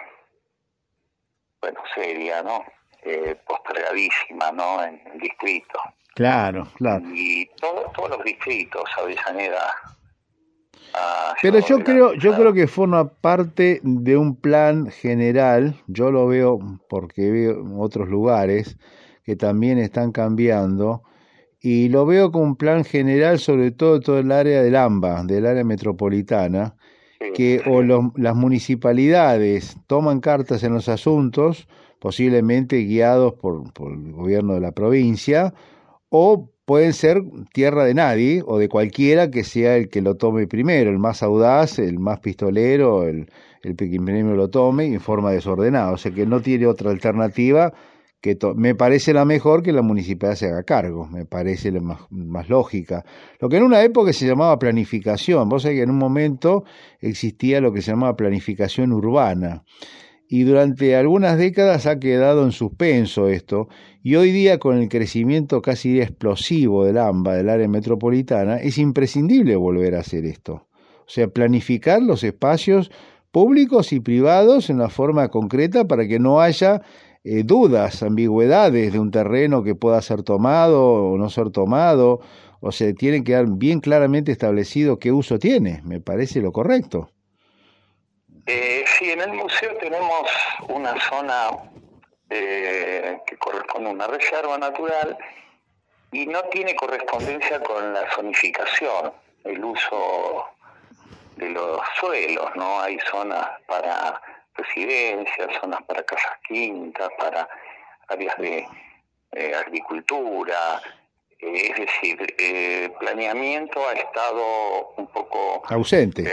bueno, 1.60 1.80
seria, 1.96 2.44
¿no? 2.44 2.64
Eh, 3.02 3.36
postergadísima, 3.46 4.52
¿no? 4.52 4.82
En 4.84 5.00
el 5.12 5.18
distrito. 5.18 5.78
Claro, 6.14 6.68
claro. 6.76 7.04
Y 7.12 7.46
todos 7.60 8.10
los 8.10 8.24
distritos, 8.24 8.82
Avellaneda. 8.96 9.72
Pero 11.40 11.58
yo 11.60 11.78
creo, 11.82 12.14
yo 12.14 12.34
creo 12.34 12.52
que 12.52 12.66
forma 12.66 13.08
parte 13.08 13.80
de 13.82 14.16
un 14.16 14.36
plan 14.36 14.90
general. 14.90 15.74
Yo 15.86 16.10
lo 16.10 16.26
veo 16.26 16.58
porque 16.88 17.30
veo 17.30 17.64
otros 17.78 18.08
lugares 18.08 18.76
que 19.24 19.36
también 19.36 19.78
están 19.78 20.12
cambiando 20.12 21.02
y 21.60 21.88
lo 21.88 22.04
veo 22.04 22.32
como 22.32 22.44
un 22.44 22.56
plan 22.56 22.84
general 22.84 23.38
sobre 23.38 23.70
todo 23.70 24.00
todo 24.00 24.18
el 24.18 24.32
área 24.32 24.62
del 24.62 24.76
AMBA, 24.76 25.22
del 25.24 25.46
área 25.46 25.64
metropolitana, 25.64 26.74
que 27.34 27.62
o 27.66 27.82
las 28.16 28.34
municipalidades 28.34 29.76
toman 29.86 30.20
cartas 30.20 30.64
en 30.64 30.74
los 30.74 30.88
asuntos, 30.88 31.68
posiblemente 32.02 32.78
guiados 32.78 33.34
por, 33.34 33.72
por 33.72 33.92
el 33.92 34.10
gobierno 34.10 34.54
de 34.54 34.60
la 34.60 34.72
provincia, 34.72 35.54
o 36.08 36.50
pueden 36.64 36.94
ser 36.94 37.22
tierra 37.52 37.84
de 37.84 37.94
nadie 37.94 38.42
o 38.44 38.58
de 38.58 38.68
cualquiera 38.68 39.30
que 39.30 39.44
sea 39.44 39.76
el 39.76 39.88
que 39.88 40.02
lo 40.02 40.16
tome 40.16 40.48
primero, 40.48 40.90
el 40.90 40.98
más 40.98 41.22
audaz, 41.22 41.78
el 41.78 42.00
más 42.00 42.18
pistolero, 42.18 43.04
el, 43.04 43.30
el 43.62 43.76
que 43.76 43.86
lo 43.88 44.50
tome 44.50 44.86
en 44.86 45.00
forma 45.00 45.30
desordenada, 45.30 45.92
o 45.92 45.96
sea 45.96 46.10
que 46.10 46.26
no 46.26 46.42
tiene 46.42 46.66
otra 46.66 46.90
alternativa 46.90 47.72
que 48.20 48.36
me 48.56 48.74
parece 48.74 49.12
la 49.12 49.24
mejor 49.24 49.62
que 49.62 49.72
la 49.72 49.82
municipalidad 49.82 50.36
se 50.36 50.46
haga 50.46 50.64
cargo, 50.64 51.06
me 51.06 51.24
parece 51.24 51.70
la 51.70 51.80
más, 51.80 52.48
lógica. 52.48 53.04
Lo 53.38 53.48
que 53.48 53.58
en 53.58 53.62
una 53.62 53.82
época 53.82 54.12
se 54.12 54.26
llamaba 54.26 54.58
planificación, 54.58 55.48
vos 55.48 55.62
sabés 55.62 55.78
que 55.78 55.82
en 55.82 55.90
un 55.90 55.98
momento 55.98 56.64
existía 57.00 57.60
lo 57.60 57.72
que 57.72 57.80
se 57.80 57.92
llamaba 57.92 58.16
planificación 58.16 58.92
urbana, 58.92 59.62
y 60.32 60.44
durante 60.44 60.96
algunas 60.96 61.36
décadas 61.36 61.84
ha 61.84 61.98
quedado 61.98 62.46
en 62.46 62.52
suspenso 62.52 63.28
esto, 63.28 63.68
y 64.02 64.14
hoy 64.14 64.32
día 64.32 64.58
con 64.58 64.78
el 64.78 64.88
crecimiento 64.88 65.60
casi 65.60 66.00
explosivo 66.00 66.86
del 66.86 66.96
AMBA, 66.96 67.34
del 67.34 67.50
área 67.50 67.68
metropolitana, 67.68 68.56
es 68.56 68.78
imprescindible 68.78 69.56
volver 69.56 69.94
a 69.94 70.00
hacer 70.00 70.24
esto. 70.24 70.68
O 71.00 71.04
sea, 71.06 71.28
planificar 71.28 72.00
los 72.00 72.24
espacios 72.24 72.90
públicos 73.30 73.92
y 73.92 74.00
privados 74.00 74.70
en 74.70 74.76
una 74.76 74.88
forma 74.88 75.28
concreta 75.28 75.84
para 75.86 76.08
que 76.08 76.18
no 76.18 76.40
haya 76.40 76.80
eh, 77.24 77.42
dudas, 77.42 78.02
ambigüedades 78.02 78.90
de 78.90 78.98
un 78.98 79.10
terreno 79.10 79.62
que 79.62 79.74
pueda 79.74 80.00
ser 80.00 80.22
tomado 80.22 80.82
o 80.82 81.18
no 81.18 81.28
ser 81.28 81.50
tomado, 81.50 82.20
o 82.60 82.72
se 82.72 82.94
tiene 82.94 83.18
que 83.18 83.32
quedar 83.32 83.48
bien 83.58 83.80
claramente 83.80 84.32
establecido 84.32 84.98
qué 84.98 85.12
uso 85.12 85.38
tiene, 85.38 85.82
me 85.84 86.00
parece 86.00 86.40
lo 86.40 86.52
correcto. 86.52 87.10
Eh, 88.46 88.84
sí, 88.98 89.10
en 89.10 89.20
el 89.20 89.32
museo 89.32 89.76
tenemos 89.76 90.28
una 90.68 90.98
zona 91.08 91.50
eh, 92.28 93.18
que 93.26 93.36
corresponde 93.36 93.90
a 93.90 93.92
una 93.92 94.06
reserva 94.08 94.58
natural 94.58 95.16
y 96.10 96.26
no 96.26 96.42
tiene 96.44 96.74
correspondencia 96.74 97.62
con 97.62 97.94
la 97.94 98.10
zonificación, 98.12 99.12
el 99.44 99.64
uso 99.64 100.46
de 101.36 101.50
los 101.50 101.80
suelos, 102.00 102.50
¿no? 102.56 102.80
Hay 102.80 102.98
zonas 103.10 103.48
para 103.66 104.20
residencias, 104.54 105.48
zonas 105.60 105.82
para 105.84 106.02
casas 106.02 106.38
quintas, 106.46 107.08
para 107.18 107.48
áreas 108.08 108.36
de 108.38 108.66
eh, 109.32 109.54
agricultura. 109.54 110.82
Eh, 111.42 111.70
es 111.70 111.76
decir, 111.76 112.34
eh, 112.38 112.90
planeamiento 113.00 113.80
ha 113.86 113.92
estado 113.94 114.94
un 114.96 115.06
poco 115.08 115.62
ausente, 115.68 116.24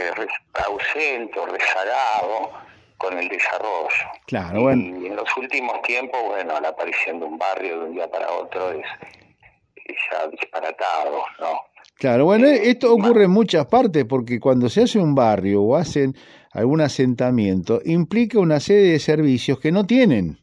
ausente 0.54 1.38
o 1.38 1.46
rezagado 1.46 2.52
con 2.96 3.18
el 3.18 3.28
desarrollo. 3.28 3.90
Claro, 4.26 4.62
bueno. 4.62 4.82
Y 5.00 5.06
en 5.06 5.16
los 5.16 5.36
últimos 5.36 5.82
tiempos, 5.82 6.20
bueno, 6.24 6.60
la 6.60 6.68
aparición 6.68 7.18
de 7.18 7.26
un 7.26 7.38
barrio 7.38 7.80
de 7.80 7.86
un 7.86 7.94
día 7.94 8.08
para 8.08 8.30
otro 8.30 8.70
es, 8.70 8.86
es 9.84 9.96
ya 10.10 10.28
disparatado, 10.28 11.24
¿no? 11.40 11.60
Claro, 11.96 12.24
bueno, 12.24 12.46
esto 12.46 12.94
ocurre 12.94 13.24
en 13.24 13.30
muchas 13.30 13.66
partes 13.66 14.06
porque 14.06 14.40
cuando 14.40 14.70
se 14.70 14.84
hace 14.84 14.98
un 14.98 15.14
barrio 15.14 15.62
o 15.62 15.76
hacen 15.76 16.14
algún 16.52 16.80
asentamiento, 16.80 17.80
implica 17.84 18.38
una 18.38 18.58
serie 18.58 18.92
de 18.92 18.98
servicios 18.98 19.60
que 19.60 19.70
no 19.70 19.86
tienen. 19.86 20.38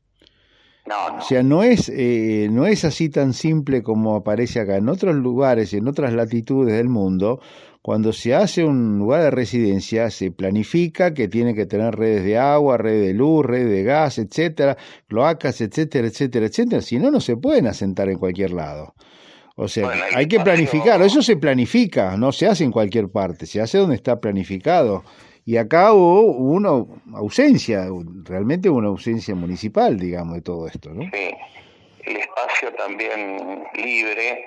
No, 0.87 1.17
O 1.17 1.21
sea, 1.21 1.43
no 1.43 1.63
es, 1.63 1.89
eh, 1.89 2.47
no 2.49 2.65
es 2.65 2.85
así 2.85 3.09
tan 3.09 3.33
simple 3.33 3.83
como 3.83 4.15
aparece 4.15 4.61
acá. 4.61 4.77
En 4.77 4.87
otros 4.87 5.15
lugares, 5.15 5.73
en 5.73 5.87
otras 5.87 6.13
latitudes 6.13 6.75
del 6.75 6.87
mundo, 6.87 7.41
cuando 7.81 8.13
se 8.13 8.33
hace 8.33 8.63
un 8.63 8.97
lugar 8.97 9.21
de 9.21 9.31
residencia, 9.31 10.09
se 10.09 10.31
planifica 10.31 11.13
que 11.13 11.27
tiene 11.27 11.53
que 11.55 11.65
tener 11.65 11.95
redes 11.95 12.23
de 12.23 12.37
agua, 12.37 12.77
redes 12.77 13.07
de 13.07 13.13
luz, 13.13 13.45
redes 13.45 13.69
de 13.69 13.83
gas, 13.83 14.17
etcétera, 14.17 14.77
cloacas, 15.07 15.59
etcétera, 15.61 16.07
etcétera, 16.07 16.45
etcétera. 16.45 16.81
Si 16.81 16.99
no, 16.99 17.11
no 17.11 17.19
se 17.19 17.35
pueden 17.35 17.67
asentar 17.67 18.09
en 18.09 18.17
cualquier 18.17 18.51
lado. 18.51 18.93
O 19.55 19.67
sea, 19.67 19.89
hay 20.13 20.27
que 20.27 20.39
planificarlo. 20.39 21.05
Eso 21.05 21.21
se 21.21 21.35
planifica, 21.35 22.15
no 22.15 22.31
se 22.31 22.47
hace 22.47 22.63
en 22.63 22.71
cualquier 22.71 23.09
parte, 23.09 23.45
se 23.45 23.59
hace 23.59 23.77
donde 23.77 23.95
está 23.95 24.19
planificado. 24.19 25.03
Y 25.47 25.55
acá 25.55 25.93
hubo 25.93 26.23
una 26.23 26.85
ausencia, 27.15 27.87
realmente 28.25 28.69
una 28.69 28.89
ausencia 28.89 29.33
municipal, 29.33 29.97
digamos, 29.97 30.35
de 30.35 30.41
todo 30.41 30.67
esto, 30.67 30.89
¿no? 30.89 31.03
Sí, 31.03 31.31
el 32.03 32.17
espacio 32.17 32.73
también 32.73 33.63
libre 33.75 34.45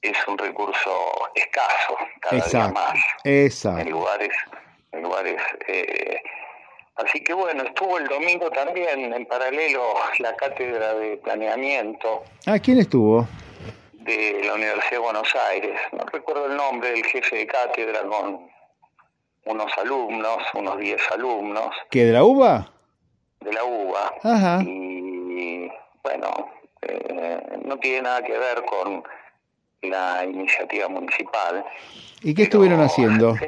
es 0.00 0.16
un 0.28 0.38
recurso 0.38 0.92
escaso 1.34 1.96
cada 2.20 2.36
exacto, 2.36 2.68
día 2.68 2.72
más. 2.72 2.98
Exacto. 3.24 3.80
En 3.80 3.90
lugares, 3.90 4.30
en 4.92 5.02
lugares 5.02 5.42
eh, 5.66 6.20
así 6.94 7.24
que 7.24 7.34
bueno, 7.34 7.64
estuvo 7.64 7.98
el 7.98 8.06
domingo 8.06 8.48
también 8.50 9.12
en 9.12 9.26
paralelo 9.26 9.82
la 10.20 10.36
cátedra 10.36 10.94
de 10.94 11.16
planeamiento. 11.16 12.22
Ah, 12.46 12.60
¿quién 12.60 12.78
estuvo? 12.78 13.26
De 13.94 14.40
la 14.44 14.54
Universidad 14.54 14.90
de 14.92 14.98
Buenos 14.98 15.28
Aires. 15.50 15.80
No 15.90 16.04
recuerdo 16.04 16.46
el 16.46 16.56
nombre 16.56 16.92
del 16.92 17.04
jefe 17.06 17.38
de 17.38 17.46
cátedra 17.48 18.02
con 18.02 18.51
unos 19.44 19.72
alumnos, 19.78 20.38
unos 20.54 20.78
10 20.78 21.00
alumnos. 21.12 21.74
¿Que 21.90 22.04
de 22.04 22.12
la 22.12 22.24
UBA? 22.24 22.70
De 23.40 23.52
la 23.52 23.64
UBA. 23.64 24.14
Ajá. 24.22 24.62
Y 24.62 25.70
bueno, 26.02 26.28
eh, 26.82 27.58
no 27.64 27.76
tiene 27.78 28.02
nada 28.02 28.22
que 28.22 28.38
ver 28.38 28.64
con 28.64 29.02
la 29.82 30.24
iniciativa 30.24 30.88
municipal. 30.88 31.64
¿Y 32.22 32.34
qué 32.34 32.44
estuvieron 32.44 32.80
haciendo? 32.80 33.34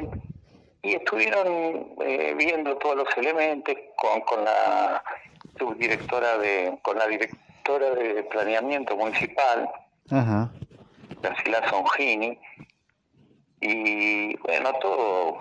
Y 0.85 0.93
estuvieron 0.93 1.95
eh, 2.01 2.35
viendo 2.37 2.77
todos 2.77 2.95
los 2.95 3.07
elementos 3.17 3.73
con, 3.95 4.21
con 4.21 4.45
la 4.45 5.03
subdirectora 5.57 6.37
de, 6.37 6.77
con 6.83 6.99
la 6.99 7.07
directora 7.07 7.89
de 7.95 8.21
planeamiento 8.25 8.95
municipal, 8.95 9.67
Ajá. 10.11 10.51
Graciela 11.23 11.67
Songini, 11.71 12.37
y 13.61 14.37
bueno, 14.37 14.73
todo 14.79 15.39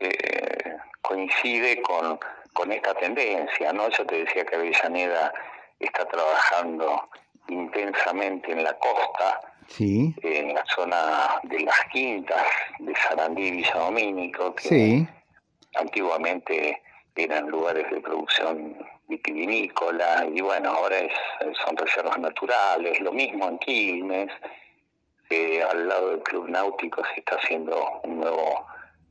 eh, 0.00 0.76
coincide 1.02 1.80
con, 1.82 2.18
con 2.52 2.72
esta 2.72 2.94
tendencia, 2.94 3.72
¿no? 3.72 3.88
Yo 3.90 4.04
te 4.06 4.24
decía 4.24 4.44
que 4.44 4.56
Avellaneda 4.56 5.32
está 5.78 6.06
trabajando 6.06 7.08
intensamente 7.48 8.52
en 8.52 8.62
la 8.64 8.76
costa, 8.78 9.40
sí. 9.66 10.14
en 10.22 10.54
la 10.54 10.64
zona 10.66 11.40
de 11.44 11.60
las 11.60 11.84
quintas 11.92 12.46
de 12.78 12.94
Sarandí 12.96 13.46
y 13.46 13.50
Villa 13.50 13.74
Domínico, 13.74 14.54
que 14.54 14.68
sí. 14.68 15.08
antiguamente 15.74 16.82
eran 17.16 17.48
lugares 17.48 17.90
de 17.90 18.00
producción 18.00 18.76
vitivinícola 19.08 20.26
y 20.32 20.40
bueno, 20.40 20.70
ahora 20.70 20.98
es, 20.98 21.12
son 21.64 21.76
reservas 21.76 22.18
naturales, 22.18 23.00
lo 23.00 23.12
mismo 23.12 23.48
en 23.48 23.58
Quilmes, 23.58 24.30
eh, 25.30 25.62
al 25.62 25.88
lado 25.88 26.10
del 26.10 26.22
Club 26.22 26.48
Náutico 26.48 27.02
se 27.06 27.20
está 27.20 27.36
haciendo 27.36 28.00
un 28.04 28.20
nuevo 28.20 28.66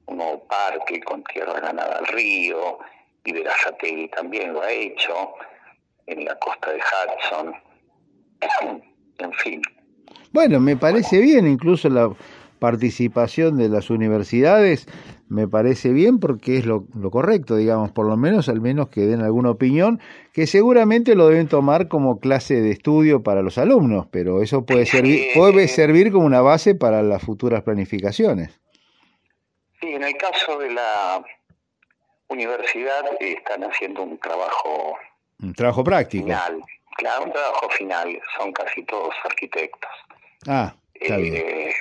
un 0.10 0.18
nuevo 0.18 0.44
parque 0.48 1.00
con 1.02 1.24
tierra 1.24 1.60
ganada 1.60 1.98
al 1.98 2.08
río, 2.08 2.80
y 3.24 3.34
Verazategui 3.34 4.10
también 4.10 4.54
lo 4.54 4.62
ha 4.62 4.72
hecho, 4.72 5.34
en 6.08 6.26
la 6.26 6.36
costa 6.40 6.72
de 6.72 6.80
Hudson, 6.80 7.54
en 9.20 9.34
fin. 9.34 9.62
Bueno, 10.32 10.60
me 10.60 10.78
parece 10.78 11.20
bien 11.20 11.48
incluso 11.48 11.90
la 11.90 12.12
participación 12.60 13.58
de 13.58 13.70
las 13.70 13.90
universidades 13.90 14.88
me 15.30 15.48
parece 15.48 15.94
bien 15.94 16.20
porque 16.20 16.58
es 16.58 16.66
lo, 16.66 16.88
correcto, 17.12 17.56
digamos, 17.56 17.92
por 17.92 18.08
lo 18.08 18.18
menos, 18.18 18.50
al 18.50 18.62
menos 18.62 18.90
que 18.90 19.02
den 19.02 19.22
alguna 19.22 19.52
opinión, 19.52 20.00
que 20.34 20.48
seguramente 20.48 21.16
lo 21.16 21.28
deben 21.28 21.48
tomar 21.48 21.88
como 21.88 22.20
clase 22.20 22.62
de 22.62 22.72
estudio 22.72 23.22
para 23.22 23.44
los 23.44 23.60
alumnos, 23.60 24.08
pero 24.10 24.42
eso 24.42 24.66
puede 24.66 24.88
servir, 24.88 25.28
puede 25.36 25.68
servir 25.68 26.12
como 26.12 26.26
una 26.26 26.42
base 26.42 26.74
para 26.74 27.04
las 27.04 27.22
futuras 27.22 27.62
planificaciones. 27.62 28.60
Sí, 29.80 29.94
en 29.94 30.04
el 30.04 30.16
caso 30.18 30.58
de 30.60 30.72
la 30.72 31.24
universidad 32.28 33.06
están 33.20 33.64
haciendo 33.64 34.04
un 34.04 34.20
trabajo... 34.20 34.98
Un 35.42 35.54
trabajo 35.54 35.84
práctico. 35.84 36.26
Final, 36.26 36.62
claro, 36.98 37.24
un 37.24 37.32
trabajo 37.32 37.70
final, 37.70 38.22
son 38.38 38.52
casi 38.52 38.84
todos 38.84 39.16
arquitectos. 39.24 39.92
Ah, 40.48 40.74
está 40.94 41.18
bien. 41.18 41.36
Eh, 41.36 41.74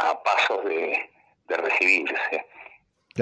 a 0.00 0.22
pasos 0.22 0.64
de 0.64 1.10
de 1.48 1.56
recibirse. 1.56 2.46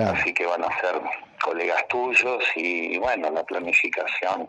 Así 0.02 0.34
que 0.34 0.44
van 0.44 0.62
a 0.62 0.80
ser 0.80 1.00
colegas 1.42 1.88
tuyos 1.88 2.44
y 2.54 2.98
bueno, 2.98 3.30
la 3.30 3.42
planificación 3.44 4.48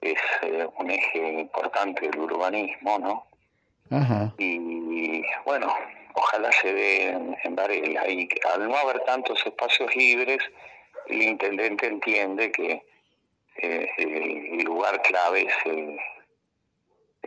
es 0.00 0.20
eh, 0.42 0.68
un 0.78 0.90
eje 0.90 1.40
importante 1.40 2.08
del 2.08 2.20
urbanismo, 2.20 2.98
¿no? 3.00 3.26
Y 4.38 5.24
bueno, 5.44 5.74
ojalá 6.14 6.50
se 6.52 6.72
dé 6.72 7.08
en, 7.10 7.56
Varela 7.56 8.08
y 8.08 8.28
al 8.54 8.68
no 8.68 8.76
haber 8.76 9.00
tantos 9.04 9.44
espacios 9.46 9.94
libres, 9.96 10.38
el 11.06 11.22
intendente 11.22 11.86
entiende 11.86 12.52
que 12.52 12.82
eh, 13.62 13.88
el 13.98 14.64
lugar 14.64 15.00
clave 15.02 15.46
es 15.46 15.54
el, 15.66 15.96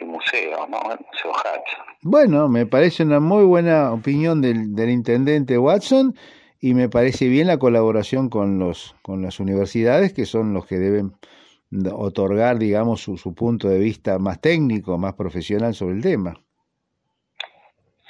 museo, 0.06 0.68
¿no? 0.68 0.80
El 0.92 1.00
Museo 1.12 1.32
Hatch. 1.36 1.70
Bueno, 2.02 2.48
me 2.50 2.66
parece 2.66 3.04
una 3.04 3.20
muy 3.20 3.44
buena 3.44 3.92
opinión 3.92 4.42
del, 4.42 4.74
del 4.76 4.90
intendente 4.90 5.58
Watson 5.58 6.16
y 6.60 6.74
me 6.74 6.90
parece 6.90 7.28
bien 7.28 7.48
la 7.48 7.60
colaboración 7.60 8.30
con 8.30 8.58
los 8.60 8.96
con 9.02 9.22
las 9.22 9.40
universidades 9.40 10.14
que 10.14 10.26
son 10.26 10.54
los 10.54 10.66
que 10.66 10.78
deben 10.78 11.14
otorgar, 11.94 12.60
digamos, 12.60 13.02
su, 13.02 13.18
su 13.18 13.34
punto 13.34 13.70
de 13.70 13.80
vista 13.80 14.20
más 14.20 14.42
técnico, 14.42 14.98
más 14.98 15.14
profesional 15.14 15.74
sobre 15.74 15.96
el 15.96 16.02
tema. 16.02 16.34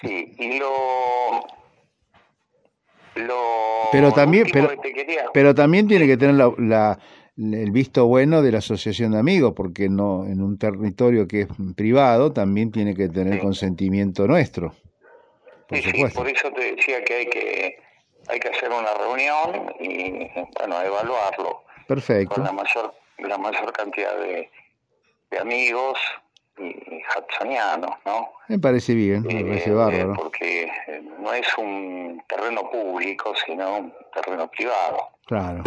Sí, 0.01 0.35
y 0.37 0.59
lo 0.59 1.45
lo 3.15 3.35
pero 3.91 4.11
también 4.13 4.47
pero, 4.51 4.69
pero 5.33 5.53
también 5.53 5.87
tiene 5.87 6.07
que 6.07 6.17
tener 6.17 6.35
la 6.35 6.97
el 7.37 7.71
visto 7.71 8.05
bueno 8.05 8.41
de 8.41 8.51
la 8.51 8.59
asociación 8.59 9.11
de 9.11 9.19
amigos, 9.19 9.53
porque 9.55 9.89
no 9.89 10.25
en 10.25 10.41
un 10.41 10.57
territorio 10.57 11.27
que 11.27 11.41
es 11.41 11.47
privado 11.75 12.33
también 12.33 12.71
tiene 12.71 12.93
que 12.93 13.09
tener 13.09 13.39
consentimiento 13.39 14.27
nuestro. 14.27 14.75
Por, 15.67 15.77
sí, 15.77 15.91
por 16.13 16.27
eso 16.27 16.51
te 16.51 16.75
decía 16.75 17.03
que 17.03 17.13
hay 17.13 17.25
que 17.27 17.77
hay 18.27 18.39
que 18.39 18.49
hacer 18.49 18.69
una 18.69 18.93
reunión 18.93 19.73
y 19.79 20.29
bueno 20.55 20.85
evaluarlo. 20.85 21.63
Perfecto. 21.87 22.35
Con 22.35 22.43
la 22.43 22.51
mayor 22.51 22.93
la 23.17 23.37
mayor 23.37 23.71
cantidad 23.71 24.17
de, 24.19 24.49
de 25.31 25.39
amigos 25.39 25.97
y 26.61 27.01
hudsonianos, 27.17 27.91
¿no? 28.05 28.29
Me 28.47 28.59
parece 28.59 28.93
bien, 28.93 29.23
me 29.23 29.43
parece 29.43 29.69
eh, 29.69 29.73
bárbaro. 29.73 30.13
Porque 30.13 30.71
no 31.19 31.33
es 31.33 31.47
un 31.57 32.21
terreno 32.27 32.69
público, 32.69 33.33
sino 33.45 33.77
un 33.77 33.93
terreno 34.13 34.49
privado. 34.49 35.09
Claro. 35.25 35.63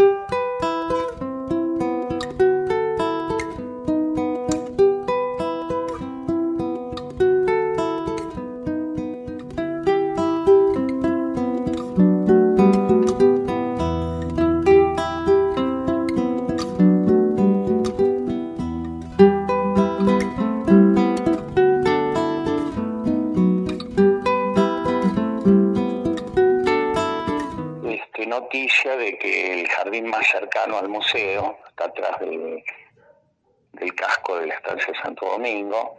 Domingo, 35.45 35.99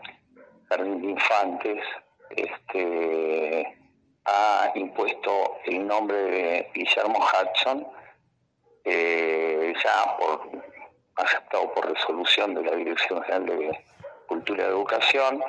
Jardín 0.69 1.01
de 1.03 1.07
Infantes, 1.11 1.83
este, 2.31 3.77
ha 4.25 4.71
impuesto 4.73 5.57
el 5.65 5.85
nombre 5.85 6.17
de 6.17 6.71
Guillermo 6.73 7.19
Hudson, 7.19 7.85
eh, 8.85 9.71
ya 9.83 10.17
por, 10.17 10.49
aceptado 11.17 11.71
por 11.75 11.93
resolución 11.93 12.55
de 12.55 12.63
la 12.63 12.75
Dirección 12.75 13.21
General 13.21 13.45
de 13.45 13.83
Cultura 14.25 14.63
y 14.63 14.67
Educación, 14.67 15.43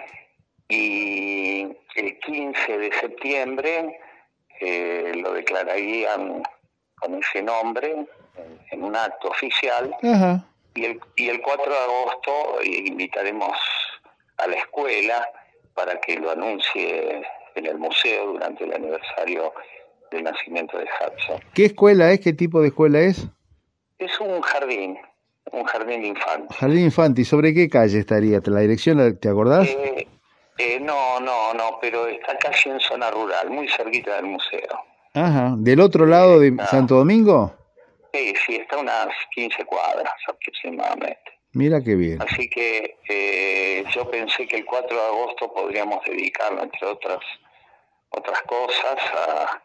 y 0.69 1.63
el 1.95 2.19
15 2.19 2.77
de 2.77 2.93
septiembre 3.01 3.99
eh, 4.61 5.13
lo 5.15 5.33
declararían 5.33 6.43
con 6.97 7.15
ese 7.15 7.41
nombre 7.41 8.07
en, 8.73 8.85
un 8.85 8.95
acto 8.95 9.29
oficial. 9.29 9.97
Y, 10.75 10.85
el, 10.85 11.01
y 11.17 11.31
el 11.31 11.41
4 11.41 11.73
de 11.73 11.79
agosto 11.79 12.59
invitaremos 12.63 13.57
a 14.39 14.47
la 14.47 14.57
escuela 14.57 15.29
para 15.75 16.01
que 16.01 16.17
lo 16.17 16.31
anuncie 16.31 17.23
en 17.55 17.67
el 17.67 17.79
museo 17.79 18.33
durante 18.33 18.65
el 18.65 18.73
aniversario 18.75 19.53
del 20.11 20.25
nacimiento 20.25 20.79
de 20.79 20.85
Hudson. 20.85 21.41
¿Qué 21.55 21.67
escuela 21.67 22.11
es? 22.13 22.21
¿Qué 22.21 22.33
tipo 22.33 22.61
de 22.61 22.69
escuela 22.69 23.01
es? 23.01 23.27
Es 23.99 24.21
un 24.21 24.41
jardín, 24.41 24.99
un 25.53 25.65
jardín 25.65 26.03
de 26.03 26.09
infantes. 26.09 26.57
Jardín 26.57 26.85
infante, 26.85 27.23
¿y 27.23 27.25
sobre 27.25 27.55
qué 27.55 27.69
calle 27.69 27.99
estaría? 27.99 28.41
¿La 28.45 28.61
dirección 28.61 29.19
te 29.19 29.29
acordás? 29.29 29.69
Eh, 29.69 30.07
eh, 30.59 30.81
no, 30.81 31.21
no, 31.21 31.53
no, 31.55 31.79
pero 31.81 32.07
está 32.07 32.37
casi 32.39 32.71
en 32.71 32.81
zona 32.81 33.11
rural, 33.11 33.51
muy 33.51 33.69
cerquita 33.69 34.17
del 34.17 34.27
museo. 34.27 34.69
Ajá, 35.15 35.55
¿del 35.57 35.81
otro 35.81 36.07
lado 36.07 36.41
de 36.41 36.55
Santo 36.71 36.97
Domingo? 36.97 37.55
Sí, 38.13 38.35
sí, 38.47 38.57
está 38.57 38.79
unas 38.79 39.09
15 39.35 39.65
cuadras 39.65 40.13
aproximadamente. 40.29 41.21
Mira 41.53 41.83
qué 41.83 41.95
bien. 41.95 42.21
Así 42.21 42.49
que 42.51 42.97
eh, 43.09 43.66
yo 43.97 44.11
pensé 44.11 44.47
que 44.47 44.59
el 44.59 44.67
4 44.67 44.95
de 44.95 45.07
agosto 45.07 45.53
podríamos 45.53 46.05
dedicarlo, 46.05 46.63
entre 46.63 46.87
otras 46.87 47.21
otras 48.11 48.41
cosas, 48.43 48.99
a, 49.21 49.61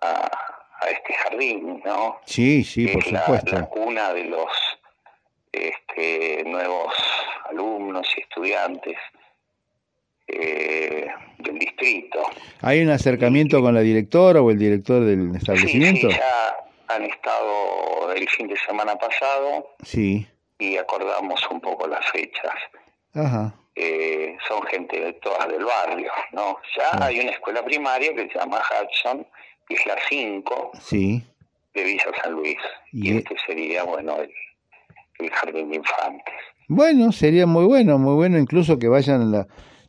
a, 0.00 0.90
este 0.90 1.12
jardín, 1.12 1.82
¿no? 1.84 2.20
Sí, 2.24 2.64
sí, 2.64 2.86
por 2.88 3.04
supuesto. 3.04 3.56
La, 3.56 3.66
cuna 3.66 4.12
de 4.14 4.24
los 4.24 4.50
este, 5.52 6.44
nuevos 6.46 6.94
alumnos 7.50 8.06
y 8.16 8.20
estudiantes 8.20 8.96
eh, 10.28 11.08
del 11.38 11.58
distrito. 11.58 12.20
¿Hay 12.62 12.80
un 12.80 12.90
acercamiento 12.90 13.60
con 13.60 13.74
la 13.74 13.80
directora 13.80 14.40
o 14.40 14.50
el 14.50 14.58
director 14.58 15.04
del 15.04 15.34
establecimiento? 15.36 16.10
Sí, 16.10 16.16
ya 16.16 16.56
han 16.88 17.02
estado 17.04 18.12
el 18.12 18.28
fin 18.28 18.46
de 18.48 18.56
semana 18.56 18.96
pasado. 18.96 19.74
Sí. 19.82 20.26
Y 20.58 20.76
acordamos 20.76 21.40
un 21.50 21.60
poco 21.60 21.86
las 21.86 22.04
fechas. 22.10 22.54
Ajá. 23.14 23.54
Eh, 23.74 24.36
son 24.46 24.62
gente 24.64 24.98
de 25.00 25.12
todas 25.14 25.48
del 25.48 25.64
barrio, 25.64 26.10
¿no? 26.32 26.56
Ya 26.76 27.04
hay 27.06 27.20
una 27.20 27.30
escuela 27.30 27.64
primaria 27.64 28.14
que 28.14 28.28
se 28.28 28.38
llama 28.38 28.60
Hudson, 28.60 29.26
que 29.68 29.74
es 29.74 29.86
la 29.86 29.96
5 30.08 30.72
sí. 30.80 31.22
de 31.74 31.84
Villa 31.84 32.04
San 32.22 32.32
Luis. 32.32 32.58
Y, 32.92 33.12
e- 33.12 33.18
este 33.18 33.36
sería, 33.46 33.84
bueno, 33.84 34.16
el, 34.20 34.30
el 35.20 35.30
jardín 35.30 35.70
de 35.70 35.76
infantes. 35.76 36.34
Bueno, 36.68 37.12
sería 37.12 37.46
muy 37.46 37.64
bueno, 37.64 37.98
muy 37.98 38.14
bueno 38.14 38.38
incluso 38.38 38.78
que 38.78 38.88
vayan 38.88 39.32
la 39.32 39.46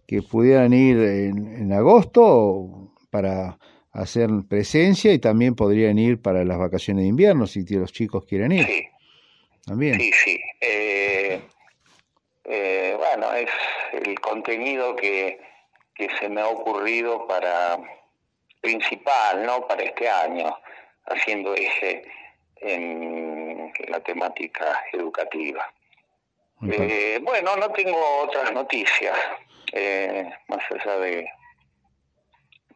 que 0.07 0.22
pudieran 0.24 0.74
ir 0.74 0.97
en, 0.97 1.72
agosto 1.72 2.91
para 3.11 3.59
hacer 3.91 4.30
presencia 4.49 5.13
y 5.13 5.20
también 5.20 5.55
podrían 5.55 5.99
ir 5.99 6.22
para 6.22 6.43
las 6.45 6.57
vacaciones 6.57 7.03
de 7.03 7.09
invierno 7.09 7.45
si 7.45 7.63
los 7.76 7.91
chicos 7.91 8.26
quieren 8.26 8.51
ir. 8.53 8.65
Sí. 8.65 8.86
También. 9.65 9.99
Sí, 9.99 10.11
sí. 10.13 10.39
Eh, 12.52 12.97
bueno, 12.97 13.32
es 13.34 13.52
el 13.93 14.20
contenido 14.20 14.95
que, 14.95 15.39
que 15.93 16.10
se 16.20 16.28
me 16.28 16.41
ha 16.41 16.47
ocurrido 16.47 17.28
para 17.28 17.78
principal, 18.60 19.45
¿no? 19.45 19.68
Para 19.68 19.84
este 19.84 20.10
año, 20.10 20.58
haciendo 21.06 21.54
eje 21.54 22.04
en 22.56 23.72
la 23.88 24.00
temática 24.00 24.84
educativa. 24.91 25.64
Eh, 26.68 27.20
bueno, 27.22 27.56
no 27.56 27.70
tengo 27.70 27.97
otras 28.24 28.52
noticias 28.52 29.16
eh, 29.72 30.30
más 30.47 30.60
allá 30.72 31.00
de... 31.00 31.26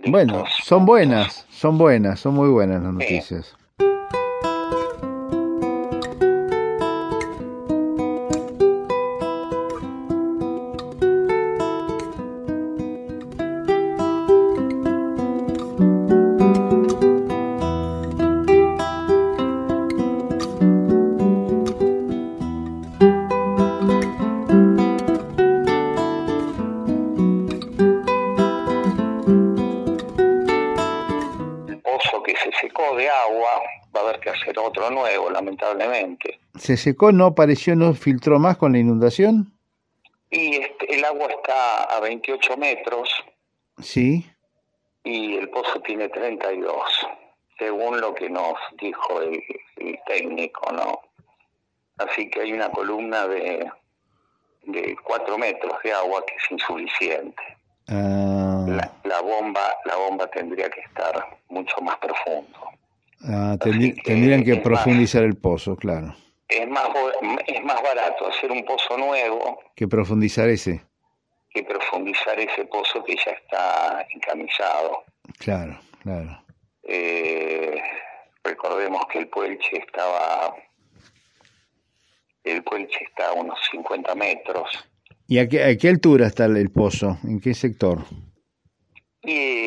bueno, 0.05 0.45
son 0.63 0.85
buenas, 0.85 1.47
son 1.49 1.77
buenas, 1.77 2.19
son 2.19 2.35
muy 2.35 2.49
buenas 2.49 2.81
las 2.81 2.93
noticias. 2.93 3.57
Lamentablemente. 35.31 36.39
¿Se 36.55 36.77
secó, 36.77 37.11
no 37.11 37.25
apareció, 37.25 37.75
no 37.75 37.93
filtró 37.93 38.39
más 38.39 38.57
con 38.57 38.73
la 38.73 38.79
inundación? 38.79 39.53
Y 40.29 40.55
este, 40.57 40.95
el 40.95 41.05
agua 41.05 41.27
está 41.27 41.83
a 41.95 41.99
28 41.99 42.57
metros. 42.57 43.09
Sí. 43.81 44.25
Y 45.03 45.35
el 45.35 45.49
pozo 45.49 45.81
tiene 45.81 46.09
32, 46.09 46.73
según 47.59 47.99
lo 47.99 48.15
que 48.15 48.29
nos 48.29 48.55
dijo 48.79 49.21
el, 49.21 49.43
técnico, 50.07 50.71
¿no? 50.71 51.01
Así 51.97 52.29
que 52.29 52.41
hay 52.41 52.53
una 52.53 52.69
columna 52.71 53.27
de, 53.27 53.69
de 54.63 54.97
4 55.03 55.37
metros 55.37 55.73
de 55.83 55.93
agua 55.93 56.23
que 56.25 56.35
es 56.35 56.51
insuficiente. 56.51 57.43
Ah. 57.89 58.65
La, 59.03 59.21
bomba 59.21 59.75
la 59.85 59.95
bomba 59.95 60.27
tendría 60.27 60.69
que 60.69 60.81
estar 60.81 61.37
mucho 61.49 61.75
más 61.81 61.97
profundo. 61.97 62.59
Ah, 63.23 63.57
tendrían 63.59 64.43
que, 64.43 64.57
profundizar 64.57 65.23
el 65.23 65.35
pozo, 65.35 65.77
claro. 65.77 66.15
Es 66.49 66.67
más, 66.67 66.89
es 67.47 67.63
más 67.63 67.81
barato 67.81 68.27
hacer 68.27 68.51
un 68.51 68.65
pozo 68.65 68.97
nuevo. 68.97 69.59
Que 69.75 69.87
profundizar 69.87 70.49
ese. 70.49 70.81
Que 71.49 71.63
profundizar 71.63 72.37
ese 72.39 72.65
pozo 72.65 73.03
que 73.03 73.15
ya 73.15 73.31
está 73.31 74.05
encamisado. 74.13 75.03
Claro, 75.39 75.79
claro. 76.01 76.43
Eh, 76.83 77.81
recordemos 78.43 79.01
que 79.11 79.19
el 79.19 79.29
Puelche 79.29 79.77
estaba. 79.77 80.53
El 82.43 82.61
Puelche 82.63 83.05
está 83.05 83.29
a 83.29 83.33
unos 83.33 83.57
50 83.71 84.15
metros. 84.15 84.69
¿Y 85.27 85.39
a 85.39 85.47
qué, 85.47 85.63
a 85.63 85.77
qué 85.77 85.87
altura 85.87 86.27
está 86.27 86.45
el, 86.45 86.71
pozo? 86.71 87.17
¿En 87.23 87.39
qué 87.39 87.53
sector? 87.53 87.99
Y 89.21 89.63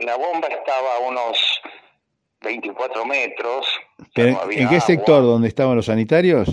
la 0.00 0.16
bomba 0.16 0.48
estaba 0.48 0.96
a 0.96 0.98
unos 1.00 1.38
24 2.42 3.04
metros. 3.04 3.66
¿En 4.14 4.68
qué 4.68 4.80
sector? 4.80 5.22
¿Donde 5.22 5.48
estaban 5.48 5.76
los 5.76 5.86
sanitarios? 5.86 6.48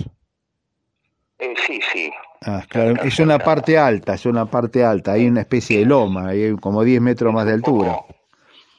Eh, 1.38 1.54
sí, 1.66 1.80
sí. 1.92 2.12
Ah, 2.46 2.62
claro, 2.68 3.02
es 3.02 3.18
una 3.18 3.38
parte 3.38 3.78
alta, 3.78 4.14
es 4.14 4.26
una 4.26 4.46
parte 4.46 4.84
alta, 4.84 5.12
hay 5.12 5.26
una 5.26 5.40
especie 5.40 5.78
de 5.78 5.86
loma, 5.86 6.28
hay 6.28 6.54
como 6.56 6.84
10 6.84 7.00
metros 7.00 7.32
más 7.32 7.46
de 7.46 7.54
altura. 7.54 8.00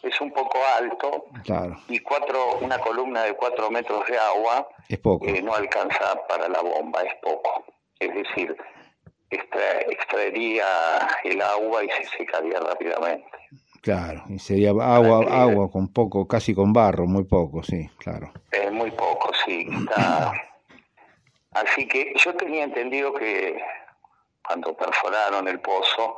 es 0.04 0.22
un 0.22 0.32
poco 0.32 0.60
alto. 0.78 1.26
Claro. 1.44 1.76
Y 1.90 2.00
cuatro, 2.00 2.60
una 2.62 2.78
columna 2.78 3.24
de 3.24 3.34
4 3.34 3.72
metros 3.72 4.06
de 4.08 4.18
agua. 4.18 4.68
Es 4.88 5.00
poco. 5.00 5.26
Eh, 5.26 5.42
no 5.42 5.56
alcanza 5.56 6.16
para 6.28 6.48
la 6.48 6.62
bomba, 6.62 7.02
es 7.02 7.14
poco. 7.24 7.66
Es 8.00 8.14
decir, 8.14 8.56
extraería 9.32 10.66
el 11.24 11.42
agua 11.42 11.84
y 11.84 11.90
se 11.90 12.18
secaría 12.18 12.60
rápidamente. 12.60 13.26
Claro, 13.86 14.24
y 14.30 14.40
sería 14.40 14.72
agua, 14.72 15.20
agua 15.30 15.70
con 15.70 15.90
poco, 15.90 16.28
casi 16.28 16.56
con 16.56 16.74
barro, 16.74 17.06
muy 17.06 17.24
poco, 17.24 17.62
sí, 17.62 17.88
claro. 18.00 18.32
Eh, 18.52 18.72
muy 18.72 18.90
poco, 18.90 19.30
sí. 19.46 19.68
Está... 19.72 20.34
Así 21.52 21.88
que 21.88 22.12
yo 22.18 22.34
tenía 22.34 22.64
entendido 22.64 23.14
que 23.14 23.62
cuando 24.44 24.76
perforaron 24.76 25.48
el 25.48 25.60
pozo, 25.60 26.18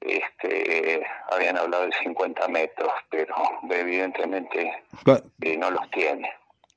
este, 0.00 1.06
habían 1.30 1.56
hablado 1.56 1.86
de 1.86 1.92
50 2.02 2.48
metros, 2.48 2.90
pero 3.08 3.32
evidentemente 3.70 4.82
eh, 5.40 5.56
no 5.56 5.70
los 5.70 5.88
tiene. 5.92 6.28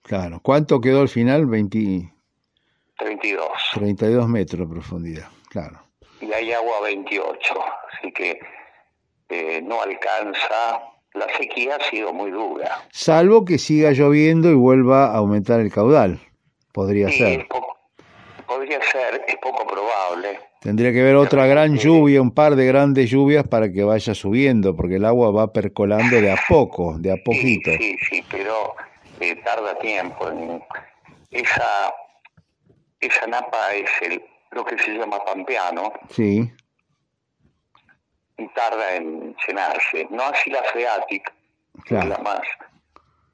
Claro. 0.04 0.40
¿Cuánto 0.40 0.80
quedó 0.80 1.02
al 1.02 1.10
final? 1.10 1.48
20... 1.48 2.14
32. 3.00 3.48
32 3.74 4.28
metros 4.28 4.70
de 4.70 4.72
profundidad, 4.76 5.30
claro. 5.50 5.82
Y 6.22 6.32
hay 6.32 6.54
agua 6.54 6.82
28, 6.82 7.56
así 7.92 8.12
que 8.12 8.40
eh, 9.30 9.62
no 9.62 9.82
alcanza. 9.82 10.82
La 11.14 11.28
sequía 11.38 11.78
ha 11.78 11.90
sido 11.90 12.12
muy 12.12 12.30
dura. 12.30 12.84
Salvo 12.92 13.46
que 13.46 13.58
siga 13.58 13.92
lloviendo 13.92 14.50
y 14.52 14.54
vuelva 14.54 15.06
a 15.06 15.18
aumentar 15.18 15.62
el 15.62 15.72
caudal. 15.72 16.20
Podría 16.74 17.10
ser. 17.10 17.48
podría 18.46 18.82
ser, 18.92 19.24
es 19.26 19.38
poco 19.38 19.66
probable. 19.66 20.40
Tendría 20.60 20.92
que 20.92 21.00
haber 21.00 21.16
otra 21.16 21.46
gran 21.46 21.78
lluvia, 21.78 22.22
un 22.22 22.32
par 22.32 22.56
de 22.56 22.66
grandes 22.66 23.10
lluvias 23.10 23.48
para 23.48 23.72
que 23.72 23.84
vaya 23.84 24.14
subiendo, 24.14 24.76
porque 24.76 24.96
el 24.96 25.06
agua 25.06 25.32
va 25.32 25.54
percolando 25.54 26.20
de 26.20 26.32
a 26.32 26.38
poco, 26.50 26.98
de 26.98 27.14
a 27.14 27.18
poquito. 27.24 27.72
Sí, 27.78 27.96
sí, 28.10 28.26
pero 28.30 28.76
eh, 29.22 29.36
tarda 29.38 29.78
tiempo. 29.80 30.28
esa, 31.32 31.94
esa 33.00 33.28
napa 33.28 33.74
es 33.74 33.90
el, 34.02 34.22
lo 34.52 34.66
que 34.66 34.78
se 34.80 34.92
llama 34.98 35.24
pampeano. 35.24 35.94
Sí 36.10 36.52
tarda 38.54 38.96
en 38.96 39.36
llenarse. 39.48 40.08
No 40.12 40.24
así 40.24 40.50
la 40.50 40.64
freática, 40.64 41.34
es 41.86 41.92
la 41.92 42.18
más, 42.20 42.42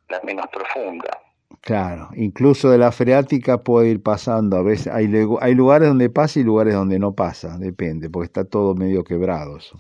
la 0.10 0.20
menos 0.24 0.48
profunda. 0.48 1.22
Claro, 1.62 2.10
incluso 2.16 2.70
de 2.72 2.78
la 2.78 2.92
freática 2.92 3.60
puede 3.60 3.90
ir 3.90 4.02
pasando. 4.02 4.58
A 4.58 4.64
veces 4.64 4.88
hay, 4.88 5.08
hay 5.42 5.54
lugares 5.54 5.90
donde 5.90 6.10
pasa 6.10 6.40
y 6.40 6.44
lugares 6.44 6.74
donde 6.74 6.98
no 6.98 7.14
pasa, 7.14 7.58
depende, 7.60 8.10
porque 8.10 8.26
está 8.26 8.46
todo 8.46 8.74
medio 8.74 9.04
quebrado 9.04 9.58
eso. 9.58 9.80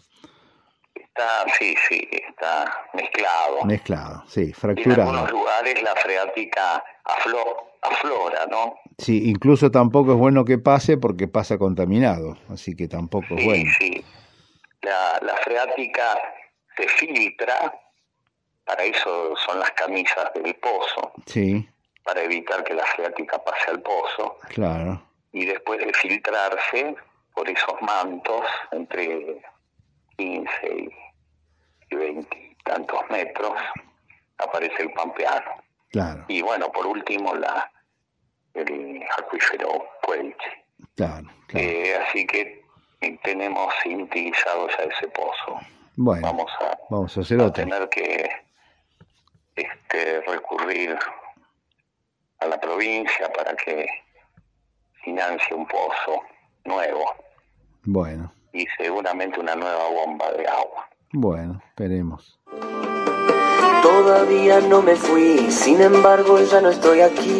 Está, 0.93 1.45
sí, 1.57 1.76
sí, 1.89 2.07
está 2.11 2.72
mezclado. 2.93 3.65
Mezclado, 3.65 4.24
sí, 4.28 4.53
fracturado. 4.53 5.09
En 5.09 5.15
algunos 5.15 5.32
lugares 5.32 5.82
la 5.82 5.95
freática 5.95 6.84
aflora, 7.03 8.45
¿no? 8.49 8.76
Sí, 8.97 9.30
incluso 9.30 9.72
tampoco 9.72 10.11
es 10.13 10.17
bueno 10.17 10.45
que 10.45 10.59
pase 10.59 10.97
porque 10.97 11.28
pasa 11.28 11.57
contaminado, 11.57 12.38
así 12.49 12.76
que 12.76 12.88
tampoco 12.88 13.36
es 13.36 13.43
bueno. 13.43 13.72
Sí, 13.80 14.03
la, 14.82 15.38
freática 15.43 16.19
se 16.75 16.88
filtra, 16.88 17.73
para 18.65 18.84
eso 18.84 19.36
son 19.38 19.59
las 19.59 19.71
camisas 19.71 20.34
del 20.34 20.55
pozo. 20.55 21.13
Sí. 21.25 21.67
Para 22.03 22.23
evitar 22.23 22.63
que 22.63 22.73
la 22.73 22.86
freática 22.86 23.43
pase 23.43 23.71
al 23.71 23.82
pozo. 23.82 24.38
Claro. 24.49 25.01
Y 25.32 25.45
después 25.45 25.79
de 25.79 25.93
filtrarse 25.93 26.95
por 27.34 27.49
esos 27.49 27.82
mantos 27.82 28.45
entre 28.71 29.41
15 30.17 30.89
y 31.89 31.95
20 31.95 32.38
y 32.38 32.55
tantos 32.63 33.01
metros, 33.09 33.53
aparece 34.38 34.84
el 34.84 34.91
pampeano. 34.93 35.63
Claro. 35.89 36.25
Y 36.27 36.41
bueno, 36.41 36.71
por 36.71 36.88
último, 36.88 37.36
la 37.36 37.71
el 38.53 39.03
acuífero 39.17 39.88
Puelche. 40.01 40.65
Claro, 40.95 41.27
eh, 41.53 41.97
así 42.07 42.25
que 42.27 42.61
tenemos 43.23 43.73
inutilizado 43.85 44.67
ya 44.69 44.83
ese 44.83 45.07
pozo. 45.09 45.59
Bueno, 45.95 46.27
vamos 46.27 46.51
a, 46.61 46.77
vamos 46.89 47.17
a, 47.17 47.21
hacer 47.21 47.51
tener 47.51 47.89
que 47.89 48.29
este, 49.55 50.21
recurrir 50.21 50.97
a 52.39 52.45
la 52.45 52.59
provincia 52.59 53.31
para 53.33 53.55
que 53.55 53.87
financie 55.03 55.55
un 55.55 55.67
pozo 55.67 56.21
nuevo. 56.65 57.05
Bueno. 57.83 58.31
Y 58.53 58.67
seguramente 58.77 59.39
una 59.39 59.55
nueva 59.55 59.89
bomba 59.89 60.31
de 60.33 60.47
agua. 60.47 60.89
Bueno, 61.13 61.61
esperemos. 61.69 62.39
Todavía 63.81 64.59
no 64.61 64.81
me 64.81 64.95
fui, 64.95 65.51
sin 65.51 65.81
embargo 65.81 66.39
ya 66.39 66.61
no 66.61 66.69
estoy 66.69 67.01
aquí 67.01 67.39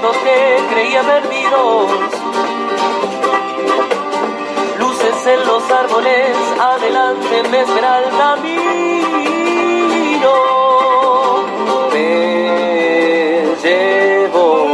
momentos 0.00 0.16
que 0.22 0.74
creía 0.74 1.02
perdidos. 1.02 1.90
Luces 4.78 5.26
en 5.26 5.46
los 5.46 5.70
árboles, 5.70 6.36
adelante 6.58 7.42
me 7.50 7.60
espera 7.60 7.98
el 8.02 8.10
camino. 8.16 8.62
Me 11.92 13.44
llevo 13.62 14.66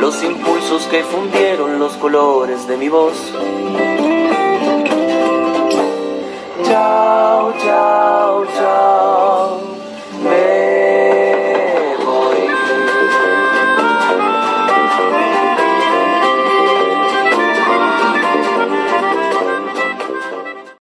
los 0.00 0.22
impulsos 0.22 0.82
que 0.84 1.02
fundieron 1.04 1.78
los 1.78 1.92
colores 1.94 2.66
de 2.66 2.76
mi 2.76 2.88
voz. 2.88 3.32
Chao, 6.64 7.52
chao. 7.64 8.39